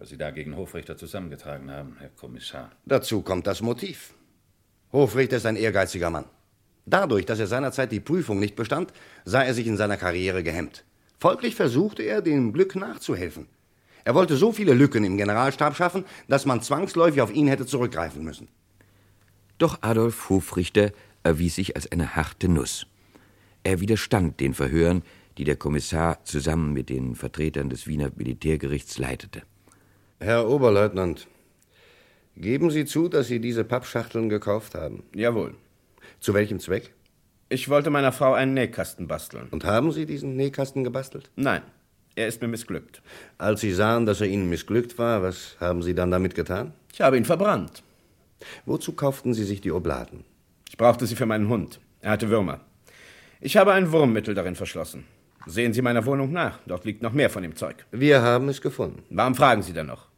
was 0.00 0.08
Sie 0.08 0.16
da 0.16 0.30
gegen 0.30 0.56
Hofrichter 0.56 0.96
zusammengetragen 0.96 1.70
haben, 1.70 1.96
Herr 1.98 2.08
Kommissar. 2.08 2.72
Dazu 2.86 3.20
kommt 3.20 3.46
das 3.46 3.60
Motiv. 3.60 4.14
Hofrichter 4.92 5.36
ist 5.36 5.44
ein 5.44 5.56
ehrgeiziger 5.56 6.08
Mann. 6.08 6.24
Dadurch, 6.86 7.26
dass 7.26 7.38
er 7.38 7.46
seinerzeit 7.46 7.92
die 7.92 8.00
Prüfung 8.00 8.40
nicht 8.40 8.56
bestand, 8.56 8.94
sah 9.26 9.42
er 9.42 9.52
sich 9.52 9.66
in 9.66 9.76
seiner 9.76 9.98
Karriere 9.98 10.42
gehemmt. 10.42 10.84
Folglich 11.18 11.54
versuchte 11.54 12.02
er, 12.02 12.22
dem 12.22 12.54
Glück 12.54 12.76
nachzuhelfen. 12.76 13.46
Er 14.04 14.14
wollte 14.14 14.38
so 14.38 14.52
viele 14.52 14.72
Lücken 14.72 15.04
im 15.04 15.18
Generalstab 15.18 15.76
schaffen, 15.76 16.06
dass 16.28 16.46
man 16.46 16.62
zwangsläufig 16.62 17.20
auf 17.20 17.30
ihn 17.30 17.46
hätte 17.46 17.66
zurückgreifen 17.66 18.24
müssen. 18.24 18.48
Doch 19.58 19.82
Adolf 19.82 20.30
Hofrichter 20.30 20.92
erwies 21.22 21.56
sich 21.56 21.76
als 21.76 21.92
eine 21.92 22.16
harte 22.16 22.48
Nuss. 22.48 22.86
Er 23.64 23.80
widerstand 23.80 24.40
den 24.40 24.54
Verhören, 24.54 25.02
die 25.36 25.44
der 25.44 25.56
Kommissar 25.56 26.24
zusammen 26.24 26.72
mit 26.72 26.88
den 26.88 27.14
Vertretern 27.14 27.68
des 27.68 27.86
Wiener 27.86 28.10
Militärgerichts 28.16 28.96
leitete. 28.96 29.42
Herr 30.22 30.46
Oberleutnant, 30.50 31.28
geben 32.36 32.70
Sie 32.70 32.84
zu, 32.84 33.08
dass 33.08 33.28
Sie 33.28 33.40
diese 33.40 33.64
Pappschachteln 33.64 34.28
gekauft 34.28 34.74
haben? 34.74 35.02
Jawohl. 35.14 35.54
Zu 36.20 36.34
welchem 36.34 36.60
Zweck? 36.60 36.92
Ich 37.48 37.70
wollte 37.70 37.88
meiner 37.88 38.12
Frau 38.12 38.34
einen 38.34 38.52
Nähkasten 38.52 39.08
basteln. 39.08 39.48
Und 39.50 39.64
haben 39.64 39.92
Sie 39.92 40.04
diesen 40.04 40.36
Nähkasten 40.36 40.84
gebastelt? 40.84 41.30
Nein, 41.36 41.62
er 42.16 42.28
ist 42.28 42.42
mir 42.42 42.48
missglückt. 42.48 43.00
Als 43.38 43.62
Sie 43.62 43.72
sahen, 43.72 44.04
dass 44.04 44.20
er 44.20 44.26
Ihnen 44.26 44.50
missglückt 44.50 44.98
war, 44.98 45.22
was 45.22 45.56
haben 45.58 45.82
Sie 45.82 45.94
dann 45.94 46.10
damit 46.10 46.34
getan? 46.34 46.74
Ich 46.92 47.00
habe 47.00 47.16
ihn 47.16 47.24
verbrannt. 47.24 47.82
Wozu 48.66 48.92
kauften 48.92 49.32
Sie 49.32 49.44
sich 49.44 49.62
die 49.62 49.72
Obladen? 49.72 50.24
Ich 50.68 50.76
brauchte 50.76 51.06
sie 51.06 51.16
für 51.16 51.24
meinen 51.24 51.48
Hund. 51.48 51.80
Er 52.02 52.10
hatte 52.10 52.28
Würmer. 52.28 52.60
Ich 53.40 53.56
habe 53.56 53.72
ein 53.72 53.90
Wurmmittel 53.90 54.34
darin 54.34 54.54
verschlossen. 54.54 55.06
Sehen 55.46 55.72
Sie 55.72 55.80
meiner 55.80 56.04
Wohnung 56.04 56.30
nach. 56.30 56.58
Dort 56.66 56.84
liegt 56.84 57.00
noch 57.00 57.14
mehr 57.14 57.30
von 57.30 57.42
dem 57.42 57.56
Zeug. 57.56 57.86
Wir 57.90 58.20
haben 58.20 58.50
es 58.50 58.60
gefunden. 58.60 59.02
Warum 59.08 59.34
fragen 59.34 59.62
Sie 59.62 59.72
dann 59.72 59.86
noch? 59.86 60.09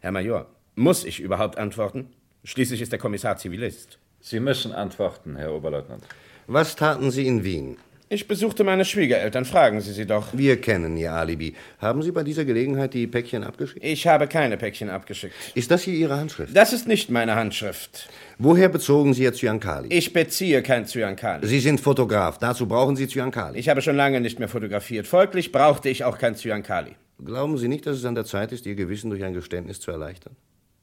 Herr 0.00 0.12
Major, 0.12 0.46
muss 0.74 1.04
ich 1.04 1.20
überhaupt 1.20 1.58
antworten? 1.58 2.10
Schließlich 2.44 2.82
ist 2.82 2.92
der 2.92 2.98
Kommissar 2.98 3.36
Zivilist. 3.36 3.98
Sie 4.20 4.40
müssen 4.40 4.72
antworten, 4.72 5.36
Herr 5.36 5.52
Oberleutnant. 5.52 6.04
Was 6.46 6.76
taten 6.76 7.10
Sie 7.10 7.26
in 7.26 7.44
Wien? 7.44 7.76
Ich 8.08 8.28
besuchte 8.28 8.62
meine 8.62 8.84
Schwiegereltern. 8.84 9.44
Fragen 9.44 9.80
Sie 9.80 9.92
sie 9.92 10.06
doch. 10.06 10.28
Wir 10.32 10.60
kennen 10.60 10.96
Ihr 10.96 11.12
Alibi. 11.12 11.56
Haben 11.80 12.02
Sie 12.02 12.12
bei 12.12 12.22
dieser 12.22 12.44
Gelegenheit 12.44 12.94
die 12.94 13.08
Päckchen 13.08 13.42
abgeschickt? 13.42 13.84
Ich 13.84 14.06
habe 14.06 14.28
keine 14.28 14.56
Päckchen 14.56 14.90
abgeschickt. 14.90 15.34
Ist 15.56 15.72
das 15.72 15.82
hier 15.82 15.94
Ihre 15.94 16.16
Handschrift? 16.16 16.56
Das 16.56 16.72
ist 16.72 16.86
nicht 16.86 17.10
meine 17.10 17.34
Handschrift. 17.34 18.08
Woher 18.38 18.68
bezogen 18.68 19.12
Sie 19.12 19.24
Ihr 19.24 19.32
Zyankali? 19.32 19.88
Ich 19.88 20.12
beziehe 20.12 20.62
kein 20.62 20.86
Zyankali. 20.86 21.48
Sie 21.48 21.58
sind 21.58 21.80
Fotograf. 21.80 22.38
Dazu 22.38 22.68
brauchen 22.68 22.94
Sie 22.94 23.08
Zyankali. 23.08 23.58
Ich 23.58 23.68
habe 23.68 23.82
schon 23.82 23.96
lange 23.96 24.20
nicht 24.20 24.38
mehr 24.38 24.48
fotografiert. 24.48 25.08
Folglich 25.08 25.50
brauchte 25.50 25.88
ich 25.88 26.04
auch 26.04 26.18
kein 26.18 26.36
Zyankali. 26.36 26.94
Glauben 27.24 27.58
Sie 27.58 27.66
nicht, 27.66 27.86
dass 27.86 27.96
es 27.96 28.04
an 28.04 28.14
der 28.14 28.24
Zeit 28.24 28.52
ist, 28.52 28.66
Ihr 28.66 28.76
Gewissen 28.76 29.10
durch 29.10 29.24
ein 29.24 29.34
Geständnis 29.34 29.80
zu 29.80 29.90
erleichtern? 29.90 30.36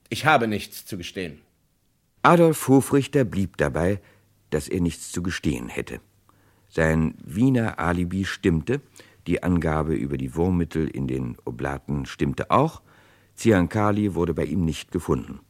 Ich 0.09 0.25
habe 0.25 0.49
nichts 0.49 0.85
zu 0.85 0.97
gestehen. 0.97 1.39
Adolf 2.21 2.67
Hofrichter 2.67 3.23
blieb 3.23 3.55
dabei, 3.55 4.01
dass 4.49 4.67
er 4.67 4.81
nichts 4.81 5.13
zu 5.13 5.23
gestehen 5.23 5.69
hätte. 5.69 6.01
Sein 6.75 7.13
Wiener 7.23 7.77
Alibi 7.77 8.25
stimmte, 8.25 8.81
die 9.27 9.43
Angabe 9.43 9.93
über 9.93 10.17
die 10.17 10.33
Wurmmittel 10.33 10.87
in 10.87 11.07
den 11.07 11.37
Oblaten 11.45 12.07
stimmte 12.07 12.49
auch, 12.49 12.81
Ziankali 13.35 14.15
wurde 14.15 14.33
bei 14.33 14.45
ihm 14.45 14.65
nicht 14.65 14.91
gefunden. 14.91 15.41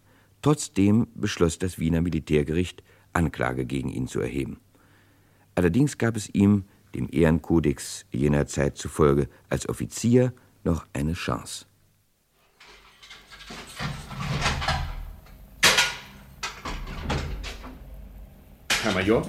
Trotzdem 0.42 1.08
beschloss 1.16 1.60
das 1.60 1.80
Wiener 1.80 2.02
Militärgericht, 2.02 2.84
Anklage 3.14 3.66
gegen 3.66 3.88
ihn 3.88 4.08
zu 4.08 4.20
erheben. 4.20 4.60
Allerdings 5.56 5.98
gab 5.98 6.18
es 6.18 6.28
ihm, 6.28 6.66
dem 6.94 7.08
Ehrenkodex 7.10 8.06
jener 8.12 8.46
Zeit 8.48 8.76
zufolge, 8.76 9.30
als 9.48 9.70
Offizier 9.70 10.34
noch 10.66 10.86
eine 10.92 11.14
Chance. 11.14 11.68
Herr 18.82 18.94
Major? 18.94 19.26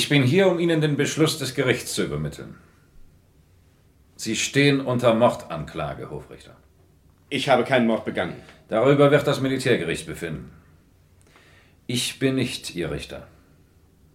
Ich 0.00 0.08
bin 0.08 0.22
hier, 0.22 0.48
um 0.48 0.58
Ihnen 0.58 0.80
den 0.80 0.96
Beschluss 0.96 1.36
des 1.36 1.54
Gerichts 1.54 1.92
zu 1.92 2.02
übermitteln. 2.02 2.56
Sie 4.16 4.34
stehen 4.34 4.80
unter 4.80 5.12
Mordanklage, 5.12 6.08
Hofrichter. 6.08 6.56
Ich 7.28 7.50
habe 7.50 7.64
keinen 7.64 7.86
Mord 7.86 8.06
begangen. 8.06 8.36
Darüber 8.68 9.10
wird 9.10 9.26
das 9.26 9.42
Militärgericht 9.42 10.06
befinden. 10.06 10.52
Ich 11.86 12.18
bin 12.18 12.36
nicht 12.36 12.74
Ihr 12.74 12.90
Richter. 12.90 13.26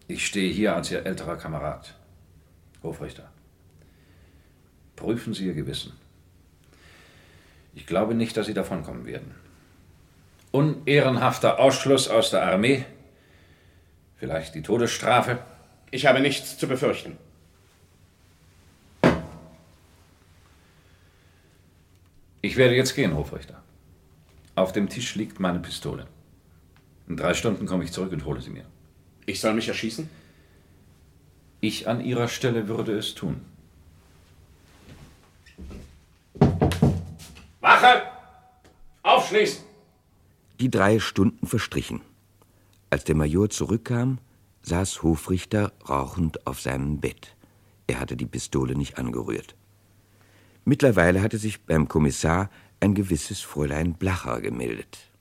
Ich 0.07 0.25
stehe 0.25 0.51
hier 0.51 0.75
als 0.75 0.89
Ihr 0.89 1.05
älterer 1.05 1.35
Kamerad. 1.35 1.93
Hofrichter. 2.81 3.29
Prüfen 4.95 5.35
Sie 5.35 5.45
Ihr 5.45 5.53
Gewissen. 5.53 5.93
Ich 7.75 7.85
glaube 7.85 8.15
nicht, 8.15 8.35
dass 8.37 8.47
Sie 8.47 8.55
davonkommen 8.55 9.05
werden. 9.05 9.35
Unehrenhafter 10.49 11.59
Ausschluss 11.59 12.07
aus 12.07 12.31
der 12.31 12.41
Armee? 12.41 12.85
Vielleicht 14.17 14.55
die 14.55 14.63
Todesstrafe? 14.63 15.37
Ich 15.91 16.05
habe 16.05 16.19
nichts 16.19 16.57
zu 16.57 16.67
befürchten. 16.67 17.17
Ich 22.41 22.57
werde 22.57 22.75
jetzt 22.75 22.95
gehen, 22.95 23.15
Hofrichter. 23.15 23.63
Auf 24.55 24.71
dem 24.71 24.87
Tisch 24.87 25.15
liegt 25.15 25.39
meine 25.39 25.59
Pistole. 25.59 26.07
In 27.07 27.17
drei 27.17 27.33
Stunden 27.33 27.65
komme 27.65 27.83
ich 27.83 27.91
zurück 27.91 28.11
und 28.11 28.25
hole 28.25 28.41
sie 28.41 28.51
mir. 28.51 28.65
Ich 29.25 29.39
soll 29.39 29.53
mich 29.53 29.67
erschießen? 29.67 30.09
Ich 31.59 31.87
an 31.87 32.01
Ihrer 32.01 32.27
Stelle 32.27 32.67
würde 32.67 32.97
es 32.97 33.15
tun. 33.15 33.41
Wache! 37.59 38.03
Aufschließen! 39.01 39.63
Die 40.59 40.69
drei 40.69 40.99
Stunden 40.99 41.47
verstrichen. 41.47 42.01
Als 42.89 43.03
der 43.03 43.15
Major 43.15 43.49
zurückkam, 43.49 44.19
saß 44.65 45.03
Hofrichter 45.03 45.73
rauchend 45.87 46.47
auf 46.47 46.59
seinem 46.59 46.99
Bett. 46.99 47.35
Er 47.87 47.99
hatte 47.99 48.17
die 48.17 48.25
Pistole 48.25 48.75
nicht 48.75 48.97
angerührt. 48.97 49.55
Mittlerweile 50.63 51.21
hatte 51.21 51.37
sich 51.37 51.65
beim 51.65 51.87
Kommissar 51.87 52.49
ein 52.79 52.95
gewisses 52.95 53.41
Fräulein 53.41 53.93
Blacher 53.93 54.41
gemeldet. 54.41 55.11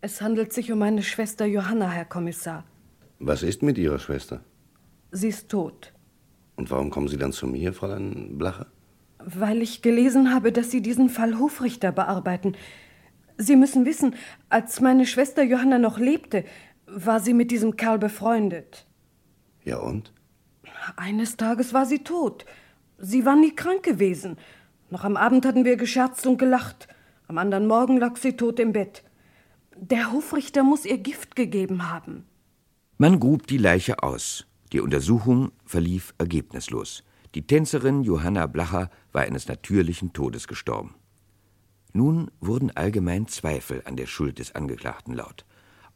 Es 0.00 0.20
handelt 0.20 0.52
sich 0.52 0.72
um 0.72 0.78
meine 0.78 1.02
Schwester 1.02 1.44
Johanna, 1.44 1.90
Herr 1.90 2.04
Kommissar. 2.06 2.64
Was 3.18 3.42
ist 3.42 3.62
mit 3.62 3.78
Ihrer 3.78 3.98
Schwester? 3.98 4.44
Sie 5.10 5.28
ist 5.28 5.48
tot. 5.48 5.92
Und 6.56 6.70
warum 6.70 6.90
kommen 6.90 7.08
Sie 7.08 7.16
dann 7.16 7.32
zu 7.32 7.46
mir, 7.46 7.72
Fräulein 7.72 8.38
Blacher? 8.38 8.66
Weil 9.18 9.62
ich 9.62 9.82
gelesen 9.82 10.34
habe, 10.34 10.52
dass 10.52 10.70
Sie 10.70 10.82
diesen 10.82 11.08
Fall 11.08 11.38
Hofrichter 11.38 11.92
bearbeiten. 11.92 12.56
Sie 13.36 13.56
müssen 13.56 13.84
wissen, 13.84 14.14
als 14.48 14.80
meine 14.80 15.06
Schwester 15.06 15.42
Johanna 15.42 15.78
noch 15.78 15.98
lebte, 15.98 16.44
war 16.86 17.20
sie 17.20 17.34
mit 17.34 17.50
diesem 17.50 17.76
Kerl 17.76 17.98
befreundet. 17.98 18.86
Ja 19.64 19.78
und? 19.78 20.12
Eines 20.96 21.36
Tages 21.36 21.72
war 21.72 21.86
sie 21.86 22.04
tot. 22.04 22.44
Sie 22.98 23.24
war 23.24 23.36
nie 23.36 23.54
krank 23.54 23.82
gewesen. 23.82 24.36
Noch 24.90 25.04
am 25.04 25.16
Abend 25.16 25.46
hatten 25.46 25.64
wir 25.64 25.76
gescherzt 25.76 26.26
und 26.26 26.38
gelacht. 26.38 26.88
Am 27.26 27.38
anderen 27.38 27.66
Morgen 27.66 27.96
lag 27.96 28.16
sie 28.16 28.36
tot 28.36 28.60
im 28.60 28.72
Bett. 28.72 29.02
Der 29.76 30.12
Hofrichter 30.12 30.62
muss 30.62 30.84
ihr 30.84 30.98
Gift 30.98 31.34
gegeben 31.34 31.90
haben. 31.90 32.26
Man 32.98 33.18
grub 33.18 33.46
die 33.46 33.58
Leiche 33.58 34.02
aus. 34.02 34.46
Die 34.72 34.80
Untersuchung 34.80 35.50
verlief 35.64 36.14
ergebnislos. 36.18 37.02
Die 37.34 37.46
Tänzerin 37.46 38.04
Johanna 38.04 38.46
Blacher 38.46 38.90
war 39.12 39.22
eines 39.22 39.48
natürlichen 39.48 40.12
Todes 40.12 40.46
gestorben. 40.46 40.94
Nun 41.92 42.30
wurden 42.40 42.70
allgemein 42.76 43.26
Zweifel 43.26 43.82
an 43.84 43.96
der 43.96 44.06
Schuld 44.06 44.38
des 44.38 44.54
Angeklagten 44.54 45.14
laut. 45.14 45.44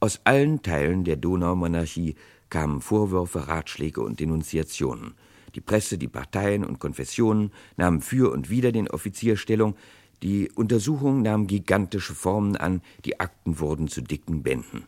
Aus 0.01 0.21
allen 0.25 0.63
Teilen 0.63 1.05
der 1.05 1.17
Donaumonarchie 1.17 2.17
kamen 2.51 2.81
Vorwürfe, 2.81 3.49
Ratschläge 3.49 4.01
und 4.01 4.21
Denunziationen. 4.21 5.15
Die 5.55 5.61
Presse, 5.61 5.99
die 5.99 6.09
Parteien 6.09 6.65
und 6.65 6.79
Konfessionen 6.79 7.53
nahmen 7.77 8.01
für 8.01 8.31
und 8.33 8.51
wider 8.51 8.73
den 8.73 8.89
Offizier 8.89 9.37
Stellung. 9.37 9.77
Die 10.23 10.51
Untersuchung 10.51 11.23
nahm 11.23 11.47
gigantische 11.47 12.15
Formen 12.15 12.57
an, 12.57 12.83
die 13.05 13.21
Akten 13.21 13.59
wurden 13.59 13.89
zu 13.89 14.03
dicken 14.03 14.43
Bänden. 14.43 14.85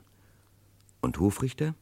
Und 1.00 1.18
Hofrichter? 1.18 1.74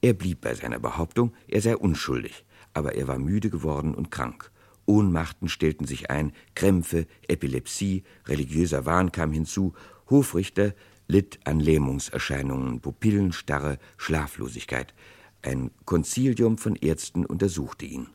Er 0.00 0.12
blieb 0.12 0.42
bei 0.42 0.54
seiner 0.54 0.78
Behauptung, 0.78 1.32
er 1.48 1.62
sei 1.62 1.76
unschuldig, 1.76 2.44
aber 2.74 2.94
er 2.94 3.08
war 3.08 3.18
müde 3.18 3.48
geworden 3.50 3.94
und 3.94 4.10
krank. 4.10 4.50
Ohnmachten 4.86 5.48
stellten 5.48 5.86
sich 5.86 6.10
ein, 6.10 6.32
Krämpfe, 6.54 7.06
Epilepsie, 7.26 8.04
religiöser 8.26 8.84
Wahn 8.84 9.12
kam 9.12 9.32
hinzu. 9.32 9.72
Hofrichter 10.10 10.74
litt 11.08 11.38
an 11.44 11.60
Lähmungserscheinungen, 11.60 12.80
Pupillenstarre, 12.80 13.78
Schlaflosigkeit. 13.96 14.94
Ein 15.42 15.70
Konzilium 15.84 16.58
von 16.58 16.76
Ärzten 16.76 17.26
untersuchte 17.26 17.84
ihn. 17.84 18.08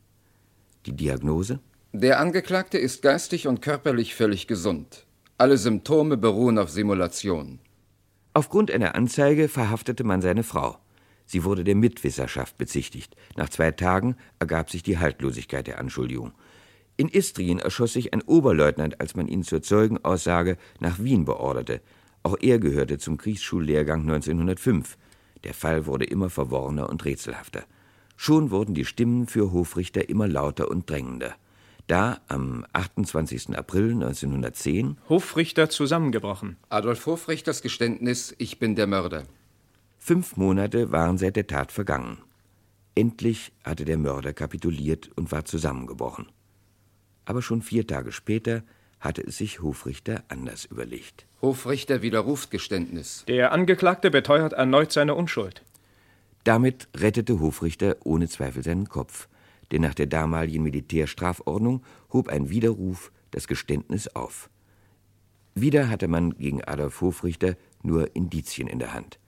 Die 0.86 0.96
Diagnose? 0.96 1.60
Der 1.92 2.20
Angeklagte 2.20 2.78
ist 2.78 3.02
geistig 3.02 3.48
und 3.48 3.62
körperlich 3.62 4.16
völlig 4.16 4.48
gesund. 4.48 5.06
Alle 5.38 5.58
Symptome 5.58 6.18
beruhen 6.18 6.58
auf 6.58 6.70
Simulation. 6.70 7.60
Aufgrund 8.34 8.72
einer 8.72 8.96
Anzeige 8.96 9.48
verhaftete 9.48 10.04
man 10.04 10.22
seine 10.22 10.44
Frau. 10.44 10.78
Sie 11.26 11.44
wurde 11.44 11.64
der 11.64 11.76
Mitwisserschaft 11.76 12.58
bezichtigt. 12.58 13.16
Nach 13.36 13.50
zwei 13.50 13.72
Tagen 13.72 14.16
ergab 14.40 14.70
sich 14.70 14.82
die 14.82 14.98
Haltlosigkeit 14.98 15.68
der 15.68 15.80
Anschuldigung. 15.80 16.34
In 16.98 17.08
Istrien 17.08 17.60
erschoss 17.60 17.94
sich 17.94 18.14
ein 18.14 18.22
Oberleutnant, 18.22 19.00
als 19.00 19.16
man 19.16 19.28
ihn 19.28 19.44
zur 19.44 19.62
Zeugenaussage 19.62 20.58
nach 20.80 21.00
Wien 21.00 21.26
beorderte. 21.26 21.82
Auch 22.24 22.38
er 22.40 22.60
gehörte 22.60 22.98
zum 22.98 23.18
Kriegsschullehrgang 23.18 24.02
1905. 24.02 24.98
Der 25.44 25.54
Fall 25.54 25.86
wurde 25.86 26.06
immer 26.06 26.30
verworrener 26.30 26.90
und 26.90 27.06
rätselhafter. 27.06 27.64
Schon 28.18 28.52
wurden 28.52 28.74
die 28.74 28.86
Stimmen 28.86 29.28
für 29.28 29.52
Hofrichter 29.52 30.10
immer 30.10 30.28
lauter 30.28 30.70
und 30.70 30.90
drängender. 30.90 31.36
Da, 31.88 32.20
am 32.28 32.66
28. 32.74 33.58
April 33.58 33.94
1910, 33.94 34.98
Hofrichter 35.08 35.70
zusammengebrochen. 35.70 36.58
Adolf 36.70 37.06
Hofrichters 37.06 37.62
Geständnis, 37.62 38.36
ich 38.38 38.60
bin 38.60 38.76
der 38.76 38.86
Mörder. 38.86 39.24
Fünf 39.98 40.38
Monate 40.38 40.92
waren 40.92 41.18
seit 41.18 41.36
der 41.36 41.48
Tat 41.48 41.72
vergangen. 41.72 42.20
Endlich 42.94 43.54
hatte 43.64 43.86
der 43.86 43.98
Mörder 43.98 44.34
kapituliert 44.34 45.10
und 45.16 45.32
war 45.32 45.46
zusammengebrochen. 45.46 46.28
Aber 47.26 47.42
schon 47.42 47.62
vier 47.62 47.88
Tage 47.88 48.12
später 48.12 48.64
hatte 49.00 49.22
es 49.22 49.38
sich 49.38 49.62
Hofrichter 49.62 50.24
anders 50.28 50.66
überlegt. 50.66 51.26
Hofrichter 51.42 52.02
widerruft 52.02 52.52
Geständnis. 52.52 53.24
Der 53.28 53.52
Angeklagte 53.52 54.12
beteuert 54.12 54.54
erneut 54.54 54.92
seine 54.92 55.16
Unschuld. 55.16 55.64
Damit 56.44 56.88
rettete 56.96 57.40
Hofrichter 57.40 57.98
ohne 58.04 58.28
Zweifel 58.28 58.64
seinen 58.64 58.90
Kopf, 58.90 59.28
denn 59.72 59.82
nach 59.82 59.94
der 59.94 60.08
damaligen 60.08 60.64
Militärstrafordnung 60.64 61.84
hob 62.12 62.28
ein 62.30 62.50
Widerruf 62.50 63.12
das 63.32 63.48
Geständnis 63.48 64.08
auf. 64.08 64.50
Wieder 65.56 65.90
hatte 65.90 66.08
man 66.08 66.38
gegen 66.38 66.64
Adolf 66.64 67.02
Hofrichter 67.02 67.56
nur 67.84 68.16
Indizien 68.16 68.68
in 68.68 68.80
der 68.80 68.94
Hand. 68.94 69.20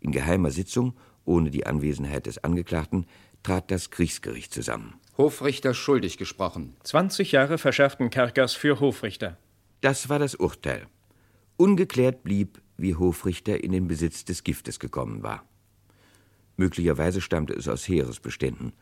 In 0.00 0.12
geheimer 0.12 0.50
Sitzung, 0.50 0.94
ohne 1.24 1.50
die 1.50 1.66
Anwesenheit 1.66 2.26
des 2.26 2.42
Angeklagten, 2.44 3.06
trat 3.42 3.70
das 3.70 3.90
Kriegsgericht 3.90 4.52
zusammen. 4.52 4.94
Hofrichter 5.18 5.74
schuldig 5.74 6.16
gesprochen. 6.16 6.76
20 6.84 7.32
Jahre 7.32 7.58
verschärften 7.58 8.08
Kerkers 8.08 8.54
für 8.54 8.78
Hofrichter. 8.78 9.36
Das 9.80 10.08
war 10.08 10.20
das 10.20 10.36
Urteil. 10.36 10.86
Ungeklärt 11.56 12.22
blieb, 12.22 12.62
wie 12.76 12.94
Hofrichter 12.94 13.64
in 13.64 13.72
den 13.72 13.88
Besitz 13.88 14.24
des 14.24 14.44
Giftes 14.44 14.78
gekommen 14.78 15.24
war. 15.24 15.42
Möglicherweise 16.56 17.20
stammte 17.20 17.52
es 17.52 17.66
aus 17.66 17.88
Heeresbeständen. 17.88 18.74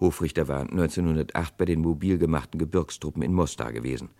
Hofrichter 0.00 0.48
war 0.48 0.62
1908 0.62 1.56
bei 1.56 1.64
den 1.66 1.82
mobil 1.82 2.18
gemachten 2.18 2.58
Gebirgstruppen 2.58 3.22
in 3.22 3.32
Mostar 3.32 3.72
gewesen. 3.72 4.10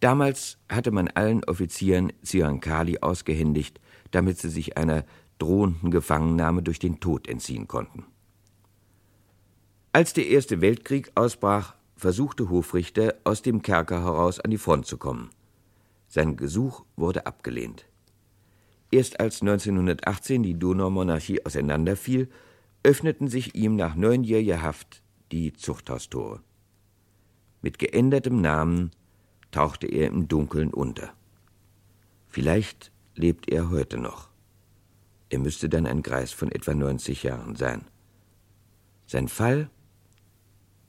Damals 0.00 0.58
hatte 0.68 0.90
man 0.90 1.08
allen 1.08 1.42
Offizieren 1.44 2.12
Zyankali 2.22 2.98
ausgehändigt, 2.98 3.80
damit 4.10 4.36
sie 4.36 4.50
sich 4.50 4.76
einer 4.76 5.06
drohenden 5.38 5.90
Gefangennahme 5.90 6.62
durch 6.62 6.78
den 6.78 7.00
Tod 7.00 7.28
entziehen 7.28 7.66
konnten. 7.66 8.04
Als 9.94 10.12
der 10.12 10.26
Erste 10.26 10.60
Weltkrieg 10.60 11.12
ausbrach, 11.14 11.76
versuchte 11.94 12.50
Hofrichter, 12.50 13.14
aus 13.22 13.42
dem 13.42 13.62
Kerker 13.62 14.02
heraus 14.02 14.40
an 14.40 14.50
die 14.50 14.58
Front 14.58 14.86
zu 14.86 14.98
kommen. 14.98 15.30
Sein 16.08 16.36
Gesuch 16.36 16.84
wurde 16.96 17.26
abgelehnt. 17.26 17.86
Erst 18.90 19.20
als 19.20 19.40
1918 19.40 20.42
die 20.42 20.58
Donaumonarchie 20.58 21.46
auseinanderfiel, 21.46 22.28
öffneten 22.82 23.28
sich 23.28 23.54
ihm 23.54 23.76
nach 23.76 23.94
neunjähriger 23.94 24.62
Haft 24.62 25.00
die 25.30 25.52
Zuchthaustore. 25.52 26.40
Mit 27.62 27.78
geändertem 27.78 28.40
Namen 28.40 28.90
tauchte 29.52 29.86
er 29.86 30.08
im 30.08 30.26
Dunkeln 30.26 30.74
unter. 30.74 31.14
Vielleicht 32.26 32.90
lebt 33.14 33.48
er 33.48 33.70
heute 33.70 33.98
noch. 33.98 34.28
Er 35.30 35.38
müsste 35.38 35.68
dann 35.68 35.86
ein 35.86 36.02
Greis 36.02 36.32
von 36.32 36.50
etwa 36.50 36.74
90 36.74 37.22
Jahren 37.22 37.54
sein. 37.54 37.84
Sein 39.06 39.28
Fall? 39.28 39.70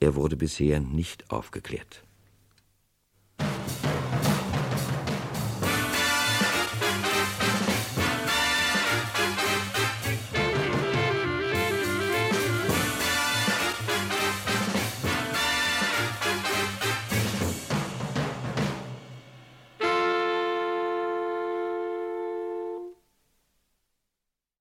Er 0.05 0.13
wurde 0.13 0.37
bisher 0.37 0.79
nicht 0.79 1.31
aufgeklärt. 1.31 2.03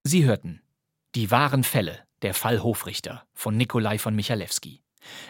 Sie 0.04 0.24
hörten 0.24 0.62
Die 1.14 1.30
wahren 1.30 1.64
Fälle, 1.64 1.98
der 2.22 2.32
Fall 2.32 2.62
Hofrichter 2.62 3.26
von 3.34 3.58
Nikolai 3.58 3.98
von 3.98 4.16
Michalewski. 4.16 4.83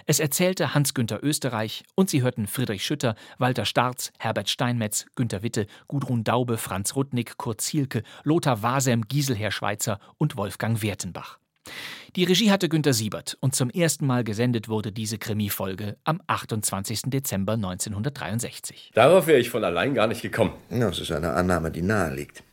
Es 0.06 0.20
erzählte 0.20 0.74
Hans-Günther 0.74 1.22
Österreich 1.22 1.84
und 1.94 2.10
Sie 2.10 2.22
hörten 2.22 2.46
Friedrich 2.46 2.84
Schütter, 2.84 3.14
Walter 3.38 3.64
Starz, 3.64 4.12
Herbert 4.18 4.48
Steinmetz, 4.48 5.06
Günter 5.16 5.42
Witte, 5.42 5.66
Gudrun 5.88 6.24
Daube, 6.24 6.58
Franz 6.58 6.96
Rudnick, 6.96 7.36
Kurt 7.36 7.60
Zielke, 7.60 8.02
Lothar 8.22 8.62
Wasem, 8.62 9.08
Giselher 9.08 9.50
Schweitzer 9.50 9.98
und 10.18 10.36
Wolfgang 10.36 10.82
Wertenbach. 10.82 11.38
Die 12.16 12.24
Regie 12.24 12.50
hatte 12.50 12.68
Günter 12.68 12.92
Siebert 12.92 13.36
und 13.40 13.56
zum 13.56 13.70
ersten 13.70 14.06
Mal 14.06 14.22
gesendet 14.22 14.68
wurde 14.68 14.92
diese 14.92 15.18
Krimi-Folge 15.18 15.96
am 16.04 16.20
28. 16.26 17.02
Dezember 17.06 17.54
1963. 17.54 18.92
Darauf 18.94 19.26
wäre 19.26 19.40
ich 19.40 19.50
von 19.50 19.64
allein 19.64 19.94
gar 19.94 20.06
nicht 20.06 20.22
gekommen. 20.22 20.52
Das 20.70 21.00
ist 21.00 21.10
eine 21.10 21.32
Annahme, 21.32 21.70
die 21.70 21.82
nahe 21.82 22.14
liegt. 22.14 22.44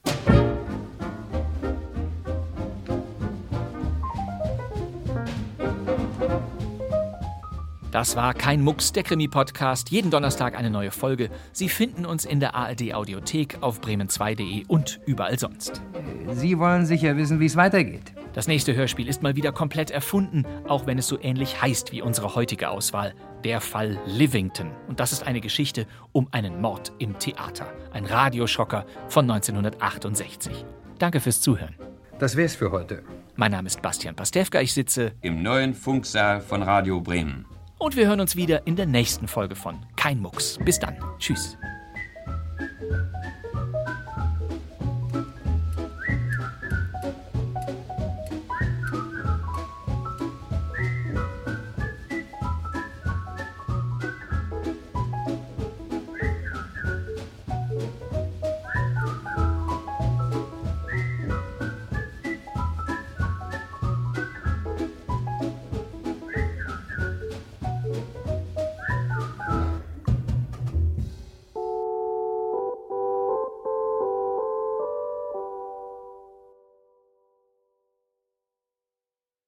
Das 7.91 8.15
war 8.15 8.33
kein 8.33 8.61
Mucks, 8.61 8.93
der 8.93 9.03
Krimi-Podcast. 9.03 9.91
Jeden 9.91 10.11
Donnerstag 10.11 10.57
eine 10.57 10.69
neue 10.69 10.91
Folge. 10.91 11.29
Sie 11.51 11.67
finden 11.67 12.05
uns 12.05 12.23
in 12.23 12.39
der 12.39 12.55
ARD-Audiothek 12.55 13.57
auf 13.59 13.81
bremen2.de 13.81 14.63
und 14.69 15.01
überall 15.05 15.37
sonst. 15.37 15.81
Sie 16.31 16.57
wollen 16.57 16.85
sicher 16.85 17.17
wissen, 17.17 17.41
wie 17.41 17.47
es 17.47 17.57
weitergeht. 17.57 18.13
Das 18.31 18.47
nächste 18.47 18.73
Hörspiel 18.73 19.09
ist 19.09 19.23
mal 19.23 19.35
wieder 19.35 19.51
komplett 19.51 19.91
erfunden, 19.91 20.45
auch 20.69 20.87
wenn 20.87 20.99
es 20.99 21.07
so 21.07 21.19
ähnlich 21.21 21.61
heißt 21.61 21.91
wie 21.91 22.01
unsere 22.01 22.33
heutige 22.33 22.69
Auswahl. 22.69 23.13
Der 23.43 23.59
Fall 23.59 23.99
Livington. 24.05 24.71
Und 24.87 25.01
das 25.01 25.11
ist 25.11 25.27
eine 25.27 25.41
Geschichte 25.41 25.85
um 26.13 26.29
einen 26.31 26.61
Mord 26.61 26.93
im 26.99 27.19
Theater. 27.19 27.73
Ein 27.91 28.05
Radioschocker 28.05 28.85
von 29.09 29.29
1968. 29.29 30.65
Danke 30.97 31.19
fürs 31.19 31.41
Zuhören. 31.41 31.75
Das 32.19 32.37
wär's 32.37 32.55
für 32.55 32.71
heute. 32.71 33.03
Mein 33.35 33.51
Name 33.51 33.67
ist 33.67 33.81
Bastian 33.81 34.15
Pastewka. 34.15 34.61
Ich 34.61 34.71
sitze 34.71 35.11
im 35.19 35.43
neuen 35.43 35.73
Funksaal 35.73 36.39
von 36.39 36.63
Radio 36.63 37.01
Bremen. 37.01 37.50
Und 37.81 37.95
wir 37.95 38.07
hören 38.07 38.19
uns 38.19 38.35
wieder 38.35 38.67
in 38.67 38.75
der 38.75 38.85
nächsten 38.85 39.27
Folge 39.27 39.55
von 39.55 39.79
Kein 39.95 40.19
Mucks. 40.19 40.59
Bis 40.63 40.77
dann. 40.77 40.95
Tschüss. 41.17 41.57